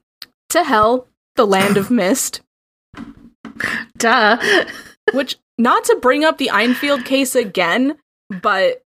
to 0.49 0.63
hell, 0.63 1.07
the 1.35 1.47
land 1.47 1.77
of 1.77 1.89
mist. 1.89 2.41
Duh. 3.97 4.37
Which, 5.13 5.37
not 5.57 5.85
to 5.85 5.97
bring 6.01 6.25
up 6.25 6.37
the 6.37 6.49
Enfield 6.49 7.05
case 7.05 7.35
again, 7.35 7.97
but 8.41 8.83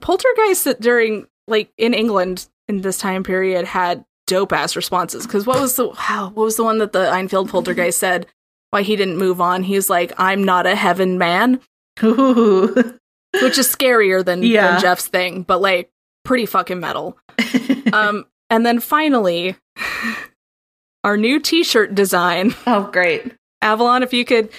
poltergeists 0.00 0.64
that 0.64 0.80
during, 0.80 1.26
like, 1.48 1.72
in 1.78 1.94
England 1.94 2.48
in 2.68 2.82
this 2.82 2.98
time 2.98 3.22
period 3.22 3.66
had 3.66 4.04
dope 4.26 4.52
ass 4.52 4.76
responses. 4.76 5.26
Because 5.26 5.46
what 5.46 5.60
was 5.60 5.76
the, 5.76 5.88
wow, 5.88 6.30
what 6.34 6.44
was 6.44 6.56
the 6.56 6.64
one 6.64 6.78
that 6.78 6.92
the 6.92 7.12
Enfield 7.12 7.48
poltergeist 7.48 7.98
said? 7.98 8.26
Why 8.70 8.82
he 8.82 8.94
didn't 8.94 9.18
move 9.18 9.40
on? 9.40 9.62
He's 9.64 9.90
like, 9.90 10.12
I'm 10.18 10.44
not 10.44 10.66
a 10.66 10.76
heaven 10.76 11.18
man, 11.18 11.60
Ooh. 12.02 12.94
which 13.42 13.58
is 13.58 13.68
scarier 13.74 14.24
than, 14.24 14.42
Yeah. 14.42 14.72
than 14.72 14.80
Gef's 14.80 15.06
thing, 15.08 15.42
but 15.42 15.60
like, 15.60 15.90
pretty 16.24 16.46
fucking 16.46 16.80
metal. 16.80 17.16
Um, 17.92 18.26
and 18.50 18.64
then 18.64 18.78
finally, 18.78 19.56
our 21.04 21.16
new 21.16 21.40
t 21.40 21.64
shirt 21.64 21.94
design. 21.94 22.54
oh, 22.66 22.88
great. 22.92 23.32
Avalon, 23.62 24.02
if 24.02 24.12
you 24.12 24.24
could 24.24 24.50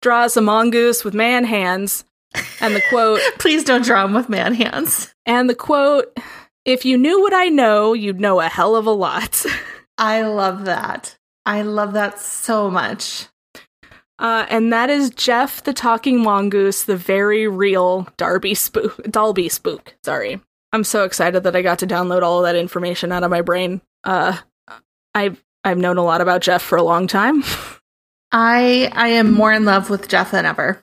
draw 0.00 0.22
us 0.22 0.36
a 0.36 0.40
mongoose 0.40 1.04
with 1.04 1.14
man 1.14 1.44
hands. 1.44 2.04
And 2.60 2.74
the 2.74 2.82
quote, 2.88 3.20
Please 3.38 3.64
don't 3.64 3.84
draw 3.84 4.04
him 4.04 4.14
with 4.14 4.28
man 4.28 4.54
hands. 4.54 5.14
and 5.26 5.48
the 5.50 5.54
quote, 5.54 6.16
if 6.64 6.84
you 6.84 6.96
knew 6.98 7.20
what 7.20 7.32
I 7.34 7.48
know, 7.48 7.92
you'd 7.94 8.20
know 8.20 8.40
a 8.40 8.48
hell 8.48 8.76
of 8.76 8.86
a 8.86 8.90
lot. 8.90 9.44
I 9.96 10.22
love 10.22 10.64
that. 10.66 11.16
I 11.46 11.62
love 11.62 11.94
that 11.94 12.18
so 12.18 12.70
much. 12.70 13.26
Uh, 14.18 14.46
and 14.50 14.72
that 14.72 14.90
is 14.90 15.10
Gef 15.10 15.62
the 15.62 15.72
Talking 15.72 16.22
Mongoose, 16.22 16.84
the 16.84 16.96
very 16.96 17.46
real 17.46 18.08
Darby 18.16 18.54
spook, 18.54 19.02
Dalby 19.10 19.48
spook. 19.48 19.94
Sorry. 20.04 20.40
I'm 20.72 20.84
so 20.84 21.04
excited 21.04 21.44
that 21.44 21.56
I 21.56 21.62
got 21.62 21.78
to 21.78 21.86
download 21.86 22.22
all 22.22 22.38
of 22.38 22.44
that 22.44 22.56
information 22.56 23.12
out 23.12 23.22
of 23.24 23.30
my 23.30 23.42
brain. 23.42 23.80
Uh, 24.04 24.36
I've, 25.14 25.42
I've 25.64 25.78
known 25.78 25.96
a 25.98 26.04
lot 26.04 26.20
about 26.20 26.42
Gef 26.42 26.60
for 26.62 26.76
a 26.76 26.82
long 26.82 27.06
time. 27.06 27.42
I 28.32 28.90
I 28.92 29.08
am 29.08 29.32
more 29.32 29.52
in 29.52 29.64
love 29.64 29.88
with 29.88 30.08
Gef 30.08 30.32
than 30.32 30.44
ever. 30.44 30.82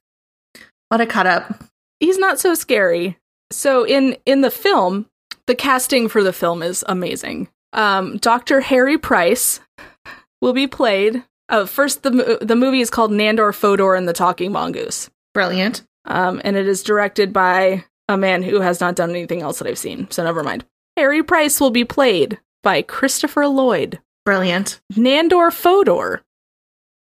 What 0.90 1.02
a 1.02 1.06
cut 1.06 1.28
up. 1.28 1.64
he's 2.00 2.18
not 2.18 2.40
so 2.40 2.56
scary. 2.56 3.18
So 3.52 3.86
in 3.86 4.18
in 4.26 4.42
the 4.42 4.50
film, 4.50 5.08
the 5.46 5.56
casting 5.56 6.10
for 6.10 6.24
the 6.24 6.34
film 6.34 6.64
is 6.64 6.84
amazing. 6.88 7.50
Um, 7.74 8.18
Dr. 8.18 8.62
Harry 8.62 8.98
Price 8.98 9.60
will 10.42 10.54
be 10.54 10.66
played. 10.66 11.24
Uh, 11.50 11.66
first, 11.66 12.04
the 12.04 12.40
the 12.42 12.56
movie 12.56 12.82
is 12.82 12.90
called 12.90 13.12
Nandor 13.12 13.54
Fodor 13.54 13.96
and 13.96 14.08
the 14.08 14.14
Talking 14.14 14.52
Mongoose, 14.52 15.10
Brilliant. 15.34 15.84
um, 16.06 16.42
and 16.44 16.56
it 16.56 16.68
is 16.68 16.82
directed 16.84 17.32
by 17.32 17.84
a 18.08 18.18
man 18.18 18.42
who 18.44 18.62
has 18.62 18.80
not 18.82 18.96
done 18.96 19.10
anything 19.12 19.42
else 19.42 19.60
that 19.60 19.68
I've 19.68 19.78
seen. 19.78 20.10
So 20.12 20.24
never 20.24 20.44
mind. 20.44 20.66
Harry 20.98 21.22
Price 21.24 21.60
will 21.60 21.72
be 21.72 21.86
played 21.86 22.40
by 22.64 22.82
Christopher 22.82 23.48
Lloyd. 23.48 24.00
Brilliant. 24.26 24.80
Nandor 24.94 25.52
Fodor 25.54 26.24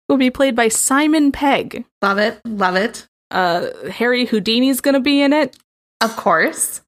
will 0.09 0.17
be 0.17 0.29
played 0.29 0.55
by 0.55 0.67
Simon 0.67 1.31
Pegg. 1.31 1.83
Love 2.01 2.17
it. 2.19 2.39
Love 2.45 2.75
it. 2.75 3.07
Uh, 3.31 3.67
Harry 3.89 4.25
Houdini's 4.25 4.81
gonna 4.81 4.99
be 4.99 5.21
in 5.21 5.33
it. 5.33 5.57
Of 6.01 6.15
course. 6.15 6.81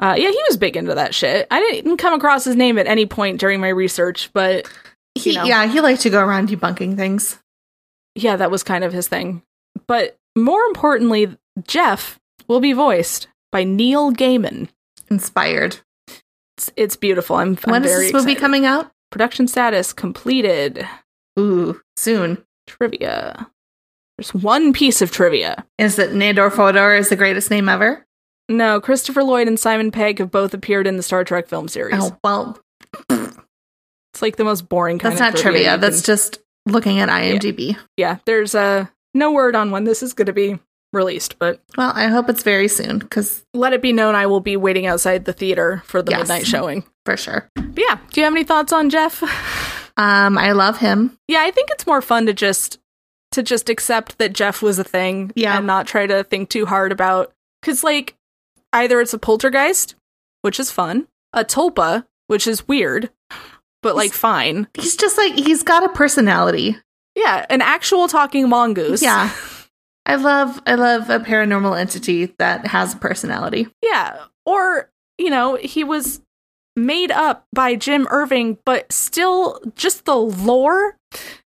Uh, 0.00 0.14
yeah, 0.16 0.30
he 0.30 0.42
was 0.48 0.56
big 0.56 0.76
into 0.76 0.94
that 0.94 1.14
shit. 1.14 1.46
I 1.50 1.60
didn't 1.60 1.96
come 1.98 2.14
across 2.14 2.44
his 2.44 2.56
name 2.56 2.78
at 2.78 2.86
any 2.86 3.06
point 3.06 3.40
during 3.40 3.60
my 3.60 3.68
research, 3.68 4.30
but 4.34 4.68
He, 5.16 5.34
know. 5.34 5.44
Yeah, 5.44 5.66
he 5.66 5.80
liked 5.80 6.02
to 6.02 6.10
go 6.10 6.20
around 6.20 6.48
debunking 6.48 6.96
things. 6.96 7.38
yeah, 8.14 8.36
that 8.36 8.50
was 8.50 8.62
kind 8.62 8.84
of 8.84 8.92
his 8.92 9.08
thing. 9.08 9.42
But 9.86 10.16
more 10.36 10.62
importantly, 10.62 11.36
Gef 11.66 12.18
will 12.48 12.60
be 12.60 12.72
voiced 12.72 13.28
by 13.52 13.64
Neil 13.64 14.12
Gaiman. 14.12 14.68
Inspired. 15.10 15.78
It's, 16.56 16.70
it's 16.76 16.96
beautiful. 16.96 17.36
I'm, 17.36 17.58
I'm 17.64 17.70
when 17.70 17.84
is 17.84 17.90
very 17.90 18.04
this 18.04 18.12
movie 18.12 18.32
excited. 18.32 18.40
coming 18.40 18.66
out? 18.66 18.90
Production 19.10 19.46
status 19.48 19.92
completed. 19.92 20.86
Ooh, 21.38 21.80
soon. 21.96 22.44
Trivia. 22.66 23.50
There's 24.18 24.32
one 24.34 24.72
piece 24.72 25.02
of 25.02 25.10
trivia. 25.10 25.66
Is 25.78 25.96
that 25.96 26.10
Nandor 26.10 26.50
Fodor 26.50 26.94
is 26.94 27.10
the 27.10 27.16
greatest 27.16 27.50
name 27.50 27.68
ever? 27.68 28.04
No, 28.48 28.80
Christopher 28.80 29.22
Lloyd 29.22 29.48
and 29.48 29.58
Simon 29.60 29.90
Pegg 29.90 30.18
have 30.18 30.30
both 30.30 30.54
appeared 30.54 30.86
in 30.86 30.96
the 30.96 31.02
Star 31.02 31.22
Trek 31.24 31.48
film 31.48 31.68
series. 31.68 31.96
Oh, 31.98 32.16
well, 32.24 32.58
It's 34.16 34.22
like 34.22 34.36
the 34.36 34.44
most 34.44 34.66
boring 34.70 34.98
kind 34.98 35.12
that's 35.12 35.20
not 35.20 35.36
trivia. 35.36 35.74
you 35.74 35.78
That's 35.78 35.98
can- 36.00 36.06
just 36.06 36.38
looking 36.64 37.00
at 37.00 37.10
IMDb. 37.10 37.76
yeah. 37.98 38.16
There's 38.24 38.54
uh, 38.54 38.86
no 39.12 39.30
word 39.30 39.54
on 39.54 39.70
when 39.70 39.84
this 39.84 40.02
is 40.02 40.14
going 40.14 40.24
to 40.26 40.32
be 40.32 40.58
released, 40.94 41.38
but 41.38 41.60
Well, 41.76 41.92
I 41.94 42.06
hope 42.06 42.30
it's 42.30 42.42
very 42.42 42.68
soon 42.68 42.98
because 43.00 43.44
let 43.52 43.74
it 43.74 43.82
be 43.82 43.92
known 43.92 44.14
I 44.14 44.24
will 44.24 44.40
be 44.40 44.56
waiting 44.56 44.86
outside 44.86 45.26
the 45.26 45.34
theater 45.34 45.82
for 45.84 46.00
the 46.00 46.12
Yes. 46.12 46.20
midnight 46.20 46.46
showing. 46.46 46.84
for 47.04 47.18
sure. 47.18 47.50
But 47.56 47.76
yeah, 47.78 47.98
do 48.10 48.20
you 48.20 48.24
have 48.24 48.32
any 48.32 48.44
thoughts 48.44 48.72
on 48.72 48.88
Gef? 48.90 49.22
Um, 49.98 50.36
I 50.36 50.52
love 50.52 50.76
him. 50.76 51.16
yeah, 51.26 51.40
I 51.40 51.50
think 51.50 51.70
it's 51.70 51.86
more 51.86 52.02
fun 52.02 52.26
to 52.26 52.34
just 52.34 52.78
to 53.32 53.42
just 53.42 53.70
accept 53.70 54.18
that 54.18 54.34
Gef 54.34 54.60
was 54.60 54.78
a 54.78 54.84
thing 54.84 55.32
Yeah. 55.34 55.56
and 55.56 55.66
not 55.66 55.86
try 55.86 56.06
to 56.06 56.22
think 56.24 56.50
too 56.50 56.66
hard 56.66 56.92
about 56.92 57.32
cuz 57.62 57.82
like 57.82 58.14
either 58.74 59.00
it's 59.00 59.14
a 59.14 59.18
poltergeist, 59.18 59.94
which 60.42 60.60
is 60.60 60.70
fun, 60.70 61.06
a 61.32 61.44
tulpa, 61.46 62.04
which 62.26 62.46
is 62.46 62.68
weird, 62.68 63.10
but 63.82 63.96
like 63.96 64.12
fine. 64.12 64.66
He's 64.74 64.96
just 64.96 65.16
like 65.18 65.34
he's 65.34 65.62
got 65.62 65.84
a 65.84 65.88
personality. 65.90 66.76
Yeah, 67.14 67.46
an 67.50 67.62
actual 67.62 68.08
talking 68.08 68.48
mongoose. 68.48 69.02
Yeah. 69.02 69.30
I 70.06 70.14
love 70.16 70.60
I 70.66 70.74
love 70.74 71.10
a 71.10 71.18
paranormal 71.18 71.78
entity 71.78 72.26
that 72.38 72.66
has 72.68 72.94
a 72.94 72.98
personality. 72.98 73.66
Yeah. 73.82 74.18
Or, 74.44 74.90
you 75.18 75.30
know, 75.30 75.56
he 75.56 75.82
was 75.82 76.20
made 76.76 77.10
up 77.10 77.46
by 77.52 77.74
Jim 77.74 78.06
Irving, 78.10 78.58
but 78.64 78.92
still 78.92 79.60
just 79.74 80.04
the 80.04 80.14
lore 80.14 80.96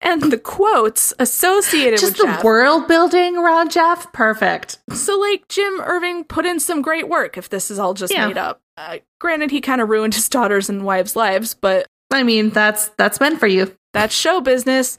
and 0.01 0.22
the 0.32 0.38
quotes 0.38 1.13
associated 1.19 1.91
with 1.93 2.01
Just 2.01 2.13
with 2.17 2.28
the 2.28 2.34
Gef. 2.38 2.43
world 2.43 2.88
building 2.88 3.38
around 3.38 3.69
Gef, 3.72 4.11
perfect. 4.11 4.80
So, 4.91 5.17
like, 5.19 5.47
Jim 5.47 5.80
Irving 5.80 6.24
put 6.24 6.45
in 6.47 6.59
some 6.59 6.82
great 6.82 7.07
work 7.07 7.38
if 7.38 7.49
this 7.49 7.69
is 7.69 7.78
all 7.78 7.93
just 7.93 8.11
Yeah. 8.11 8.28
made 8.28 8.38
up. 8.38 8.61
Uh, 8.78 8.97
granted, 9.19 9.51
he 9.51 9.61
kind 9.61 9.80
of 9.80 9.89
ruined 9.89 10.15
his 10.15 10.28
daughters 10.28 10.69
and 10.69 10.84
wives' 10.84 11.15
lives, 11.15 11.53
but 11.53 11.86
I 12.12 12.24
mean, 12.24 12.49
that's 12.49 12.89
that's 12.97 13.20
meant 13.20 13.39
for 13.39 13.47
you. 13.47 13.76
that's 13.93 14.14
show 14.14 14.41
business. 14.41 14.97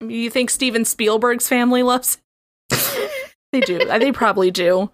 You 0.00 0.30
think 0.30 0.50
Steven 0.50 0.84
Spielberg's 0.84 1.48
family 1.48 1.82
loves 1.82 2.18
it? 2.70 3.10
they 3.52 3.60
do. 3.60 3.78
They 3.78 4.12
probably 4.12 4.50
do. 4.50 4.90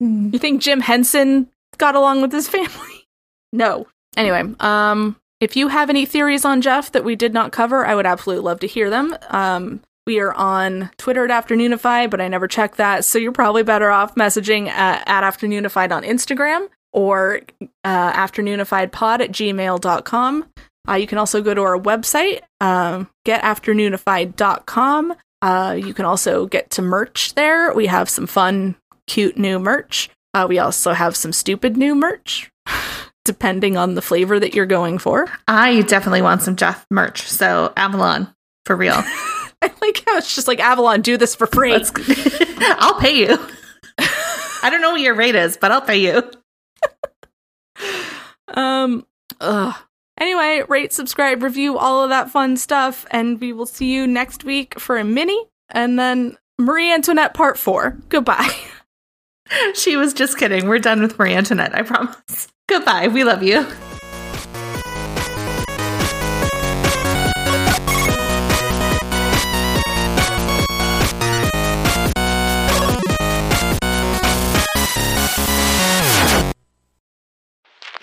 You 0.00 0.38
think 0.38 0.62
Jim 0.62 0.80
Henson 0.80 1.48
got 1.78 1.94
along 1.94 2.22
with 2.22 2.32
his 2.32 2.48
family? 2.48 3.08
No. 3.52 3.86
Anyway, 4.16 4.54
um, 4.60 5.16
if 5.40 5.56
you 5.56 5.68
have 5.68 5.90
any 5.90 6.04
theories 6.04 6.44
on 6.44 6.60
Gef 6.60 6.90
that 6.92 7.04
we 7.04 7.16
did 7.16 7.32
not 7.32 7.52
cover, 7.52 7.86
I 7.86 7.94
would 7.94 8.06
absolutely 8.06 8.44
love 8.44 8.60
to 8.60 8.66
hear 8.66 8.90
them. 8.90 9.16
Um, 9.28 9.80
we 10.06 10.20
are 10.20 10.32
on 10.32 10.90
Twitter 10.96 11.24
at 11.24 11.30
Afternoonify, 11.30 12.10
but 12.10 12.20
I 12.20 12.28
never 12.28 12.48
check 12.48 12.76
that, 12.76 13.04
so 13.04 13.18
you're 13.18 13.32
probably 13.32 13.62
better 13.62 13.90
off 13.90 14.14
messaging 14.14 14.68
at, 14.68 15.02
at 15.06 15.22
Afternoonified 15.22 15.92
on 15.92 16.02
Instagram 16.02 16.68
or 16.92 17.40
uh, 17.84 18.12
afternoonifiedpod 18.12 19.20
at 19.20 19.30
gmail.com. 19.30 20.44
Uh, 20.88 20.94
you 20.94 21.06
can 21.06 21.18
also 21.18 21.42
go 21.42 21.52
to 21.52 21.60
our 21.60 21.78
website, 21.78 22.40
um, 22.60 23.08
getafternoonified.com. 23.26 25.14
Uh, 25.40 25.76
you 25.78 25.94
can 25.94 26.04
also 26.04 26.46
get 26.46 26.70
to 26.70 26.82
merch 26.82 27.34
there. 27.34 27.72
We 27.74 27.86
have 27.86 28.08
some 28.08 28.26
fun, 28.26 28.76
cute 29.06 29.36
new 29.36 29.58
merch. 29.58 30.08
Uh, 30.34 30.46
we 30.48 30.58
also 30.58 30.92
have 30.92 31.16
some 31.16 31.32
stupid 31.32 31.76
new 31.76 31.94
merch, 31.94 32.50
depending 33.24 33.76
on 33.76 33.94
the 33.94 34.02
flavor 34.02 34.40
that 34.40 34.54
you're 34.54 34.66
going 34.66 34.98
for. 34.98 35.26
I 35.46 35.82
definitely 35.82 36.22
want 36.22 36.42
some 36.42 36.56
Gef 36.56 36.84
merch. 36.90 37.22
So 37.22 37.72
Avalon, 37.76 38.34
for 38.64 38.74
real. 38.76 38.94
I 39.60 39.72
like 39.80 40.02
how 40.06 40.16
it's 40.16 40.34
just 40.34 40.48
like 40.48 40.60
Avalon, 40.60 41.02
do 41.02 41.16
this 41.16 41.34
for 41.34 41.46
free. 41.46 41.74
I'll 42.60 42.98
pay 43.00 43.18
you. 43.18 43.38
I 43.98 44.68
don't 44.70 44.80
know 44.80 44.92
what 44.92 45.00
your 45.00 45.14
rate 45.14 45.34
is, 45.34 45.56
but 45.56 45.72
I'll 45.72 45.82
pay 45.82 45.98
you. 45.98 46.22
Um, 48.54 49.06
ugh. 49.40 49.74
Anyway, 50.18 50.62
rate, 50.68 50.92
subscribe, 50.92 51.42
review, 51.42 51.78
all 51.78 52.02
of 52.02 52.10
that 52.10 52.30
fun 52.30 52.56
stuff, 52.56 53.06
and 53.10 53.40
we 53.40 53.52
will 53.52 53.66
see 53.66 53.92
you 53.92 54.06
next 54.06 54.42
week 54.42 54.78
for 54.80 54.96
a 54.96 55.04
mini, 55.04 55.38
and 55.70 55.98
then 55.98 56.36
Marie 56.58 56.92
Antoinette 56.92 57.34
Part 57.34 57.58
Four. 57.58 57.96
Goodbye. 58.08 58.50
She 59.74 59.96
was 59.96 60.12
just 60.12 60.36
kidding. 60.36 60.68
We're 60.68 60.78
done 60.78 61.00
with 61.00 61.18
Marie 61.18 61.32
Antoinette, 61.32 61.74
I 61.74 61.80
promise. 61.80 62.48
Goodbye. 62.68 63.08
We 63.08 63.24
love 63.24 63.42
you. 63.42 63.66